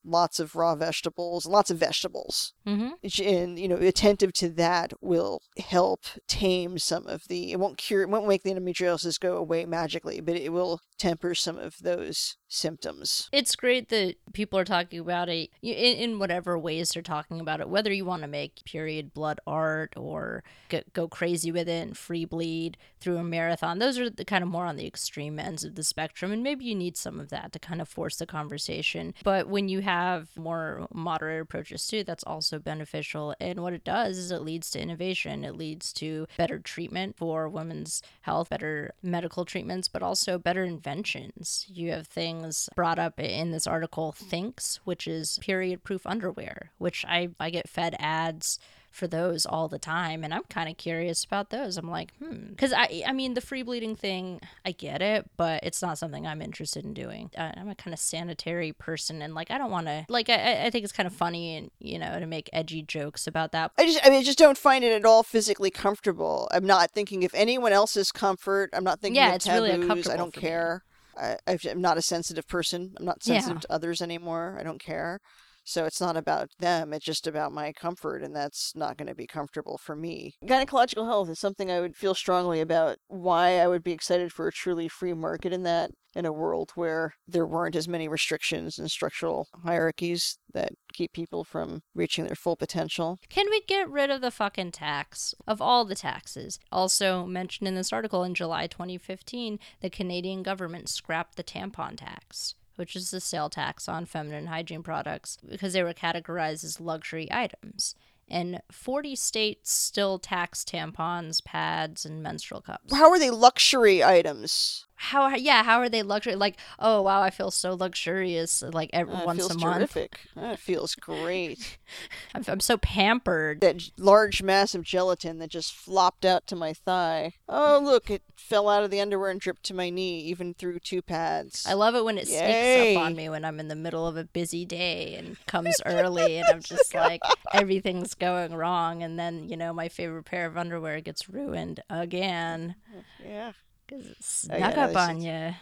lots 0.07 0.39
of 0.39 0.55
raw 0.55 0.75
vegetables, 0.75 1.47
lots 1.47 1.71
of 1.71 1.77
vegetables. 1.77 2.53
Mm-hmm. 2.67 3.23
And, 3.23 3.57
you 3.57 3.67
know, 3.67 3.77
attentive 3.77 4.33
to 4.33 4.49
that 4.49 4.93
will 5.01 5.41
help 5.57 6.05
tame 6.27 6.77
some 6.77 7.07
of 7.07 7.23
the, 7.27 7.51
it 7.51 7.59
won't 7.59 7.77
cure, 7.79 8.03
it 8.03 8.09
won't 8.09 8.27
make 8.27 8.43
the 8.43 8.51
endometriosis 8.51 9.19
go 9.19 9.35
away 9.35 9.65
magically, 9.65 10.21
but 10.21 10.35
it 10.35 10.53
will 10.53 10.79
temper 10.99 11.33
some 11.33 11.57
of 11.57 11.77
those 11.81 12.37
symptoms. 12.55 13.29
It's 13.31 13.55
great 13.55 13.89
that 13.89 14.15
people 14.33 14.57
are 14.57 14.65
talking 14.65 14.99
about 14.99 15.29
it 15.29 15.49
in, 15.61 15.71
in 15.71 16.19
whatever 16.19 16.57
ways 16.57 16.89
they're 16.89 17.03
talking 17.03 17.39
about 17.39 17.59
it, 17.59 17.69
whether 17.69 17.91
you 17.91 18.05
want 18.05 18.21
to 18.21 18.27
make 18.27 18.63
period 18.65 19.13
blood 19.13 19.39
art 19.45 19.93
or 19.97 20.43
get, 20.69 20.93
go 20.93 21.07
crazy 21.07 21.51
with 21.51 21.67
it 21.67 21.83
and 21.83 21.97
free 21.97 22.25
bleed 22.25 22.77
through 22.99 23.17
a 23.17 23.23
marathon. 23.23 23.79
Those 23.79 23.99
are 23.99 24.09
the 24.09 24.25
kind 24.25 24.43
of 24.43 24.49
more 24.49 24.65
on 24.65 24.77
the 24.77 24.87
extreme 24.87 25.39
ends 25.39 25.63
of 25.63 25.75
the 25.75 25.83
spectrum. 25.83 26.31
And 26.31 26.43
maybe 26.43 26.65
you 26.65 26.75
need 26.75 26.97
some 26.97 27.19
of 27.19 27.29
that 27.29 27.51
to 27.53 27.59
kind 27.59 27.81
of 27.81 27.89
force 27.89 28.15
the 28.17 28.25
conversation. 28.25 29.13
But 29.23 29.47
when 29.47 29.67
you 29.69 29.81
have 29.81 30.29
more 30.37 30.87
moderate 30.93 31.41
approaches 31.41 31.85
too, 31.85 32.03
that's 32.03 32.23
also 32.23 32.59
beneficial. 32.59 33.35
And 33.39 33.61
what 33.61 33.73
it 33.73 33.83
does 33.83 34.17
is 34.17 34.31
it 34.31 34.41
leads 34.41 34.69
to 34.71 34.81
innovation, 34.81 35.43
it 35.43 35.55
leads 35.55 35.91
to 35.93 36.27
better 36.37 36.59
treatment 36.59 37.17
for 37.17 37.49
women's 37.49 38.01
health, 38.21 38.49
better 38.49 38.93
medical 39.03 39.45
treatments, 39.45 39.87
but 39.87 40.01
also 40.01 40.37
better 40.37 40.63
inventions. 40.63 41.65
You 41.67 41.91
have 41.91 42.07
things 42.07 42.44
brought 42.75 42.99
up 42.99 43.19
in 43.19 43.51
this 43.51 43.67
article, 43.67 44.13
Thinx, 44.17 44.79
which 44.83 45.07
is 45.07 45.39
period 45.41 45.83
proof 45.83 46.05
underwear, 46.05 46.71
which 46.77 47.05
I, 47.07 47.29
I 47.39 47.49
get 47.49 47.69
fed 47.69 47.95
ads 47.99 48.59
for 48.95 49.07
those 49.07 49.45
all 49.45 49.67
the 49.67 49.77
time 49.77 50.23
and 50.23 50.33
i'm 50.33 50.43
kind 50.43 50.69
of 50.69 50.77
curious 50.77 51.25
about 51.25 51.49
those. 51.49 51.77
I'm 51.77 51.89
like 51.89 52.13
hmm. 52.17 52.47
Because 52.49 52.71
i 52.71 53.03
i 53.05 53.11
mean 53.11 53.33
the 53.33 53.41
free 53.41 53.61
bleeding 53.61 53.95
thing 53.95 54.39
i 54.65 54.71
get 54.71 55.01
it 55.01 55.29
but 55.35 55.63
it's 55.63 55.81
not 55.81 55.97
something 55.97 56.25
i'm 56.25 56.41
interested 56.41 56.85
in 56.85 56.93
doing. 56.93 57.29
Uh, 57.37 57.51
i'm 57.57 57.67
a 57.67 57.75
kind 57.75 57.93
of 57.93 57.99
sanitary 57.99 58.71
person 58.71 59.21
and 59.21 59.35
like 59.35 59.51
i 59.51 59.57
don't 59.57 59.69
want 59.69 59.87
to 59.87 60.05
like 60.07 60.29
I, 60.29 60.65
I 60.67 60.69
think 60.69 60.85
it's 60.85 60.93
kind 60.93 61.07
of 61.07 61.13
funny 61.13 61.57
and 61.57 61.71
you 61.79 61.99
know 61.99 62.17
to 62.19 62.25
make 62.25 62.49
edgy 62.53 62.81
jokes 62.81 63.27
about 63.27 63.51
that. 63.51 63.71
I 63.77 63.85
just 63.85 63.99
i 64.05 64.09
mean 64.09 64.19
i 64.19 64.23
just 64.23 64.37
don't 64.37 64.57
find 64.57 64.83
it 64.83 64.93
at 64.93 65.05
all 65.05 65.23
physically 65.23 65.71
comfortable. 65.71 66.47
I'm 66.51 66.65
not 66.65 66.91
thinking 66.91 67.23
if 67.23 67.33
anyone 67.33 67.73
else's 67.73 68.13
comfort 68.13 68.69
i'm 68.71 68.85
not 68.85 69.01
thinking 69.01 69.17
yeah 69.17 69.29
of 69.29 69.35
it's 69.35 69.45
taboos, 69.45 69.61
really 69.61 69.81
uncomfortable 69.81 70.13
i 70.13 70.17
don't 70.17 70.33
care 70.33 70.83
I, 71.17 71.37
i'm 71.47 71.81
not 71.81 71.97
a 71.97 72.01
sensitive 72.01 72.47
person 72.47 72.93
i'm 72.97 73.05
not 73.05 73.23
sensitive 73.23 73.57
Yeah. 73.57 73.61
to 73.61 73.71
others 73.73 74.01
anymore 74.01 74.57
i 74.59 74.63
don't 74.63 74.81
care 74.81 75.19
so 75.65 75.85
it's 75.85 75.99
not 75.99 76.15
about 76.15 76.49
them, 76.59 76.93
it's 76.93 77.05
just 77.05 77.27
about 77.27 77.51
my 77.51 77.73
comfort, 77.73 78.21
and 78.23 78.35
that's 78.35 78.73
not 78.75 78.97
going 78.97 79.07
to 79.07 79.15
be 79.15 79.27
comfortable 79.27 79.77
for 79.77 79.95
me. 79.95 80.35
Gynecological 80.45 81.07
health 81.07 81.29
is 81.29 81.39
something 81.39 81.71
I 81.71 81.81
would 81.81 81.95
feel 81.95 82.13
strongly 82.13 82.61
about. 82.61 82.97
Why 83.07 83.59
I 83.59 83.67
would 83.67 83.83
be 83.83 83.91
excited 83.91 84.31
for 84.31 84.47
a 84.47 84.51
truly 84.51 84.87
free 84.87 85.13
market 85.13 85.51
in 85.51 85.63
that, 85.63 85.91
in 86.15 86.25
a 86.25 86.31
world 86.31 86.71
where 86.75 87.15
there 87.27 87.47
weren't 87.47 87.75
as 87.75 87.87
many 87.87 88.07
restrictions 88.07 88.77
and 88.77 88.89
structural 88.89 89.47
hierarchies 89.63 90.37
that 90.53 90.73
keep 90.93 91.11
people 91.11 91.43
from 91.43 91.81
reaching 91.93 92.25
their 92.25 92.35
full 92.35 92.55
potential. 92.55 93.17
Can 93.27 93.47
we 93.49 93.61
get 93.61 93.89
rid 93.89 94.09
of 94.09 94.21
the 94.21 94.31
fucking 94.31 94.71
tax 94.71 95.33
of 95.47 95.61
all 95.61 95.83
the 95.83 95.95
taxes? 95.95 96.59
Also 96.71 97.25
mentioned 97.25 97.67
in 97.67 97.75
this 97.75 97.91
article 97.91 98.23
in 98.23 98.35
July 98.35 98.67
2015, 98.67 99.59
the 99.81 99.89
Canadian 99.89 100.43
government 100.43 100.89
scrapped 100.89 101.35
the 101.35 101.43
tampon 101.43 101.97
tax, 101.97 102.55
which 102.75 102.95
is 102.95 103.11
the 103.11 103.19
sale 103.19 103.49
tax 103.49 103.87
on 103.87 104.05
feminine 104.05 104.47
hygiene 104.47 104.83
products 104.83 105.37
because 105.47 105.73
they 105.73 105.83
were 105.83 105.93
categorized 105.93 106.63
as 106.63 106.79
luxury 106.79 107.27
items. 107.31 107.95
And 108.27 108.61
40 108.71 109.15
states 109.15 109.71
still 109.71 110.17
tax 110.17 110.63
tampons, 110.63 111.43
pads, 111.43 112.05
and 112.05 112.23
menstrual 112.23 112.61
cups. 112.61 112.93
How 112.93 113.11
are 113.11 113.19
they 113.19 113.29
luxury 113.29 114.03
items? 114.03 114.87
How, 114.97 115.23
are, 115.23 115.37
yeah, 115.37 115.63
how 115.63 115.79
are 115.79 115.89
they 115.89 116.03
luxury? 116.03 116.35
Like, 116.35 116.57
oh, 116.79 117.01
wow, 117.01 117.21
I 117.21 117.29
feel 117.29 117.51
so 117.51 117.73
luxurious, 117.73 118.61
like 118.61 118.89
every, 118.93 119.13
Uh, 119.13 119.25
once 119.25 119.39
feels 119.39 119.51
a 119.55 119.57
month. 119.57 119.77
terrific. 119.77 120.19
It 120.37 120.57
feels 120.59 120.95
great. 120.95 121.77
I'm, 122.33 122.43
I'm 122.47 122.59
so 122.61 122.77
pampered. 122.77 123.59
that 123.61 123.89
large 123.97 124.41
mass 124.41 124.73
of 124.73 124.83
gelatin 124.83 125.39
that 125.39 125.49
just 125.49 125.73
flopped 125.73 126.23
out 126.25 126.47
to 126.47 126.55
my 126.55 126.73
thigh. 126.73 127.33
Oh, 127.49 127.79
look, 127.83 128.09
it 128.09 128.23
fell 128.37 128.69
out 128.69 128.83
of 128.83 128.91
the 128.91 129.01
underwear 129.01 129.29
and 129.31 129.39
dripped 129.39 129.63
to 129.63 129.73
my 129.73 129.89
knee, 129.89 130.19
even 130.21 130.53
through 130.53 130.79
two 130.79 131.01
pads. 131.01 131.65
I 131.67 131.73
love 131.73 131.95
it 131.95 132.05
when 132.05 132.17
it 132.17 132.27
sneaks 132.27 132.41
Yay. 132.41 132.95
up 132.95 133.03
on 133.03 133.15
me 133.15 133.27
when 133.29 133.43
I'm 133.43 133.59
in 133.59 133.67
the 133.67 133.75
middle 133.75 134.07
of 134.07 134.15
a 134.17 134.23
busy 134.23 134.65
day 134.65 135.15
and 135.15 135.37
comes 135.47 135.75
early 135.85 136.37
and 136.37 136.45
I'm 136.47 136.61
just 136.61 136.93
like 136.93 137.21
everything's 137.53 138.13
going 138.13 138.53
wrong 138.53 139.03
and 139.03 139.19
then 139.19 139.49
you 139.49 139.57
know 139.57 139.73
my 139.73 139.89
favorite 139.89 140.23
pair 140.23 140.45
of 140.45 140.57
underwear 140.57 141.01
gets 141.01 141.27
ruined 141.29 141.81
again 141.89 142.75
yeah. 143.23 143.53
Because 143.87 144.05
it 144.05 144.17
Oh, 144.49 144.55
uh, 144.55 144.57
snuck 144.57 144.75
yeah, 144.75 144.85
up 144.85 144.95
on 144.95 145.21
you. 145.21 145.55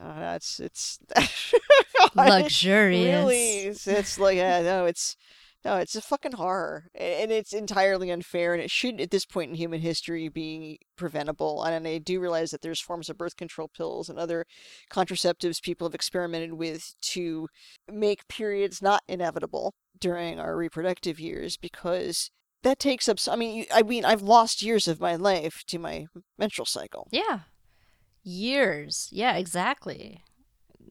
Oh, 0.00 0.14
that's 0.18 0.60
it's 0.60 0.98
Luxurious. 2.14 3.20
Really, 3.20 3.58
it's, 3.66 3.86
it's 3.86 4.18
like 4.18 4.36
yeah, 4.36 4.62
no, 4.62 4.86
it's 4.86 5.16
no, 5.64 5.76
it's 5.76 5.94
a 5.94 6.00
fucking 6.00 6.32
horror, 6.32 6.86
and 6.94 7.30
it's 7.30 7.52
entirely 7.52 8.10
unfair, 8.10 8.54
and 8.54 8.62
it 8.62 8.70
should 8.70 8.98
at 9.00 9.10
this 9.10 9.26
point 9.26 9.50
in 9.50 9.56
human 9.56 9.80
history 9.80 10.28
be 10.28 10.78
preventable. 10.96 11.62
And 11.62 11.86
I 11.86 11.98
do 11.98 12.18
realize 12.18 12.50
that 12.52 12.62
there's 12.62 12.80
forms 12.80 13.10
of 13.10 13.18
birth 13.18 13.36
control 13.36 13.68
pills 13.68 14.08
and 14.08 14.18
other 14.18 14.46
contraceptives 14.90 15.60
people 15.62 15.86
have 15.86 15.94
experimented 15.94 16.54
with 16.54 16.94
to 17.12 17.48
make 17.90 18.26
periods 18.28 18.80
not 18.80 19.02
inevitable 19.06 19.74
during 19.98 20.40
our 20.40 20.56
reproductive 20.56 21.20
years 21.20 21.58
because 21.58 22.30
that 22.62 22.78
takes 22.78 23.06
up. 23.06 23.18
I 23.28 23.36
mean, 23.36 23.66
I 23.72 23.82
mean, 23.82 24.06
I've 24.06 24.22
lost 24.22 24.62
years 24.62 24.88
of 24.88 24.98
my 24.98 25.14
life 25.16 25.62
to 25.66 25.78
my 25.78 26.06
menstrual 26.38 26.66
cycle. 26.66 27.08
Yeah. 27.10 27.40
Years. 28.22 29.08
Yeah, 29.12 29.36
exactly. 29.36 30.22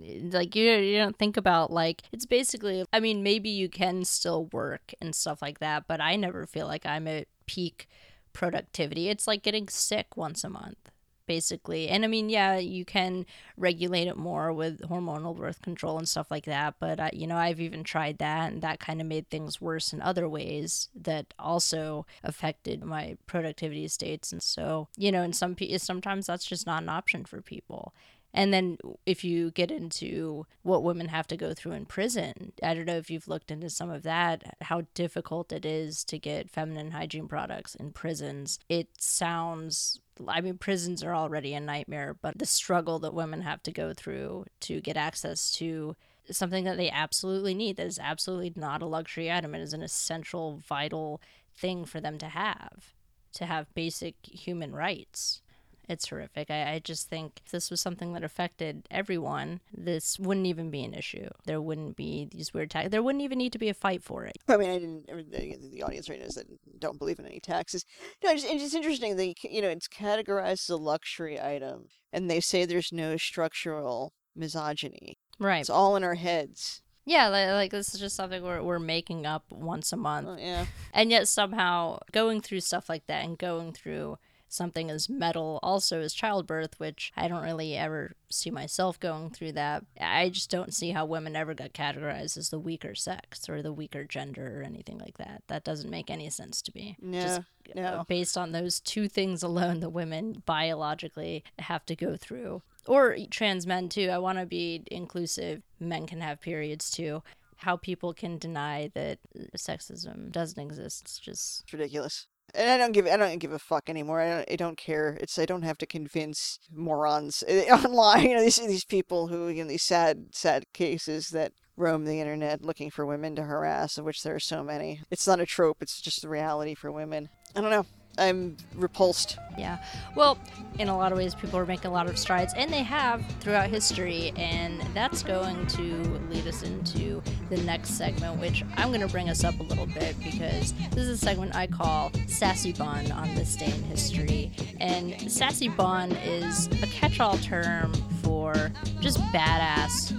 Eh, 0.03 0.21
like 0.31 0.55
you 0.55 0.71
you 0.71 0.97
don't 0.97 1.17
think 1.17 1.37
about 1.37 1.71
like 1.71 2.03
it's 2.11 2.25
basically 2.25 2.85
I 2.93 2.99
mean 2.99 3.23
maybe 3.23 3.49
you 3.49 3.69
can 3.69 4.05
still 4.05 4.45
work 4.47 4.93
and 5.01 5.13
stuff 5.15 5.41
like 5.41 5.59
that, 5.59 5.85
but 5.87 6.01
I 6.01 6.15
never 6.15 6.45
feel 6.45 6.67
like 6.67 6.85
I'm 6.85 7.07
at 7.07 7.27
peak 7.45 7.87
productivity. 8.33 9.09
It's 9.09 9.27
like 9.27 9.43
getting 9.43 9.67
sick 9.69 10.17
once 10.17 10.43
a 10.43 10.49
month 10.49 10.91
basically. 11.29 11.89
And 11.89 12.03
I 12.03 12.07
mean, 12.07 12.27
yeah, 12.27 12.57
you 12.57 12.83
can 12.85 13.23
regulate 13.55 14.07
it 14.07 14.17
more 14.17 14.51
with 14.51 14.81
hormonal 14.89 15.37
birth 15.37 15.61
control 15.61 15.99
and 15.99 16.09
stuff 16.09 16.31
like 16.31 16.45
that, 16.45 16.73
but 16.79 16.99
I, 16.99 17.11
you 17.13 17.27
know, 17.27 17.37
I've 17.37 17.61
even 17.61 17.83
tried 17.83 18.17
that 18.17 18.51
and 18.51 18.63
that 18.63 18.79
kind 18.79 18.99
of 18.99 19.05
made 19.05 19.29
things 19.29 19.61
worse 19.61 19.93
in 19.93 20.01
other 20.01 20.27
ways 20.27 20.89
that 20.99 21.35
also 21.37 22.07
affected 22.23 22.83
my 22.83 23.15
productivity 23.27 23.87
states 23.87 24.31
and 24.31 24.41
so, 24.41 24.87
you 24.97 25.11
know, 25.11 25.21
in 25.21 25.31
some 25.31 25.55
sometimes 25.77 26.25
that's 26.25 26.45
just 26.45 26.65
not 26.65 26.81
an 26.81 26.89
option 26.89 27.25
for 27.25 27.43
people. 27.43 27.93
And 28.33 28.53
then 28.53 28.77
if 29.05 29.23
you 29.23 29.51
get 29.51 29.71
into 29.71 30.45
what 30.61 30.83
women 30.83 31.07
have 31.07 31.27
to 31.27 31.37
go 31.37 31.53
through 31.53 31.71
in 31.71 31.85
prison, 31.85 32.53
I 32.61 32.73
don't 32.73 32.85
know 32.85 32.97
if 32.97 33.09
you've 33.09 33.27
looked 33.27 33.49
into 33.49 33.69
some 33.69 33.89
of 33.89 34.03
that, 34.03 34.55
how 34.61 34.83
difficult 34.93 35.51
it 35.51 35.65
is 35.65 36.03
to 36.05 36.19
get 36.19 36.49
feminine 36.49 36.91
hygiene 36.91 37.27
products 37.27 37.73
in 37.73 37.91
prisons. 37.91 38.59
It 38.69 38.89
sounds 38.99 39.99
I 40.27 40.41
mean, 40.41 40.57
prisons 40.57 41.03
are 41.03 41.15
already 41.15 41.53
a 41.53 41.59
nightmare, 41.59 42.15
but 42.21 42.37
the 42.37 42.45
struggle 42.45 42.99
that 42.99 43.13
women 43.13 43.41
have 43.41 43.63
to 43.63 43.71
go 43.71 43.93
through 43.93 44.45
to 44.61 44.81
get 44.81 44.97
access 44.97 45.51
to 45.53 45.95
something 46.29 46.65
that 46.65 46.77
they 46.77 46.89
absolutely 46.89 47.53
need, 47.53 47.77
that 47.77 47.87
is 47.87 47.99
absolutely 47.99 48.53
not 48.55 48.81
a 48.81 48.85
luxury 48.85 49.31
item, 49.31 49.55
it 49.55 49.61
is 49.61 49.73
an 49.73 49.81
essential, 49.81 50.57
vital 50.67 51.21
thing 51.55 51.85
for 51.85 52.01
them 52.01 52.17
to 52.17 52.27
have, 52.27 52.93
to 53.33 53.45
have 53.45 53.73
basic 53.73 54.15
human 54.23 54.73
rights. 54.73 55.41
It's 55.89 56.07
horrific. 56.07 56.51
I, 56.51 56.73
I 56.73 56.79
just 56.79 57.09
think 57.09 57.41
if 57.43 57.51
this 57.51 57.71
was 57.71 57.81
something 57.81 58.13
that 58.13 58.23
affected 58.23 58.87
everyone, 58.91 59.59
this 59.73 60.19
wouldn't 60.19 60.45
even 60.45 60.69
be 60.69 60.83
an 60.83 60.93
issue. 60.93 61.29
There 61.45 61.59
wouldn't 61.59 61.95
be 61.95 62.29
these 62.31 62.53
weird 62.53 62.69
taxes. 62.69 62.91
There 62.91 63.01
wouldn't 63.01 63.23
even 63.23 63.39
need 63.39 63.53
to 63.53 63.59
be 63.59 63.69
a 63.69 63.73
fight 63.73 64.03
for 64.03 64.23
it. 64.25 64.37
I 64.47 64.57
mean, 64.57 64.69
I 64.69 64.77
didn't. 64.77 65.71
The 65.71 65.81
audience 65.81 66.07
right 66.07 66.19
now 66.19 66.27
is 66.27 66.35
that 66.35 66.45
don't 66.79 66.99
believe 66.99 67.17
in 67.17 67.25
any 67.25 67.39
taxes. 67.39 67.85
No, 68.23 68.29
it's, 68.31 68.43
it's 68.45 68.75
interesting 68.75 69.17
that 69.17 69.43
you 69.43 69.61
know 69.63 69.69
it's 69.69 69.87
categorized 69.87 70.51
as 70.51 70.69
a 70.69 70.77
luxury 70.77 71.41
item, 71.41 71.87
and 72.13 72.29
they 72.29 72.39
say 72.39 72.65
there's 72.65 72.91
no 72.91 73.17
structural 73.17 74.13
misogyny. 74.35 75.17
Right. 75.39 75.59
It's 75.61 75.71
all 75.71 75.95
in 75.95 76.03
our 76.03 76.15
heads. 76.15 76.83
Yeah, 77.05 77.29
like, 77.29 77.47
like, 77.49 77.71
this 77.71 77.95
is 77.95 77.99
just 77.99 78.15
something 78.15 78.43
we're, 78.43 78.61
we're 78.61 78.77
making 78.77 79.25
up 79.25 79.45
once 79.49 79.91
a 79.91 79.97
month. 79.97 80.27
Oh, 80.29 80.37
yeah. 80.37 80.67
And 80.93 81.09
yet 81.09 81.27
somehow 81.27 81.97
going 82.11 82.39
through 82.39 82.59
stuff 82.59 82.87
like 82.87 83.07
that 83.07 83.25
and 83.25 83.35
going 83.35 83.73
through 83.73 84.19
something 84.49 84.89
as 84.89 85.07
metal 85.07 85.59
also 85.63 86.01
as 86.01 86.13
childbirth, 86.13 86.79
which 86.79 87.11
I 87.15 87.27
don't 87.27 87.43
really 87.43 87.77
ever 87.77 88.15
see 88.29 88.51
myself 88.51 88.99
going 88.99 89.29
through 89.29 89.53
that. 89.53 89.85
I 89.99 90.29
just 90.29 90.49
don't 90.49 90.73
see 90.73 90.91
how 90.91 91.05
women 91.05 91.35
ever 91.35 91.53
got 91.53 91.73
categorized 91.73 92.37
as 92.37 92.49
the 92.49 92.59
weaker 92.59 92.95
sex 92.95 93.47
or 93.47 93.61
the 93.61 93.71
weaker 93.71 94.03
gender 94.03 94.59
or 94.59 94.63
anything 94.63 94.97
like 94.97 95.17
that. 95.17 95.43
That 95.47 95.63
doesn't 95.63 95.89
make 95.89 96.09
any 96.09 96.29
sense 96.29 96.61
to 96.63 96.71
me. 96.75 96.97
No, 97.01 97.21
just 97.21 97.41
no. 97.75 97.83
Uh, 97.83 98.03
based 98.03 98.37
on 98.37 98.51
those 98.51 98.79
two 98.79 99.07
things 99.07 99.43
alone, 99.43 99.79
the 99.79 99.89
women 99.89 100.43
biologically 100.45 101.43
have 101.59 101.85
to 101.85 101.95
go 101.95 102.17
through. 102.17 102.61
Or 102.87 103.15
trans 103.29 103.67
men 103.67 103.87
too. 103.87 104.09
I 104.09 104.17
want 104.17 104.39
to 104.39 104.45
be 104.45 104.83
inclusive. 104.89 105.61
Men 105.79 106.07
can 106.07 106.21
have 106.21 106.41
periods 106.41 106.91
too 106.91 107.21
how 107.59 107.75
people 107.75 108.13
can 108.13 108.37
deny 108.37 108.89
that 108.93 109.19
sexism 109.57 110.31
doesn't 110.31 110.61
exist. 110.61 111.01
It's 111.01 111.19
just 111.19 111.63
it's 111.63 111.73
ridiculous. 111.73 112.27
And 112.55 112.69
I 112.69 112.77
don't 112.77 112.91
give 112.91 113.07
I 113.07 113.17
don't 113.17 113.37
give 113.39 113.51
a 113.51 113.59
fuck 113.59 113.89
anymore. 113.89 114.21
I 114.21 114.29
don't, 114.29 114.51
I 114.51 114.55
don't 114.55 114.77
care. 114.77 115.17
It's 115.21 115.37
I 115.37 115.45
don't 115.45 115.63
have 115.63 115.77
to 115.79 115.85
convince 115.85 116.59
morons 116.71 117.43
eh, 117.47 117.69
online. 117.85 118.29
You 118.29 118.35
know 118.35 118.41
these 118.41 118.57
these 118.57 118.85
people 118.85 119.27
who 119.27 119.49
you 119.49 119.63
know 119.63 119.69
these 119.69 119.83
sad 119.83 120.27
sad 120.31 120.65
cases 120.73 121.29
that 121.29 121.53
roam 121.77 122.05
the 122.05 122.19
internet 122.19 122.63
looking 122.63 122.91
for 122.91 123.05
women 123.05 123.35
to 123.35 123.43
harass, 123.43 123.97
of 123.97 124.05
which 124.05 124.23
there 124.23 124.35
are 124.35 124.39
so 124.39 124.63
many. 124.63 125.01
It's 125.09 125.27
not 125.27 125.39
a 125.39 125.45
trope. 125.45 125.77
It's 125.81 126.01
just 126.01 126.21
the 126.21 126.29
reality 126.29 126.75
for 126.75 126.91
women. 126.91 127.29
I 127.55 127.61
don't 127.61 127.71
know. 127.71 127.85
I'm 128.19 128.57
repulsed. 128.75 129.37
Yeah. 129.57 129.83
Well, 130.15 130.37
in 130.77 130.87
a 130.87 130.97
lot 130.97 131.11
of 131.11 131.17
ways, 131.17 131.35
people 131.35 131.59
are 131.59 131.65
making 131.65 131.87
a 131.87 131.93
lot 131.93 132.07
of 132.09 132.17
strides, 132.17 132.53
and 132.55 132.71
they 132.71 132.83
have 132.83 133.25
throughout 133.39 133.69
history, 133.69 134.31
and 134.35 134.81
that's 134.93 135.23
going 135.23 135.67
to 135.67 135.81
lead 136.29 136.47
us 136.47 136.63
into 136.63 137.21
the 137.49 137.57
next 137.63 137.91
segment, 137.91 138.39
which 138.39 138.63
I'm 138.77 138.89
going 138.89 139.01
to 139.01 139.07
bring 139.07 139.29
us 139.29 139.43
up 139.43 139.59
a 139.59 139.63
little 139.63 139.85
bit 139.85 140.15
because 140.23 140.73
this 140.91 140.99
is 141.05 141.09
a 141.09 141.17
segment 141.17 141.55
I 141.55 141.67
call 141.67 142.11
Sassy 142.27 142.73
Bun 142.73 143.11
on 143.11 143.33
this 143.35 143.55
day 143.55 143.71
in 143.73 143.83
history. 143.83 144.51
And 144.79 145.31
Sassy 145.31 145.69
Bun 145.69 146.11
is 146.11 146.67
a 146.83 146.87
catch 146.87 147.19
all 147.19 147.37
term 147.37 147.93
for 148.21 148.53
just 148.99 149.17
badass 149.33 150.13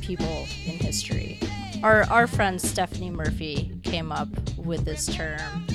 people 0.00 0.46
in 0.66 0.78
history. 0.78 1.38
Our, 1.82 2.02
our 2.10 2.26
friend 2.26 2.60
Stephanie 2.60 3.10
Murphy 3.10 3.78
came 3.82 4.12
up 4.12 4.28
with 4.58 4.84
this 4.84 5.06
term 5.06 5.66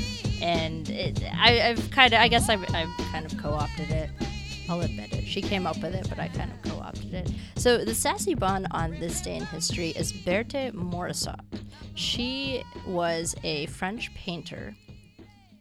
and 0.45 0.87
it, 0.89 1.23
I, 1.23 1.53
have 1.53 1.89
kind 1.89 2.13
of, 2.13 2.19
I 2.19 2.27
guess 2.27 2.49
I've, 2.49 2.63
I've 2.75 2.95
kind 3.11 3.25
of 3.25 3.35
co-opted 3.39 3.89
it. 3.89 4.11
I'll 4.69 4.81
admit 4.81 5.11
it. 5.11 5.25
She 5.25 5.41
came 5.41 5.65
up 5.65 5.77
with 5.81 5.95
it, 5.95 6.07
but 6.07 6.19
I 6.19 6.27
kind 6.27 6.51
of 6.51 6.71
co-opted 6.71 7.13
it. 7.15 7.31
So 7.55 7.83
the 7.83 7.95
sassy 7.95 8.35
bun 8.35 8.67
on 8.69 8.91
this 8.99 9.21
day 9.21 9.37
in 9.37 9.45
history 9.45 9.89
is 9.89 10.13
Berthe 10.13 10.71
Morisot. 10.73 11.39
She 11.95 12.63
was 12.85 13.35
a 13.43 13.65
French 13.67 14.13
painter 14.13 14.75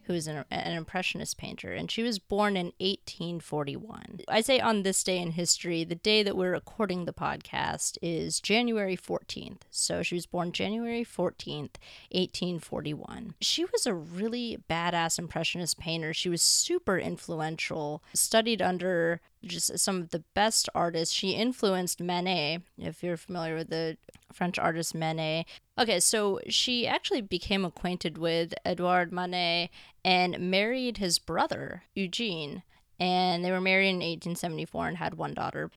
who 0.05 0.13
is 0.13 0.27
an, 0.27 0.45
an, 0.51 0.73
impressionist 0.73 1.37
painter, 1.37 1.73
and 1.73 1.89
she 1.89 2.03
was 2.03 2.19
born 2.19 2.55
in 2.55 2.67
1841. 2.77 4.21
I 4.27 4.41
say 4.41 4.59
on 4.59 4.83
this 4.83 5.03
day 5.03 5.17
in 5.17 5.31
history, 5.31 5.83
the 5.83 5.95
day 5.95 6.23
that 6.23 6.37
we're 6.37 6.51
recording 6.51 7.05
the 7.05 7.13
podcast 7.13 7.97
is 8.01 8.39
January 8.39 8.95
14th. 8.95 9.61
So 9.71 10.03
she 10.03 10.15
was 10.15 10.25
born 10.25 10.51
January 10.51 11.03
14th, 11.03 11.77
1841. 12.11 13.35
She 13.41 13.65
was 13.65 13.85
a 13.85 13.93
really 13.93 14.57
badass 14.69 15.17
impressionist 15.17 15.79
painter. 15.79 16.13
She 16.13 16.29
was 16.29 16.41
super 16.41 16.97
influential, 16.97 18.03
studied 18.13 18.61
under 18.61 19.21
just 19.45 19.77
some 19.79 20.01
of 20.01 20.09
the 20.09 20.23
best 20.33 20.67
artists. 20.75 21.13
She 21.13 21.31
influenced 21.31 22.01
Manet, 22.01 22.59
if 22.77 23.03
you're 23.03 23.17
familiar 23.17 23.55
with 23.55 23.69
the 23.69 23.97
French 24.33 24.59
artist 24.59 24.93
Manet. 24.93 25.45
Okay, 25.77 25.99
so 25.99 26.39
she 26.47 26.87
actually 26.87 27.21
became 27.21 27.65
acquainted 27.65 28.17
with 28.17 28.53
Edouard 28.65 29.11
Manet 29.11 29.69
and 30.03 30.51
married 30.51 30.97
his 30.97 31.19
brother, 31.19 31.83
Eugene. 31.93 32.63
And 32.99 33.43
they 33.43 33.51
were 33.51 33.61
married 33.61 33.89
in 33.89 33.95
1874 33.95 34.87
and 34.87 34.97
had 34.97 35.15
one 35.15 35.33
daughter. 35.33 35.71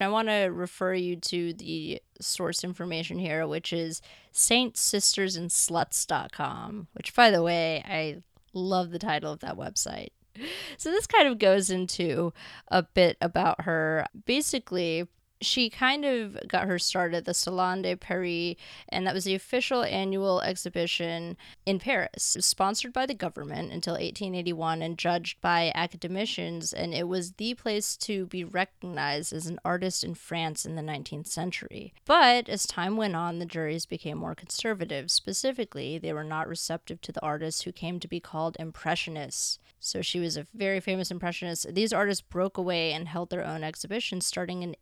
I 0.00 0.08
want 0.08 0.28
to 0.28 0.46
refer 0.46 0.94
you 0.94 1.16
to 1.16 1.52
the 1.52 2.00
source 2.20 2.64
information 2.64 3.18
here, 3.18 3.46
which 3.46 3.72
is 3.72 4.00
saintssistersandsluts.com, 4.32 6.88
which, 6.94 7.14
by 7.14 7.30
the 7.30 7.42
way, 7.42 7.84
I 7.86 8.22
love 8.54 8.90
the 8.90 8.98
title 8.98 9.32
of 9.32 9.40
that 9.40 9.56
website. 9.56 10.08
So, 10.78 10.90
this 10.90 11.06
kind 11.06 11.28
of 11.28 11.38
goes 11.38 11.68
into 11.70 12.32
a 12.68 12.82
bit 12.82 13.18
about 13.20 13.62
her. 13.62 14.06
Basically, 14.24 15.06
she 15.40 15.70
kind 15.70 16.04
of 16.04 16.36
got 16.46 16.66
her 16.66 16.78
start 16.78 17.14
at 17.14 17.24
the 17.24 17.34
Salon 17.34 17.82
de 17.82 17.96
Paris, 17.96 18.56
and 18.88 19.06
that 19.06 19.14
was 19.14 19.24
the 19.24 19.34
official 19.34 19.82
annual 19.84 20.40
exhibition 20.42 21.36
in 21.64 21.78
Paris. 21.78 22.36
Sponsored 22.40 22.92
by 22.92 23.06
the 23.06 23.14
government 23.14 23.72
until 23.72 23.94
1881 23.94 24.82
and 24.82 24.98
judged 24.98 25.40
by 25.40 25.72
academicians, 25.74 26.72
and 26.72 26.94
it 26.94 27.08
was 27.08 27.32
the 27.32 27.54
place 27.54 27.96
to 27.96 28.26
be 28.26 28.44
recognized 28.44 29.32
as 29.32 29.46
an 29.46 29.58
artist 29.64 30.04
in 30.04 30.14
France 30.14 30.64
in 30.64 30.76
the 30.76 30.82
19th 30.82 31.26
century. 31.26 31.92
But 32.04 32.48
as 32.48 32.66
time 32.66 32.96
went 32.96 33.16
on, 33.16 33.38
the 33.38 33.46
juries 33.46 33.86
became 33.86 34.18
more 34.18 34.34
conservative. 34.34 35.10
Specifically, 35.10 35.98
they 35.98 36.12
were 36.12 36.24
not 36.24 36.48
receptive 36.48 37.00
to 37.02 37.12
the 37.12 37.22
artists 37.22 37.62
who 37.62 37.72
came 37.72 37.98
to 38.00 38.08
be 38.08 38.20
called 38.20 38.56
Impressionists. 38.58 39.58
So 39.82 40.02
she 40.02 40.20
was 40.20 40.36
a 40.36 40.46
very 40.54 40.78
famous 40.78 41.10
impressionist. 41.10 41.74
These 41.74 41.92
artists 41.92 42.20
broke 42.20 42.58
away 42.58 42.92
and 42.92 43.08
held 43.08 43.30
their 43.30 43.46
own 43.46 43.64
exhibitions 43.64 44.26
starting 44.26 44.62
in 44.62 44.76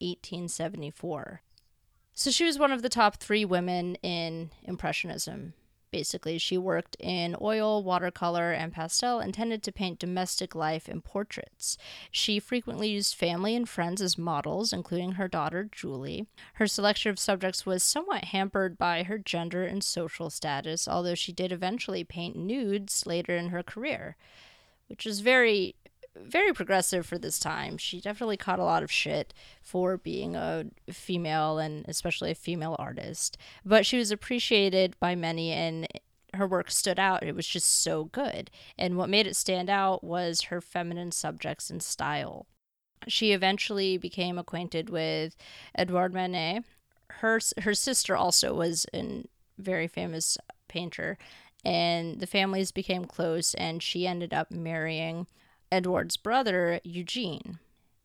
1874. 0.49 1.43
So 2.15 2.31
she 2.31 2.45
was 2.45 2.59
one 2.59 2.73
of 2.73 2.83
the 2.83 2.89
top 2.89 3.17
three 3.17 3.45
women 3.45 3.95
in 3.97 4.51
Impressionism. 4.65 5.55
Basically, 5.91 6.37
she 6.37 6.59
worked 6.59 6.97
in 7.01 7.35
oil, 7.41 7.83
watercolor, 7.83 8.53
and 8.53 8.73
pastel, 8.73 9.21
and 9.21 9.33
tended 9.33 9.63
to 9.63 9.73
paint 9.73 9.99
domestic 9.99 10.55
life 10.55 10.87
and 10.87 11.03
portraits. 11.03 11.79
She 12.11 12.39
frequently 12.39 12.91
used 12.91 13.15
family 13.15 13.57
and 13.57 13.67
friends 13.67 14.03
as 14.03 14.19
models, 14.19 14.73
including 14.73 15.13
her 15.13 15.29
daughter, 15.29 15.69
Julie. 15.73 16.27
Her 16.55 16.67
selection 16.67 17.11
of 17.11 17.19
subjects 17.19 17.65
was 17.65 17.83
somewhat 17.83 18.27
hampered 18.27 18.77
by 18.77 19.05
her 19.05 19.17
gender 19.17 19.65
and 19.65 19.83
social 19.83 20.29
status, 20.29 20.87
although 20.87 21.15
she 21.15 21.33
did 21.33 21.53
eventually 21.53 22.05
paint 22.05 22.37
nudes 22.37 23.07
later 23.07 23.35
in 23.35 23.49
her 23.49 23.63
career 23.63 24.17
which 24.89 25.07
is 25.07 25.21
very 25.21 25.77
very 26.25 26.53
progressive 26.53 27.07
for 27.07 27.19
this 27.19 27.39
time. 27.39 27.79
She 27.79 28.01
definitely 28.01 28.37
caught 28.37 28.59
a 28.59 28.65
lot 28.65 28.83
of 28.83 28.91
shit 28.91 29.33
for 29.63 29.97
being 29.97 30.37
a 30.37 30.67
female 30.91 31.59
and 31.59 31.85
especially 31.89 32.31
a 32.31 32.37
female 32.37 32.77
artist. 32.79 33.37
But 33.65 33.87
she 33.87 33.99
was 33.99 34.11
appreciated 34.11 34.99
by 35.01 35.15
many 35.15 35.53
and 35.53 35.87
her 36.35 36.47
work 36.47 36.71
stood 36.71 36.99
out. 36.99 37.23
It 37.23 37.35
was 37.35 37.47
just 37.47 37.83
so 37.83 38.05
good. 38.05 38.51
And 38.77 38.97
what 38.97 39.09
made 39.09 39.27
it 39.27 39.37
stand 39.37 39.71
out 39.71 40.05
was 40.05 40.43
her 40.43 40.61
feminine 40.61 41.13
subjects 41.13 41.71
and 41.71 41.83
style. 41.83 42.47
She 43.07 43.33
eventually 43.33 43.97
became 43.97 44.39
acquainted 44.39 44.91
with 44.91 45.37
Edouard 45.75 46.13
Manet. 46.13 46.65
Her 47.11 47.41
her 47.63 47.75
sister 47.75 48.17
also 48.17 48.55
was 48.55 48.87
a 48.93 49.25
very 49.57 49.89
famous 49.89 50.37
painter 50.69 51.17
and 51.65 52.21
the 52.21 52.27
families 52.27 52.71
became 52.71 53.05
close 53.05 53.55
and 53.55 53.83
she 53.83 54.07
ended 54.07 54.33
up 54.33 54.51
marrying 54.51 55.27
Edward's 55.71 56.17
brother 56.17 56.81
Eugene 56.85 57.59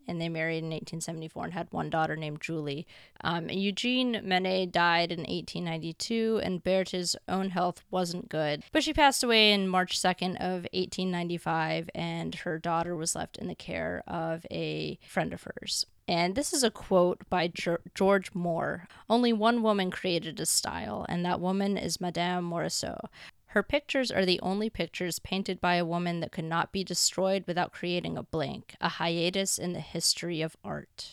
and 0.08 0.20
they 0.20 0.30
married 0.30 0.60
in 0.60 0.70
1874 0.70 1.46
and 1.46 1.54
had 1.54 1.68
one 1.72 1.90
daughter 1.90 2.16
named 2.16 2.42
Julie. 2.42 2.88
Um, 3.22 3.50
Eugene 3.50 4.22
Manet 4.24 4.68
died 4.68 5.12
in 5.12 5.20
1892, 5.20 6.42
and 6.44 6.64
Berthe's 6.64 7.16
own 7.28 7.50
health 7.52 7.84
wasn't 7.92 8.30
good. 8.30 8.64
But 8.72 8.84
she 8.84 8.94
passed 8.94 9.24
away 9.24 9.52
in 9.52 9.68
March 9.68 10.00
2nd 10.00 10.36
of 10.36 10.68
1895, 10.74 11.90
and 11.96 12.36
her 12.36 12.60
daughter 12.60 12.96
was 12.96 13.16
left 13.16 13.38
in 13.38 13.48
the 13.48 13.56
care 13.56 14.04
of 14.08 14.46
a 14.52 15.00
friend 15.08 15.34
of 15.34 15.44
hers. 15.44 15.86
And 16.06 16.36
this 16.36 16.52
is 16.52 16.64
a 16.64 16.72
quote 16.72 17.22
by 17.30 17.52
George 17.96 18.34
Moore. 18.34 18.88
Only 19.10 19.32
one 19.32 19.64
woman 19.64 19.90
created 19.90 20.40
a 20.40 20.46
style, 20.46 21.06
and 21.08 21.26
that 21.26 21.40
woman 21.40 21.78
is 21.78 22.02
Madame 22.02 22.50
Morisot. 22.50 23.06
Her 23.54 23.62
pictures 23.62 24.10
are 24.10 24.26
the 24.26 24.40
only 24.42 24.68
pictures 24.68 25.20
painted 25.20 25.62
by 25.62 25.76
a 25.76 25.86
woman 25.86 26.22
that 26.22 26.32
could 26.32 26.44
not 26.44 26.72
be 26.72 26.84
destroyed 26.84 27.44
without 27.46 27.72
creating 27.72 28.18
a 28.18 28.24
blank, 28.24 28.76
a 28.82 28.90
hiatus 28.90 29.60
in 29.60 29.74
the 29.74 29.80
history 29.80 30.42
of 30.42 30.58
art. 30.64 31.12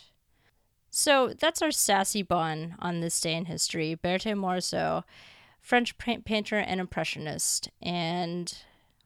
So 0.89 1.35
that's 1.39 1.61
our 1.61 1.71
sassy 1.71 2.23
bun 2.23 2.77
on 2.79 3.01
this 3.01 3.21
day 3.21 3.35
in 3.35 3.45
history. 3.45 3.95
Berthe 3.95 4.35
Morisot, 4.35 5.05
French 5.61 5.99
painter 5.99 6.57
and 6.57 6.81
impressionist. 6.81 7.69
And 7.83 8.57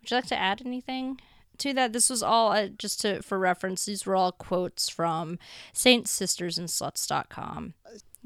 would 0.00 0.12
you 0.12 0.16
like 0.16 0.26
to 0.26 0.38
add 0.38 0.62
anything 0.64 1.20
to 1.58 1.72
that 1.72 1.92
this 1.92 2.08
was 2.08 2.22
all 2.22 2.52
uh, 2.52 2.68
just 2.68 3.00
to 3.00 3.20
for 3.20 3.38
reference 3.38 3.84
these 3.84 4.06
were 4.06 4.16
all 4.16 4.32
quotes 4.32 4.88
from 4.88 5.38
saints 5.72 6.10
sisters 6.10 6.58
and 6.58 6.66
sluts.com 6.66 7.74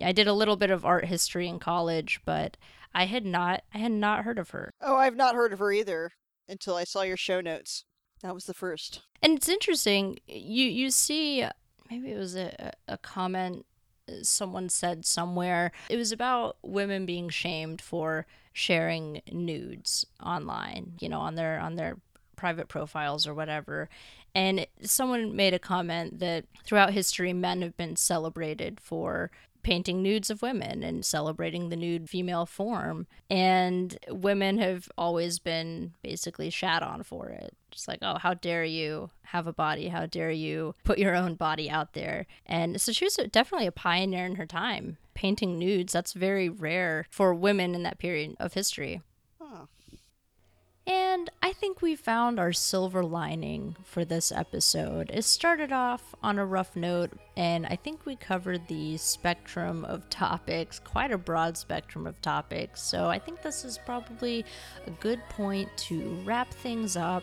i 0.02 0.12
did 0.12 0.26
a 0.26 0.32
little 0.32 0.56
bit 0.56 0.70
of 0.70 0.86
art 0.86 1.04
history 1.04 1.46
in 1.46 1.58
college 1.58 2.22
but 2.24 2.56
i 2.98 3.04
had 3.06 3.24
not 3.24 3.62
i 3.74 3.78
had 3.78 3.92
not 3.92 4.24
heard 4.24 4.38
of 4.38 4.50
her 4.50 4.72
Oh, 4.80 4.96
I've 4.96 5.16
not 5.16 5.34
heard 5.34 5.52
of 5.52 5.58
her 5.60 5.72
either 5.72 6.10
until 6.48 6.74
I 6.76 6.84
saw 6.84 7.02
your 7.02 7.16
show 7.18 7.40
notes. 7.40 7.84
That 8.22 8.34
was 8.34 8.46
the 8.46 8.54
first. 8.54 9.02
and 9.22 9.36
it's 9.36 9.48
interesting 9.48 10.18
you 10.26 10.64
you 10.64 10.90
see 10.90 11.44
maybe 11.90 12.10
it 12.12 12.18
was 12.18 12.34
a, 12.36 12.72
a 12.88 12.98
comment 12.98 13.64
uh, 14.08 14.12
someone 14.22 14.68
said 14.68 15.04
somewhere 15.04 15.70
it 15.88 15.96
was 15.96 16.10
about 16.12 16.56
women 16.62 17.06
being 17.06 17.28
shamed 17.28 17.80
for 17.80 18.26
sharing 18.52 19.22
nudes 19.30 20.04
online 20.22 20.94
you 21.00 21.08
know 21.08 21.20
on 21.20 21.34
their 21.36 21.60
on 21.60 21.76
their 21.76 21.96
private 22.36 22.68
profiles 22.68 23.26
or 23.26 23.34
whatever 23.34 23.88
and 24.34 24.66
someone 24.82 25.34
made 25.34 25.54
a 25.54 25.58
comment 25.58 26.18
that 26.20 26.44
throughout 26.64 26.92
history 26.92 27.32
men 27.32 27.62
have 27.62 27.76
been 27.76 27.96
celebrated 27.96 28.80
for 28.80 29.30
painting 29.62 30.02
nudes 30.02 30.30
of 30.30 30.42
women 30.42 30.82
and 30.82 31.04
celebrating 31.04 31.68
the 31.68 31.76
nude 31.76 32.08
female 32.08 32.46
form. 32.46 33.06
And 33.30 33.98
women 34.08 34.58
have 34.58 34.88
always 34.96 35.38
been 35.38 35.94
basically 36.02 36.50
shat 36.50 36.82
on 36.82 37.02
for 37.02 37.28
it. 37.28 37.54
Just 37.70 37.88
like 37.88 37.98
oh 38.02 38.18
how 38.18 38.34
dare 38.34 38.64
you 38.64 39.10
have 39.24 39.46
a 39.46 39.52
body? 39.52 39.88
How 39.88 40.06
dare 40.06 40.30
you 40.30 40.74
put 40.84 40.98
your 40.98 41.14
own 41.14 41.34
body 41.34 41.68
out 41.68 41.92
there? 41.92 42.26
And 42.46 42.80
so 42.80 42.92
she 42.92 43.04
was 43.04 43.18
definitely 43.30 43.66
a 43.66 43.72
pioneer 43.72 44.26
in 44.26 44.36
her 44.36 44.46
time 44.46 44.96
painting 45.14 45.58
nudes. 45.58 45.92
That's 45.92 46.12
very 46.12 46.48
rare 46.48 47.06
for 47.10 47.34
women 47.34 47.74
in 47.74 47.82
that 47.82 47.98
period 47.98 48.36
of 48.38 48.54
history. 48.54 49.02
And 50.88 51.28
I 51.42 51.52
think 51.52 51.82
we 51.82 51.94
found 51.96 52.40
our 52.40 52.54
silver 52.54 53.04
lining 53.04 53.76
for 53.84 54.06
this 54.06 54.32
episode. 54.32 55.10
It 55.12 55.24
started 55.24 55.70
off 55.70 56.14
on 56.22 56.38
a 56.38 56.46
rough 56.46 56.74
note, 56.74 57.12
and 57.36 57.66
I 57.66 57.76
think 57.76 58.06
we 58.06 58.16
covered 58.16 58.66
the 58.68 58.96
spectrum 58.96 59.84
of 59.84 60.08
topics, 60.08 60.78
quite 60.78 61.12
a 61.12 61.18
broad 61.18 61.58
spectrum 61.58 62.06
of 62.06 62.18
topics. 62.22 62.82
So 62.82 63.08
I 63.08 63.18
think 63.18 63.42
this 63.42 63.66
is 63.66 63.78
probably 63.84 64.46
a 64.86 64.90
good 64.92 65.20
point 65.28 65.68
to 65.88 66.18
wrap 66.24 66.54
things 66.54 66.96
up. 66.96 67.22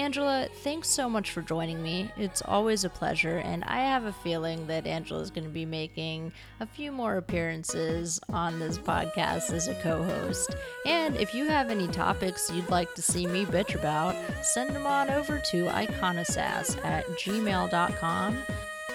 Angela, 0.00 0.48
thanks 0.62 0.88
so 0.88 1.10
much 1.10 1.30
for 1.30 1.42
joining 1.42 1.82
me. 1.82 2.10
It's 2.16 2.40
always 2.46 2.84
a 2.84 2.88
pleasure, 2.88 3.36
and 3.44 3.62
I 3.64 3.80
have 3.80 4.06
a 4.06 4.12
feeling 4.12 4.66
that 4.66 4.86
Angela 4.86 5.20
is 5.20 5.30
going 5.30 5.44
to 5.44 5.50
be 5.50 5.66
making 5.66 6.32
a 6.58 6.66
few 6.66 6.90
more 6.90 7.18
appearances 7.18 8.18
on 8.30 8.58
this 8.58 8.78
podcast 8.78 9.52
as 9.52 9.68
a 9.68 9.74
co 9.74 10.02
host. 10.02 10.56
And 10.86 11.16
if 11.16 11.34
you 11.34 11.44
have 11.48 11.68
any 11.68 11.86
topics 11.86 12.50
you'd 12.50 12.70
like 12.70 12.94
to 12.94 13.02
see 13.02 13.26
me 13.26 13.44
bitch 13.44 13.74
about, 13.74 14.16
send 14.42 14.74
them 14.74 14.86
on 14.86 15.10
over 15.10 15.38
to 15.38 15.66
iconosass 15.66 16.82
at 16.82 17.06
gmail.com. 17.08 18.38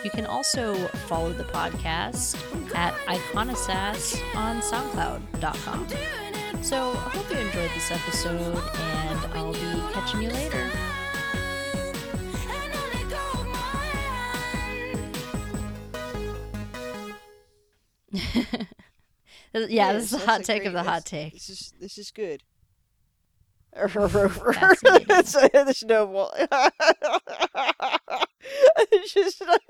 You 0.03 0.09
can 0.09 0.25
also 0.25 0.73
follow 1.07 1.31
the 1.33 1.43
podcast 1.43 2.35
at 2.73 2.95
iconosass 3.05 4.19
on 4.35 4.59
soundcloud.com. 4.59 5.87
So 6.63 6.93
I 6.93 7.09
hope 7.09 7.29
you 7.29 7.37
enjoyed 7.37 7.69
this 7.75 7.91
episode, 7.91 8.57
and 8.73 9.19
I'll 9.35 9.53
be 9.53 9.93
catching 9.93 10.23
you 10.23 10.29
later. 10.29 10.74
Yeah, 19.53 19.93
this 19.93 20.05
is 20.05 20.11
the 20.11 20.17
that's 20.17 20.25
hot 20.25 20.41
a 20.41 20.43
take 20.43 20.65
of 20.65 20.73
the 20.73 20.83
hot 20.83 21.05
take. 21.05 21.33
This 21.33 21.49
is 21.49 21.73
this 21.79 21.97
is 21.97 22.11
good. 22.11 22.43
There's 23.75 23.95
no 25.85 26.05
well. 26.05 26.33
It's 28.91 29.13
just 29.13 29.41
like 29.41 29.61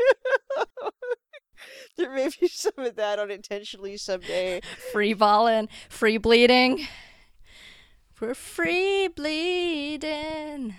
there 1.98 2.14
may 2.14 2.30
be 2.40 2.48
some 2.48 2.74
of 2.78 2.96
that 2.96 3.20
unintentionally 3.20 3.98
someday. 3.98 4.62
Free 4.92 5.14
balling, 5.14 5.70
free 5.90 6.18
bleeding. 6.18 6.88
We're 8.20 8.34
free 8.34 9.08
bleeding. 9.08 10.76